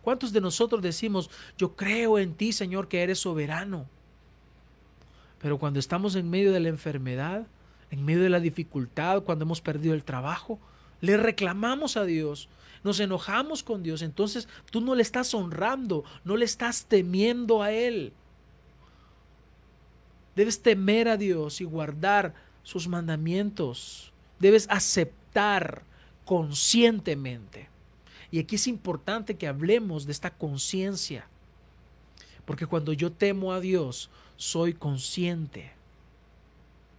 ¿Cuántos 0.02 0.32
de 0.32 0.40
nosotros 0.40 0.82
decimos, 0.82 1.30
yo 1.56 1.76
creo 1.76 2.18
en 2.18 2.34
ti, 2.34 2.52
Señor, 2.52 2.88
que 2.88 3.02
eres 3.02 3.18
soberano? 3.18 3.86
Pero 5.42 5.58
cuando 5.58 5.78
estamos 5.78 6.14
en 6.14 6.30
medio 6.30 6.52
de 6.52 6.60
la 6.60 6.68
enfermedad, 6.68 7.46
en 7.90 8.04
medio 8.04 8.22
de 8.22 8.30
la 8.30 8.40
dificultad, 8.40 9.22
cuando 9.22 9.44
hemos 9.44 9.60
perdido 9.60 9.94
el 9.94 10.04
trabajo, 10.04 10.58
le 11.00 11.16
reclamamos 11.16 11.96
a 11.96 12.04
Dios, 12.04 12.48
nos 12.84 13.00
enojamos 13.00 13.62
con 13.62 13.82
Dios, 13.82 14.02
entonces 14.02 14.48
tú 14.70 14.80
no 14.80 14.94
le 14.94 15.02
estás 15.02 15.34
honrando, 15.34 16.04
no 16.24 16.36
le 16.36 16.44
estás 16.44 16.86
temiendo 16.86 17.62
a 17.62 17.72
Él. 17.72 18.12
Debes 20.36 20.62
temer 20.62 21.08
a 21.08 21.16
Dios 21.18 21.60
y 21.60 21.64
guardar 21.64 22.34
sus 22.62 22.88
mandamientos 22.88 24.12
debes 24.42 24.66
aceptar 24.68 25.84
conscientemente. 26.26 27.70
Y 28.30 28.40
aquí 28.40 28.56
es 28.56 28.66
importante 28.66 29.36
que 29.36 29.46
hablemos 29.46 30.04
de 30.04 30.12
esta 30.12 30.30
conciencia, 30.30 31.28
porque 32.44 32.66
cuando 32.66 32.92
yo 32.92 33.12
temo 33.12 33.52
a 33.52 33.60
Dios, 33.60 34.10
soy 34.36 34.72
consciente 34.72 35.72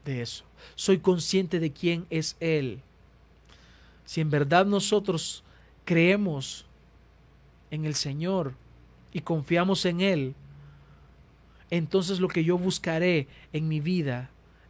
de 0.06 0.22
eso, 0.22 0.46
soy 0.76 1.00
consciente 1.00 1.60
de 1.60 1.72
quién 1.72 2.06
es 2.10 2.38
Él. 2.40 2.82
Si 4.06 4.22
en 4.22 4.30
verdad 4.30 4.66
nosotros 4.66 5.44
creemos 5.86 6.66
en 7.72 7.86
el 7.86 7.96
Señor 7.96 8.54
y 9.12 9.22
confiamos 9.22 9.86
en 9.86 10.02
Él, 10.02 10.36
entonces 11.70 12.20
lo 12.20 12.28
que 12.28 12.44
yo 12.44 12.58
buscaré 12.58 13.28
en 13.52 13.68
mi 13.68 13.80
vida 13.80 14.30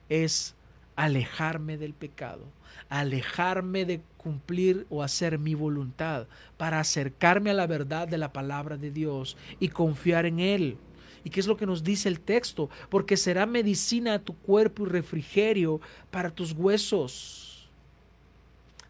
es 0.09 0.55
alejarme 0.95 1.77
del 1.77 1.93
pecado, 1.93 2.45
alejarme 2.89 3.85
de 3.85 4.01
cumplir 4.17 4.85
o 4.89 5.03
hacer 5.03 5.39
mi 5.39 5.55
voluntad, 5.55 6.27
para 6.57 6.79
acercarme 6.79 7.49
a 7.49 7.55
la 7.55 7.67
verdad 7.67 8.07
de 8.07 8.17
la 8.17 8.31
palabra 8.31 8.77
de 8.77 8.91
Dios 8.91 9.37
y 9.59 9.69
confiar 9.69 10.25
en 10.25 10.39
Él. 10.39 10.77
¿Y 11.23 11.29
qué 11.29 11.39
es 11.39 11.47
lo 11.47 11.57
que 11.57 11.65
nos 11.65 11.83
dice 11.83 12.09
el 12.09 12.19
texto? 12.19 12.69
Porque 12.89 13.17
será 13.17 13.45
medicina 13.45 14.15
a 14.15 14.19
tu 14.19 14.35
cuerpo 14.35 14.85
y 14.85 14.89
refrigerio 14.89 15.79
para 16.11 16.29
tus 16.29 16.51
huesos. 16.51 17.69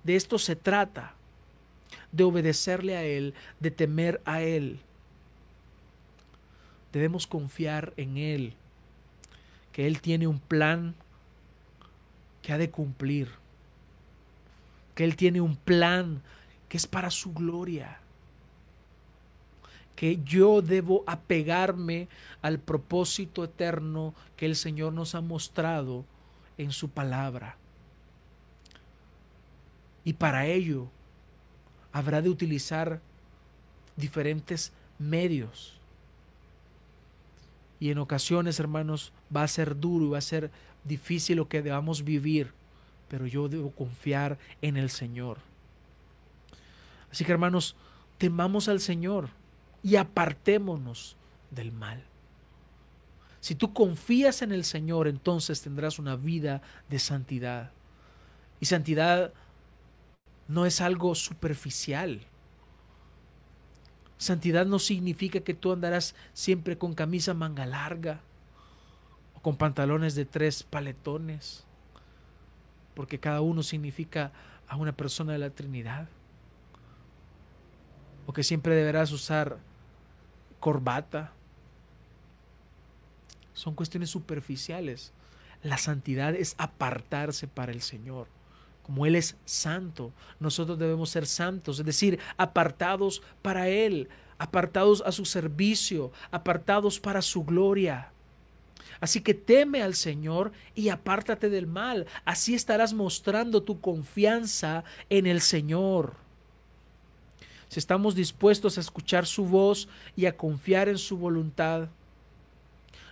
De 0.04 0.16
esto 0.16 0.38
se 0.38 0.56
trata, 0.56 1.14
de 2.12 2.24
obedecerle 2.24 2.97
a 2.97 3.04
Él, 3.04 3.34
de 3.60 3.72
temer 3.72 4.22
a 4.26 4.41
Él. 4.41 4.80
debemos 6.91 7.26
confiar 7.26 7.91
en 7.97 8.18
Él, 8.18 8.54
que 9.72 9.88
Él 9.88 9.99
tiene 9.99 10.28
un 10.28 10.39
plan 10.39 10.93
que 12.44 12.54
ha 12.54 12.60
de 12.60 12.70
cumplir, 12.70 13.30
que 14.94 15.04
Él 15.04 15.16
tiene 15.16 15.41
un 15.41 15.56
plan 15.56 16.22
que 16.70 16.78
es 16.78 16.86
para 16.86 17.10
su 17.10 17.34
gloria, 17.34 18.00
que 19.96 20.22
yo 20.24 20.62
debo 20.62 21.04
apegarme 21.08 22.08
al 22.41 22.60
propósito 22.60 23.44
eterno 23.44 24.14
que 24.38 24.46
el 24.46 24.56
Señor 24.56 24.94
nos 24.94 25.16
ha 25.16 25.22
mostrado 25.22 26.06
en 26.58 26.72
su 26.72 26.89
palabra. 26.89 27.58
Y 30.04 30.14
para 30.14 30.46
ello 30.46 30.89
habrá 31.91 32.22
de 32.22 32.30
utilizar 32.30 33.00
diferentes 33.96 34.74
medios. 35.00 35.80
Y 37.80 37.91
en 37.91 38.00
ocasiones, 38.00 38.60
hermanos, 38.60 39.14
va 39.34 39.44
a 39.44 39.48
ser 39.48 39.80
duro 39.80 40.06
y 40.06 40.10
va 40.10 40.18
a 40.18 40.22
ser 40.22 40.52
difícil 40.84 41.38
lo 41.38 41.48
que 41.48 41.62
debamos 41.62 42.04
vivir, 42.04 42.52
pero 43.10 43.28
yo 43.28 43.48
debo 43.48 43.72
confiar 43.72 44.38
en 44.62 44.78
el 44.78 44.90
Señor. 44.90 45.38
Así 47.12 47.24
que, 47.24 47.32
hermanos, 47.32 47.76
temamos 48.18 48.68
al 48.68 48.80
Señor 48.80 49.30
y 49.84 49.98
apartémonos 49.98 51.16
del 51.52 51.72
mal. 51.72 52.04
Si 53.40 53.56
tú 53.56 53.74
confías 53.74 54.42
en 54.42 54.52
el 54.52 54.64
Señor, 54.64 55.08
entonces 55.08 55.62
tendrás 55.62 56.00
una 56.00 56.16
vida 56.16 56.62
de 56.90 56.98
santidad. 56.98 57.72
Y 58.60 58.66
santidad 58.66 59.34
no 60.48 60.66
es 60.66 60.82
algo 60.82 61.14
superficial. 61.14 62.22
Santidad 64.18 64.66
no 64.66 64.80
significa 64.80 65.42
que 65.42 65.54
tú 65.54 65.74
andarás 65.74 66.16
siempre 66.34 66.78
con 66.78 66.94
camisa 66.94 67.34
manga 67.34 67.66
larga 67.66 68.22
con 69.44 69.58
pantalones 69.58 70.16
de 70.16 70.26
tres 70.26 70.64
paletones, 70.64 71.66
porque 72.96 73.20
cada 73.20 73.41
uno 73.41 73.62
significa 73.62 74.32
a 74.68 74.78
una 74.78 74.94
persona 74.94 75.34
de 75.34 75.38
la 75.38 75.52
Trinidad. 75.52 76.08
O 78.26 78.34
que 78.34 78.44
siempre 78.44 78.74
deberás 78.74 79.12
usar 79.12 79.58
corbata. 80.60 81.34
Son 83.54 83.76
cuestiones 83.76 84.10
superficiales. 84.10 85.12
La 85.62 85.78
santidad 85.78 86.34
es 86.34 86.56
apartarse 86.58 87.48
para 87.48 87.72
el 87.72 87.82
Señor 87.82 88.28
como 88.84 89.06
Él 89.06 89.16
es 89.16 89.38
santo, 89.46 90.12
nosotros 90.39 90.78
debemos 90.78 91.10
ser 91.10 91.26
santos, 91.26 91.80
es 91.80 91.86
decir, 91.86 92.20
apartados 92.38 93.24
para 93.41 93.70
Él, 93.70 94.10
apartados 94.38 95.02
a 95.06 95.14
su 95.14 95.26
servicio, 95.26 96.12
apartados 96.32 97.00
para 97.00 97.22
su 97.22 97.46
gloria. 97.46 98.12
Así 99.00 99.22
que 99.22 99.34
teme 99.34 99.82
al 99.82 99.96
Señor 99.96 100.52
y 100.76 100.90
apártate 100.90 101.50
del 101.50 101.68
mal. 101.68 102.06
Así 102.26 102.56
estarás 102.56 102.94
mostrando 102.94 103.64
tu 103.64 103.82
confianza 103.82 104.84
en 105.10 105.26
el 105.28 105.42
Señor. 105.42 106.16
Si 107.70 107.80
estamos 107.80 108.16
dispuestos 108.16 108.78
a 108.78 108.82
escuchar 108.82 109.26
su 109.26 109.46
voz 109.46 109.88
y 110.16 110.28
a 110.28 110.38
confiar 110.38 110.90
en 110.90 110.98
su 110.98 111.18
voluntad, 111.18 111.90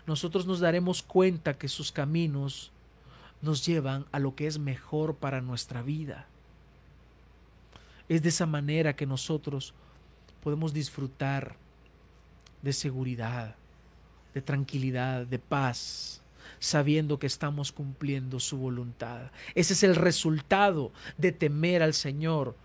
nosotros 0.06 0.46
nos 0.46 0.60
daremos 0.60 1.02
cuenta 1.02 1.58
que 1.58 1.68
sus 1.68 1.92
caminos 1.92 2.72
nos 3.42 3.66
llevan 3.66 4.06
a 4.12 4.20
lo 4.20 4.36
que 4.36 4.48
es 4.48 4.60
mejor 4.60 5.16
para 5.16 5.42
nuestra 5.42 5.82
vida. 5.82 6.28
Es 8.08 8.22
de 8.22 8.30
esa 8.30 8.46
manera 8.46 8.96
que 8.96 9.06
nosotros 9.06 9.74
podemos 10.44 10.74
disfrutar 10.74 11.56
de 12.62 12.74
seguridad, 12.74 13.56
de 14.34 14.42
tranquilidad, 14.42 15.26
de 15.26 15.40
paz, 15.40 16.22
sabiendo 16.60 17.20
que 17.20 17.28
estamos 17.28 17.72
cumpliendo 17.72 18.40
su 18.40 18.58
voluntad. 18.58 19.32
Ese 19.56 19.74
es 19.74 19.84
el 19.84 19.96
resultado 19.96 20.92
de 21.18 21.32
temer 21.32 21.82
al 21.82 21.94
Señor. 21.94 22.56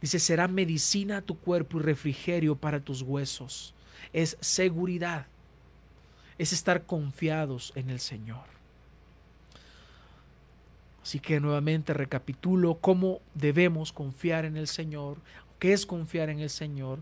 Dice, 0.00 0.18
será 0.18 0.46
medicina 0.46 1.18
a 1.18 1.22
tu 1.22 1.38
cuerpo 1.38 1.78
y 1.78 1.82
refrigerio 1.82 2.54
para 2.56 2.80
tus 2.80 3.02
huesos. 3.02 3.74
Es 4.12 4.36
seguridad. 4.40 5.26
Es 6.36 6.52
estar 6.52 6.86
confiados 6.86 7.72
en 7.74 7.90
el 7.90 7.98
Señor. 7.98 8.44
Así 11.02 11.20
que 11.20 11.40
nuevamente 11.40 11.94
recapitulo 11.94 12.74
cómo 12.74 13.20
debemos 13.32 13.92
confiar 13.92 14.44
en 14.44 14.58
el 14.58 14.68
Señor, 14.68 15.16
qué 15.58 15.72
es 15.72 15.86
confiar 15.86 16.28
en 16.28 16.40
el 16.40 16.50
Señor. 16.50 17.00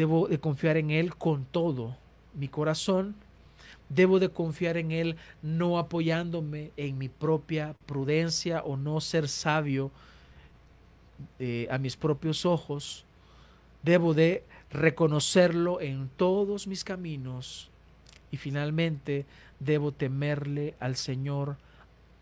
Debo 0.00 0.28
de 0.28 0.40
confiar 0.40 0.78
en 0.78 0.90
Él 0.90 1.14
con 1.14 1.44
todo 1.44 1.94
mi 2.32 2.48
corazón. 2.48 3.14
Debo 3.90 4.18
de 4.18 4.30
confiar 4.30 4.78
en 4.78 4.92
Él 4.92 5.16
no 5.42 5.78
apoyándome 5.78 6.72
en 6.78 6.96
mi 6.96 7.10
propia 7.10 7.76
prudencia 7.84 8.62
o 8.62 8.78
no 8.78 9.02
ser 9.02 9.28
sabio 9.28 9.90
eh, 11.38 11.68
a 11.70 11.76
mis 11.76 11.98
propios 11.98 12.46
ojos. 12.46 13.04
Debo 13.82 14.14
de 14.14 14.42
reconocerlo 14.70 15.82
en 15.82 16.08
todos 16.16 16.66
mis 16.66 16.82
caminos. 16.82 17.68
Y 18.30 18.38
finalmente 18.38 19.26
debo 19.58 19.92
temerle 19.92 20.76
al 20.80 20.96
Señor 20.96 21.58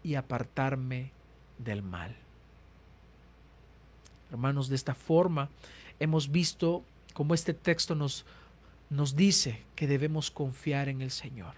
y 0.03 0.17
apartarme 0.17 1.13
del 1.59 1.85
mal. 1.85 2.17
Hermanos, 4.33 4.69
de 4.69 4.75
esta 4.75 4.97
forma 4.97 5.49
hemos 6.01 6.33
visto 6.33 6.83
cómo 7.19 7.35
este 7.35 7.53
texto 7.53 7.97
nos, 7.97 8.25
nos 8.91 9.17
dice 9.17 9.61
que 9.75 9.89
debemos 9.89 10.31
confiar 10.31 10.89
en 10.89 11.03
el 11.03 11.11
Señor. 11.11 11.55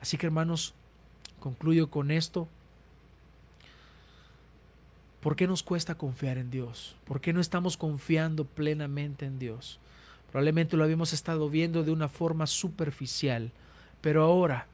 Así 0.00 0.16
que 0.16 0.26
hermanos, 0.26 0.72
concluyo 1.40 1.90
con 1.90 2.12
esto. 2.12 2.46
¿Por 5.20 5.34
qué 5.34 5.48
nos 5.48 5.64
cuesta 5.64 5.96
confiar 5.96 6.38
en 6.38 6.52
Dios? 6.52 6.94
¿Por 7.04 7.20
qué 7.20 7.32
no 7.32 7.40
estamos 7.40 7.76
confiando 7.76 8.44
plenamente 8.44 9.26
en 9.26 9.40
Dios? 9.40 9.80
Probablemente 10.30 10.76
lo 10.76 10.84
habíamos 10.84 11.12
estado 11.12 11.50
viendo 11.50 11.82
de 11.82 11.90
una 11.90 12.06
forma 12.06 12.46
superficial, 12.46 13.50
pero 14.00 14.22
ahora, 14.22 14.68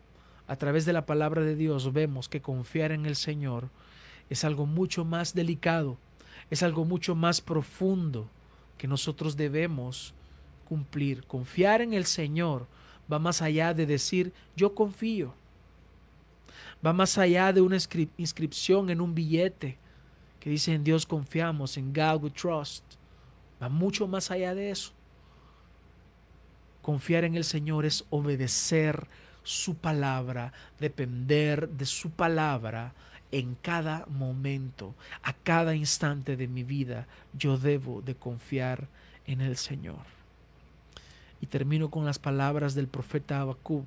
a 0.47 0.57
través 0.57 0.85
de 0.85 0.93
la 0.93 1.07
palabra 1.07 1.41
de 1.41 1.57
Dios, 1.57 1.95
vemos 1.95 2.29
que 2.29 2.43
confiar 2.43 2.93
en 2.93 3.07
el 3.07 3.17
Señor 3.17 3.71
es 4.29 4.45
algo 4.45 4.67
mucho 4.67 5.07
más 5.07 5.33
delicado, 5.33 5.97
es 6.51 6.63
algo 6.63 6.85
mucho 6.85 7.15
más 7.15 7.41
profundo 7.41 8.29
que 8.79 8.89
nosotros 8.89 9.37
debemos 9.37 10.15
cumplir. 10.67 11.25
Confiar 11.27 11.83
en 11.83 11.93
el 11.93 12.07
Señor 12.07 12.67
va 13.13 13.19
más 13.19 13.43
allá 13.43 13.75
de 13.75 13.85
decir 13.85 14.33
yo 14.57 14.75
confío. 14.75 15.35
Va 16.85 16.93
más 16.93 17.19
allá 17.19 17.53
de 17.53 17.61
una 17.61 17.77
inscripción 18.17 18.89
en 18.89 19.01
un 19.01 19.15
billete 19.15 19.79
que 20.39 20.51
dice 20.51 20.73
en 20.73 20.85
Dios 20.85 21.05
confiamos, 21.05 21.77
en 21.77 21.93
God 21.93 22.23
we 22.23 22.31
trust. 22.31 22.85
Va 23.61 23.69
mucho 23.69 24.07
más 24.07 24.31
allá 24.31 24.55
de 24.55 24.71
eso. 24.71 24.93
Confiar 26.81 27.25
en 27.25 27.35
el 27.35 27.45
Señor 27.45 27.85
es 27.85 28.05
obedecer 28.11 29.09
su 29.43 29.75
palabra, 29.75 30.53
depender 30.79 31.69
de 31.69 31.87
su 31.87 32.11
palabra 32.11 32.95
en 33.33 33.57
cada 33.61 34.07
momento, 34.07 34.95
a 35.23 35.33
cada 35.33 35.75
instante 35.75 36.37
de 36.37 36.49
mi 36.49 36.63
vida. 36.63 37.07
Yo 37.33 37.59
debo 37.59 38.03
de 38.03 38.15
confiar 38.15 38.89
en 39.27 39.41
el 39.41 39.57
Señor. 39.57 40.01
Y 41.41 41.47
termino 41.47 41.91
con 41.91 42.05
las 42.05 42.19
palabras 42.19 42.75
del 42.75 42.89
profeta 42.89 43.41
Habacuc. 43.41 43.85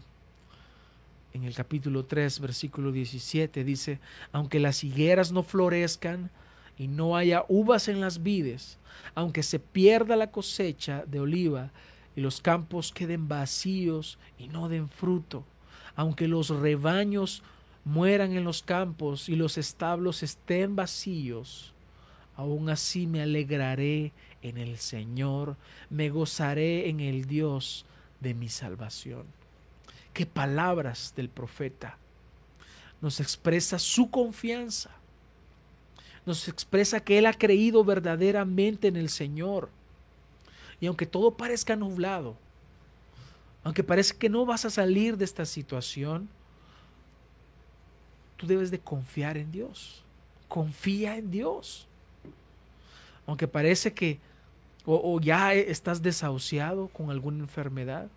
En 1.34 1.44
el 1.44 1.54
capítulo 1.54 2.06
3, 2.06 2.40
versículo 2.40 2.92
17 2.92 3.64
dice, 3.64 4.00
aunque 4.32 4.60
las 4.60 4.84
higueras 4.84 5.32
no 5.32 5.44
florezcan 5.44 6.30
y 6.78 6.88
no 6.88 7.16
haya 7.16 7.46
uvas 7.48 7.88
en 7.88 8.02
las 8.02 8.22
vides, 8.22 8.78
aunque 9.16 9.44
se 9.44 9.60
pierda 9.60 10.16
la 10.16 10.32
cosecha 10.32 11.06
de 11.06 11.20
oliva 11.20 11.72
y 12.16 12.22
los 12.22 12.42
campos 12.42 12.92
queden 12.92 13.28
vacíos 13.28 14.18
y 14.38 14.48
no 14.50 14.68
den 14.68 14.90
fruto, 14.90 15.46
aunque 15.96 16.28
los 16.28 16.50
rebaños 16.50 17.44
mueran 17.84 18.34
en 18.34 18.44
los 18.44 18.62
campos 18.62 19.30
y 19.30 19.36
los 19.36 19.58
establos 19.58 20.24
estén 20.24 20.76
vacíos, 20.76 21.74
aún 22.36 22.70
así 22.70 23.08
me 23.08 23.22
alegraré 23.22 24.12
en 24.42 24.58
el 24.58 24.78
Señor, 24.78 25.58
me 25.90 26.10
gozaré 26.10 26.90
en 26.90 27.00
el 27.00 27.26
Dios 27.26 27.86
de 28.20 28.34
mi 28.34 28.50
salvación. 28.50 29.26
Qué 30.14 30.26
palabras 30.26 31.14
del 31.16 31.30
profeta. 31.30 31.98
Nos 33.02 33.20
expresa 33.20 33.80
su 33.80 34.10
confianza. 34.12 34.92
Nos 36.26 36.48
expresa 36.48 37.00
que 37.00 37.18
él 37.18 37.26
ha 37.26 37.34
creído 37.34 37.84
verdaderamente 37.84 38.88
en 38.88 38.96
el 38.96 39.10
Señor 39.10 39.70
y 40.82 40.88
aunque 40.88 41.06
todo 41.06 41.38
parezca 41.38 41.76
nublado, 41.76 42.36
aunque 43.64 43.84
parezca 43.84 44.18
que 44.18 44.30
no 44.30 44.46
vas 44.46 44.66
a 44.66 44.72
salir 44.72 45.16
de 45.16 45.26
esta 45.26 45.46
situación, 45.46 46.28
tú 48.42 48.48
debes 48.48 48.72
de 48.72 48.80
confiar 48.80 49.38
en 49.38 49.52
Dios. 49.52 50.04
Confía 50.48 51.16
en 51.16 51.30
Dios. 51.30 51.88
Aunque 53.28 53.48
parece 53.48 53.94
que 53.94 54.20
o, 54.84 55.22
ya 55.22 55.54
estás 55.54 56.02
desahuciado 56.02 56.88
con 56.88 57.12
alguna 57.12 57.38
enfermedad. 57.38 58.08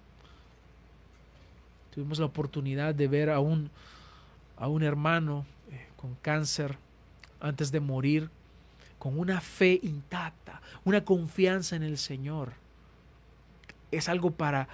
Tuvimos 1.95 2.18
la 2.18 2.25
oportunidad 2.25 2.95
de 2.95 3.07
ver 3.07 3.29
a 3.29 3.39
un, 3.39 3.70
a 4.57 4.66
un 4.68 4.83
hermano 4.83 5.45
eh, 5.70 5.87
con 5.97 6.14
cáncer 6.22 6.79
antes 7.39 7.70
de 7.70 7.81
morir, 7.81 8.31
con 8.99 9.18
una 9.18 9.43
fe 9.43 9.79
intacta, 9.83 10.62
una 10.85 11.05
confianza 11.05 11.77
en 11.77 11.83
el 11.83 11.99
Señor. 11.99 12.55
Es 13.91 14.09
algo 14.09 14.31
para, 14.31 14.68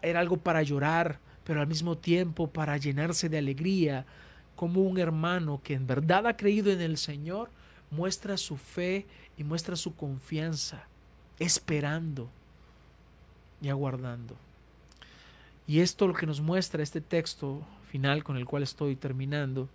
era 0.00 0.20
algo 0.20 0.38
para 0.38 0.62
llorar, 0.62 1.18
pero 1.44 1.60
al 1.60 1.66
mismo 1.66 1.98
tiempo 1.98 2.48
para 2.48 2.78
llenarse 2.78 3.28
de 3.28 3.36
alegría, 3.36 4.06
como 4.58 4.80
un 4.80 4.98
hermano 4.98 5.60
que 5.62 5.74
en 5.74 5.86
verdad 5.86 6.26
ha 6.26 6.36
creído 6.36 6.72
en 6.72 6.80
el 6.80 6.98
Señor 6.98 7.48
muestra 7.92 8.36
su 8.36 8.56
fe 8.56 9.06
y 9.36 9.44
muestra 9.44 9.76
su 9.76 9.94
confianza, 9.94 10.82
esperando 11.38 12.28
y 13.62 13.68
aguardando. 13.68 14.34
Y 15.68 15.78
esto 15.78 16.08
lo 16.08 16.14
que 16.14 16.26
nos 16.26 16.40
muestra 16.40 16.82
este 16.82 17.00
texto 17.00 17.62
final 17.92 18.24
con 18.24 18.36
el 18.36 18.46
cual 18.46 18.64
estoy 18.64 18.96
terminando, 18.96 19.68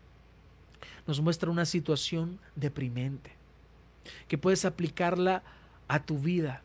nos 1.07 1.21
muestra 1.21 1.49
una 1.49 1.63
situación 1.63 2.38
deprimente, 2.57 3.31
que 4.27 4.38
puedes 4.38 4.65
aplicarla 4.65 5.43
a 5.88 6.03
tu 6.03 6.19
vida. 6.19 6.61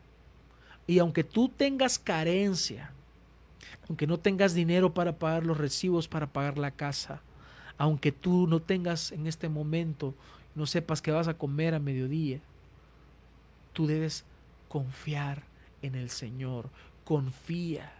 Y 0.87 0.99
aunque 0.99 1.23
tú 1.23 1.47
tengas 1.47 1.97
carencia, 1.97 2.91
aunque 3.87 4.07
no 4.07 4.19
tengas 4.19 4.53
dinero 4.53 4.93
para 4.93 5.17
pagar 5.17 5.45
los 5.45 5.57
recibos, 5.57 6.09
para 6.09 6.27
pagar 6.27 6.57
la 6.57 6.71
casa, 6.71 7.21
aunque 7.79 8.11
tú 8.11 8.45
no 8.45 8.61
tengas 8.61 9.11
en 9.11 9.25
este 9.25 9.49
momento 9.49 10.13
no 10.53 10.67
sepas 10.67 11.01
que 11.01 11.11
vas 11.11 11.29
a 11.29 11.35
comer 11.35 11.73
a 11.73 11.79
mediodía, 11.79 12.41
tú 13.71 13.87
debes 13.87 14.25
confiar 14.67 15.43
en 15.81 15.95
el 15.95 16.09
Señor. 16.09 16.69
Confía. 17.05 17.93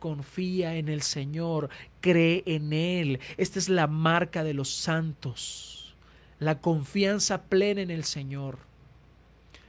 Confía 0.00 0.74
en 0.74 0.88
el 0.88 1.02
Señor, 1.02 1.70
cree 2.00 2.42
en 2.46 2.72
Él. 2.72 3.20
Esta 3.36 3.60
es 3.60 3.68
la 3.68 3.86
marca 3.86 4.42
de 4.42 4.54
los 4.54 4.70
santos, 4.70 5.94
la 6.40 6.60
confianza 6.60 7.42
plena 7.42 7.80
en 7.80 7.90
el 7.90 8.04
Señor. 8.04 8.58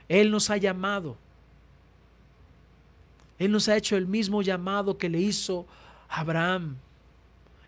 Él 0.07 0.31
nos 0.31 0.49
ha 0.49 0.57
llamado. 0.57 1.17
Él 3.37 3.51
nos 3.51 3.69
ha 3.69 3.77
hecho 3.77 3.95
el 3.95 4.07
mismo 4.07 4.41
llamado 4.41 4.97
que 4.97 5.09
le 5.09 5.19
hizo 5.19 5.67
Abraham. 6.09 6.77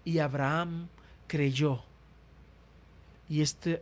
Y 0.03 0.17
Abraham 0.17 0.87
creyó. 1.31 1.79
Y 3.29 3.41
este 3.41 3.81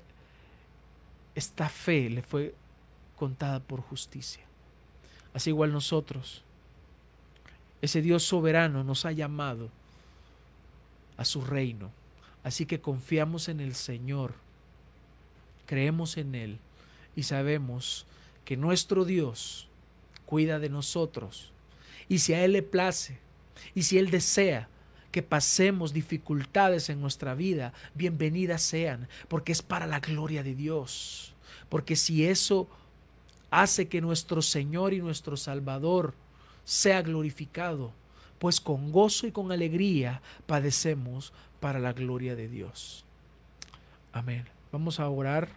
esta 1.34 1.68
fe 1.68 2.08
le 2.08 2.22
fue 2.22 2.54
contada 3.16 3.60
por 3.60 3.82
justicia. 3.82 4.44
Así 5.34 5.50
igual 5.50 5.74
nosotros, 5.74 6.44
ese 7.82 8.04
Dios 8.04 8.22
soberano 8.24 8.84
nos 8.84 9.06
ha 9.06 9.14
llamado 9.14 9.70
a 11.18 11.26
su 11.26 11.42
reino. 11.42 11.90
Así 12.44 12.68
que 12.68 12.82
confiamos 12.82 13.50
en 13.50 13.62
el 13.62 13.74
Señor, 13.74 14.36
creemos 15.66 16.18
en 16.18 16.36
Él 16.36 16.60
y 17.16 17.24
sabemos 17.24 18.06
que 18.46 18.58
nuestro 18.58 19.06
Dios 19.06 19.68
cuida 20.28 20.60
de 20.60 20.70
nosotros. 20.70 21.52
Y 22.08 22.20
si 22.20 22.34
a 22.34 22.46
Él 22.46 22.52
le 22.54 22.62
place, 22.62 23.18
y 23.74 23.84
si 23.84 23.98
Él 23.98 24.12
desea 24.12 24.70
que 25.12 25.24
pasemos 25.24 25.94
dificultades 25.94 26.90
en 26.90 27.02
nuestra 27.02 27.34
vida, 27.36 27.74
bienvenidas 27.96 28.62
sean, 28.62 29.08
porque 29.28 29.52
es 29.52 29.62
para 29.62 29.88
la 29.88 30.00
gloria 30.00 30.44
de 30.44 30.56
Dios. 30.56 31.34
Porque 31.70 31.96
si 31.96 32.26
eso 32.26 32.68
hace 33.52 33.88
que 33.88 34.02
nuestro 34.02 34.42
Señor 34.42 34.94
y 34.94 35.00
nuestro 35.00 35.38
Salvador 35.38 36.14
sea 36.64 37.02
glorificado, 37.02 37.92
pues 38.38 38.62
con 38.62 38.92
gozo 38.92 39.28
y 39.28 39.32
con 39.32 39.52
alegría 39.52 40.22
padecemos 40.46 41.34
para 41.60 41.80
la 41.80 41.94
gloria 41.94 42.36
de 42.36 42.48
Dios. 42.48 43.04
Amén. 44.14 44.46
Vamos 44.72 45.00
a 45.00 45.10
orar 45.10 45.50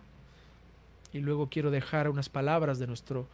y 1.13 1.19
luego 1.19 1.49
quiero 1.49 1.71
dejar 1.71 2.09
unas 2.09 2.29
palabras 2.29 2.79
de 2.79 2.87
nuestro 2.87 3.29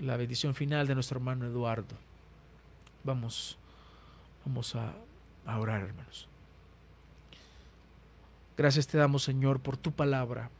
la 0.00 0.16
bendición 0.16 0.54
final 0.54 0.86
de 0.86 0.94
nuestro 0.94 1.18
hermano 1.18 1.46
Eduardo. 1.46 1.94
Vamos 3.04 3.58
Vamos 4.44 4.74
a, 4.74 4.94
orar, 5.46 5.82
hermanos. 5.82 6.28
Gracias 8.56 8.86
te 8.86 8.98
damos, 8.98 9.22
Señor, 9.22 9.60
por 9.60 9.76
tu 9.76 9.92
palabra, 9.92 10.50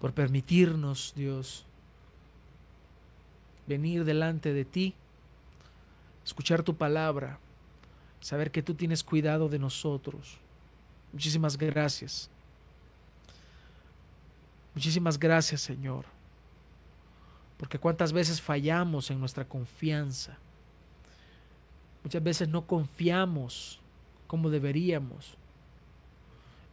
por 0.00 0.12
permitirnos, 0.12 1.12
Dios, 1.14 1.66
venir 3.66 4.04
delante 4.04 4.52
de 4.52 4.64
ti, 4.64 4.94
escuchar 6.24 6.62
tu 6.62 6.76
palabra, 6.76 7.38
saber 8.20 8.50
que 8.50 8.62
tú 8.62 8.74
tienes 8.74 9.02
cuidado 9.02 9.48
de 9.48 9.58
nosotros. 9.58 10.38
Muchísimas 11.12 11.56
gracias. 11.58 12.30
Muchísimas 14.74 15.18
gracias, 15.18 15.60
Señor, 15.60 16.06
porque 17.58 17.78
cuántas 17.78 18.12
veces 18.12 18.40
fallamos 18.40 19.10
en 19.10 19.20
nuestra 19.20 19.44
confianza 19.44 20.38
Muchas 22.04 22.22
veces 22.22 22.48
no 22.48 22.66
confiamos 22.66 23.80
como 24.26 24.50
deberíamos. 24.50 25.36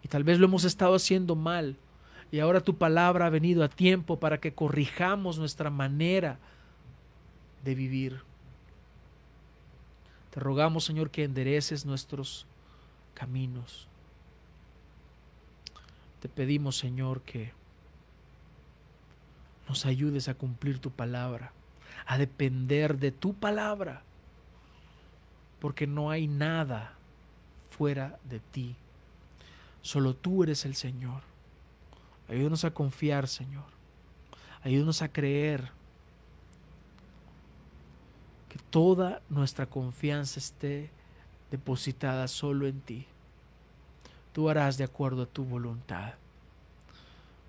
Y 0.02 0.08
tal 0.08 0.24
vez 0.24 0.40
lo 0.40 0.46
hemos 0.46 0.64
estado 0.64 0.96
haciendo 0.96 1.36
mal. 1.36 1.76
Y 2.32 2.40
ahora 2.40 2.62
tu 2.62 2.78
palabra 2.78 3.26
ha 3.26 3.30
venido 3.30 3.64
a 3.64 3.70
tiempo 3.70 4.20
para 4.20 4.40
que 4.40 4.54
corrijamos 4.54 5.38
nuestra 5.38 5.70
manera 5.70 6.40
de 7.64 7.76
vivir. 7.76 8.22
Te 10.32 10.40
rogamos, 10.40 10.86
Señor, 10.86 11.10
que 11.10 11.24
endereces 11.24 11.86
nuestros 11.86 12.46
caminos. 13.14 13.88
Te 16.22 16.30
pedimos, 16.30 16.78
Señor, 16.78 17.22
que 17.22 17.52
nos 19.68 19.86
ayudes 19.86 20.30
a 20.30 20.34
cumplir 20.34 20.80
tu 20.80 20.92
palabra, 20.92 21.52
a 22.06 22.18
depender 22.18 22.98
de 22.98 23.12
tu 23.12 23.34
palabra 23.34 24.04
porque 25.60 25.88
no 25.88 26.10
hay 26.10 26.28
nada 26.28 26.94
fuera 27.70 28.20
de 28.24 28.40
ti. 28.40 28.76
Solo 29.82 30.16
tú 30.16 30.44
eres 30.44 30.66
el 30.66 30.76
Señor. 30.76 31.22
Ayúdanos 32.28 32.64
a 32.64 32.72
confiar, 32.72 33.28
Señor. 33.28 33.66
Ayúdanos 34.62 35.02
a 35.02 35.12
creer 35.12 35.72
que 38.50 38.60
toda 38.70 39.22
nuestra 39.30 39.66
confianza 39.66 40.40
esté 40.40 40.92
depositada 41.52 42.28
solo 42.28 42.68
en 42.68 42.82
ti. 42.82 43.06
Tú 44.34 44.50
harás 44.50 44.78
de 44.78 44.84
acuerdo 44.84 45.24
a 45.24 45.28
tu 45.28 45.44
voluntad. 45.44 46.14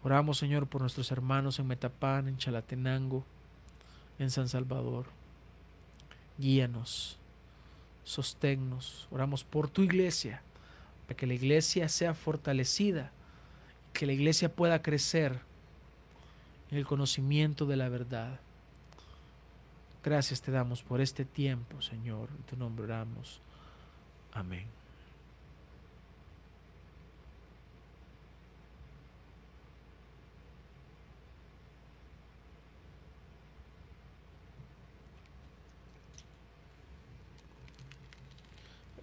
Oramos, 0.02 0.38
Señor, 0.38 0.66
por 0.66 0.80
nuestros 0.80 1.10
hermanos 1.12 1.58
en 1.58 1.66
Metapán, 1.66 2.26
en 2.26 2.38
Chalatenango, 2.38 3.24
en 4.18 4.30
San 4.30 4.48
Salvador. 4.48 5.06
Guíanos 6.38 7.19
sosténnos. 8.10 9.06
Oramos 9.10 9.44
por 9.44 9.68
tu 9.68 9.82
iglesia, 9.82 10.42
para 11.06 11.16
que 11.16 11.26
la 11.26 11.34
iglesia 11.34 11.88
sea 11.88 12.14
fortalecida, 12.14 13.12
que 13.92 14.06
la 14.06 14.12
iglesia 14.12 14.52
pueda 14.52 14.82
crecer 14.82 15.38
en 16.70 16.78
el 16.78 16.86
conocimiento 16.86 17.66
de 17.66 17.76
la 17.76 17.88
verdad. 17.88 18.40
Gracias 20.02 20.42
te 20.42 20.50
damos 20.50 20.82
por 20.82 21.00
este 21.00 21.24
tiempo, 21.24 21.80
Señor. 21.82 22.28
En 22.30 22.42
tu 22.44 22.56
nombre 22.56 22.84
oramos. 22.84 23.40
Amén. 24.32 24.79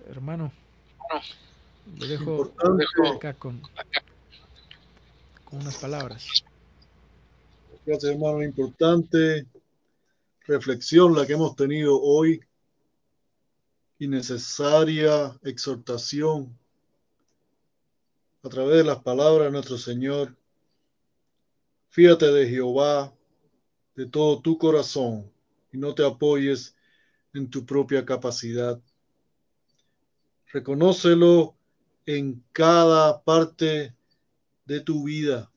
Hermano. 0.10 0.52
Dejo, 1.86 2.54
acá 3.16 3.34
con, 3.34 3.62
con 5.46 5.62
unas 5.62 5.78
palabras. 5.78 6.44
Gracias, 7.86 8.12
hermano. 8.12 8.44
Importante 8.44 9.48
reflexión 10.46 11.16
la 11.16 11.26
que 11.26 11.34
hemos 11.34 11.56
tenido 11.56 12.00
hoy 12.02 12.42
y 14.00 14.08
necesaria 14.08 15.38
exhortación 15.44 16.58
a 18.44 18.50
través 18.50 18.78
de 18.78 18.84
las 18.84 19.02
palabras 19.02 19.48
de 19.48 19.52
nuestro 19.52 19.78
Señor. 19.78 20.36
Fíjate 21.90 22.28
de 22.28 22.48
Jehová 22.48 23.14
de 23.96 24.06
todo 24.06 24.42
tu 24.42 24.58
corazón 24.58 25.30
y 25.74 25.78
no 25.78 25.96
te 25.96 26.06
apoyes 26.06 26.76
en 27.34 27.50
tu 27.50 27.66
propia 27.66 28.06
capacidad. 28.06 28.80
Reconócelo 30.52 31.56
en 32.06 32.44
cada 32.54 33.22
parte 33.22 33.96
de 34.66 34.80
tu 34.82 35.04
vida. 35.04 35.52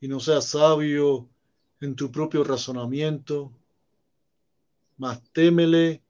Y 0.00 0.08
no 0.08 0.20
seas 0.20 0.46
sabio 0.46 1.28
en 1.80 1.94
tu 1.94 2.10
propio 2.10 2.44
razonamiento, 2.44 3.52
mas 4.96 5.22
témele 5.32 6.02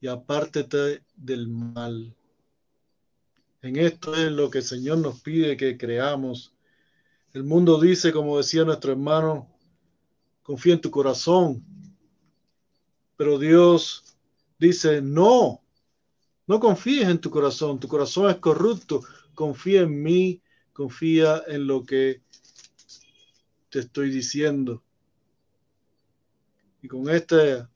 y 0.00 0.08
apártete 0.08 1.02
del 1.16 1.48
mal. 1.48 2.14
En 3.62 3.76
esto 3.76 4.14
es 4.14 4.30
lo 4.30 4.50
que 4.50 4.58
el 4.58 4.64
Señor 4.64 4.98
nos 4.98 5.20
pide 5.20 5.56
que 5.56 5.76
creamos. 5.76 6.54
El 7.32 7.44
mundo 7.44 7.80
dice, 7.80 8.12
como 8.12 8.38
decía 8.38 8.64
nuestro 8.64 8.92
hermano, 8.92 9.48
confía 10.42 10.74
en 10.74 10.80
tu 10.80 10.90
corazón. 10.90 11.64
Pero 13.16 13.38
Dios 13.38 14.16
dice, 14.58 15.02
no, 15.02 15.62
no 16.46 16.60
confíes 16.60 17.08
en 17.08 17.20
tu 17.20 17.30
corazón, 17.30 17.80
tu 17.80 17.88
corazón 17.88 18.30
es 18.30 18.36
corrupto, 18.36 19.02
confía 19.34 19.82
en 19.82 20.02
mí, 20.02 20.42
confía 20.72 21.42
en 21.46 21.66
lo 21.66 21.84
que 21.84 22.22
te 23.68 23.80
estoy 23.80 24.10
diciendo. 24.10 24.82
Y 26.82 26.88
con 26.88 27.08
esta 27.10 27.68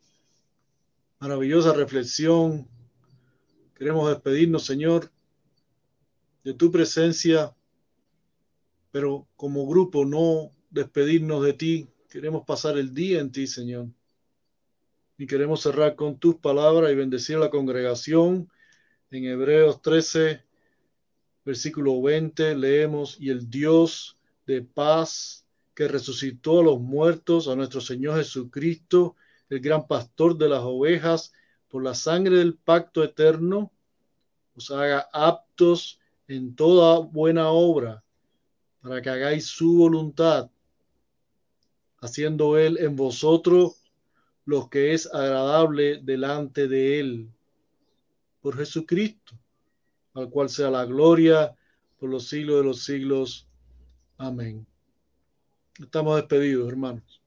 maravillosa 1.18 1.72
reflexión, 1.72 2.68
queremos 3.74 4.08
despedirnos, 4.08 4.64
Señor, 4.64 5.10
de 6.44 6.54
tu 6.54 6.70
presencia, 6.70 7.54
pero 8.92 9.26
como 9.36 9.66
grupo 9.66 10.04
no 10.04 10.50
despedirnos 10.70 11.44
de 11.44 11.52
ti, 11.54 11.88
queremos 12.08 12.44
pasar 12.46 12.78
el 12.78 12.94
día 12.94 13.20
en 13.20 13.32
ti, 13.32 13.46
Señor. 13.46 13.88
Y 15.18 15.26
queremos 15.26 15.60
cerrar 15.60 15.96
con 15.96 16.18
tus 16.18 16.36
palabras 16.36 16.92
y 16.92 16.94
bendecir 16.94 17.36
a 17.36 17.40
la 17.40 17.50
congregación 17.50 18.48
en 19.10 19.24
Hebreos 19.24 19.82
13, 19.82 20.40
versículo 21.44 22.00
20, 22.00 22.54
leemos, 22.54 23.16
y 23.20 23.30
el 23.30 23.50
Dios 23.50 24.16
de 24.46 24.62
paz 24.62 25.44
que 25.74 25.88
resucitó 25.88 26.60
a 26.60 26.64
los 26.64 26.80
muertos, 26.80 27.48
a 27.48 27.56
nuestro 27.56 27.80
Señor 27.80 28.18
Jesucristo, 28.18 29.16
el 29.48 29.60
gran 29.60 29.88
pastor 29.88 30.38
de 30.38 30.48
las 30.48 30.60
ovejas, 30.62 31.32
por 31.68 31.82
la 31.82 31.94
sangre 31.94 32.36
del 32.36 32.54
pacto 32.54 33.02
eterno, 33.02 33.72
os 34.54 34.70
haga 34.70 35.08
aptos 35.12 35.98
en 36.28 36.54
toda 36.54 37.00
buena 37.00 37.48
obra, 37.48 38.04
para 38.80 39.02
que 39.02 39.10
hagáis 39.10 39.46
su 39.46 39.76
voluntad, 39.76 40.50
haciendo 42.00 42.56
Él 42.58 42.78
en 42.78 42.94
vosotros 42.94 43.90
lo 44.44 44.70
que 44.70 44.94
es 44.94 45.12
agradable 45.12 46.00
delante 46.02 46.68
de 46.68 47.00
Él 47.00 47.30
por 48.40 48.56
Jesucristo, 48.56 49.38
al 50.14 50.30
cual 50.30 50.48
sea 50.48 50.70
la 50.70 50.84
gloria 50.84 51.54
por 51.98 52.10
los 52.10 52.28
siglos 52.28 52.56
de 52.58 52.64
los 52.64 52.84
siglos. 52.84 53.48
Amén. 54.16 54.66
Estamos 55.78 56.16
despedidos, 56.16 56.68
hermanos. 56.68 57.19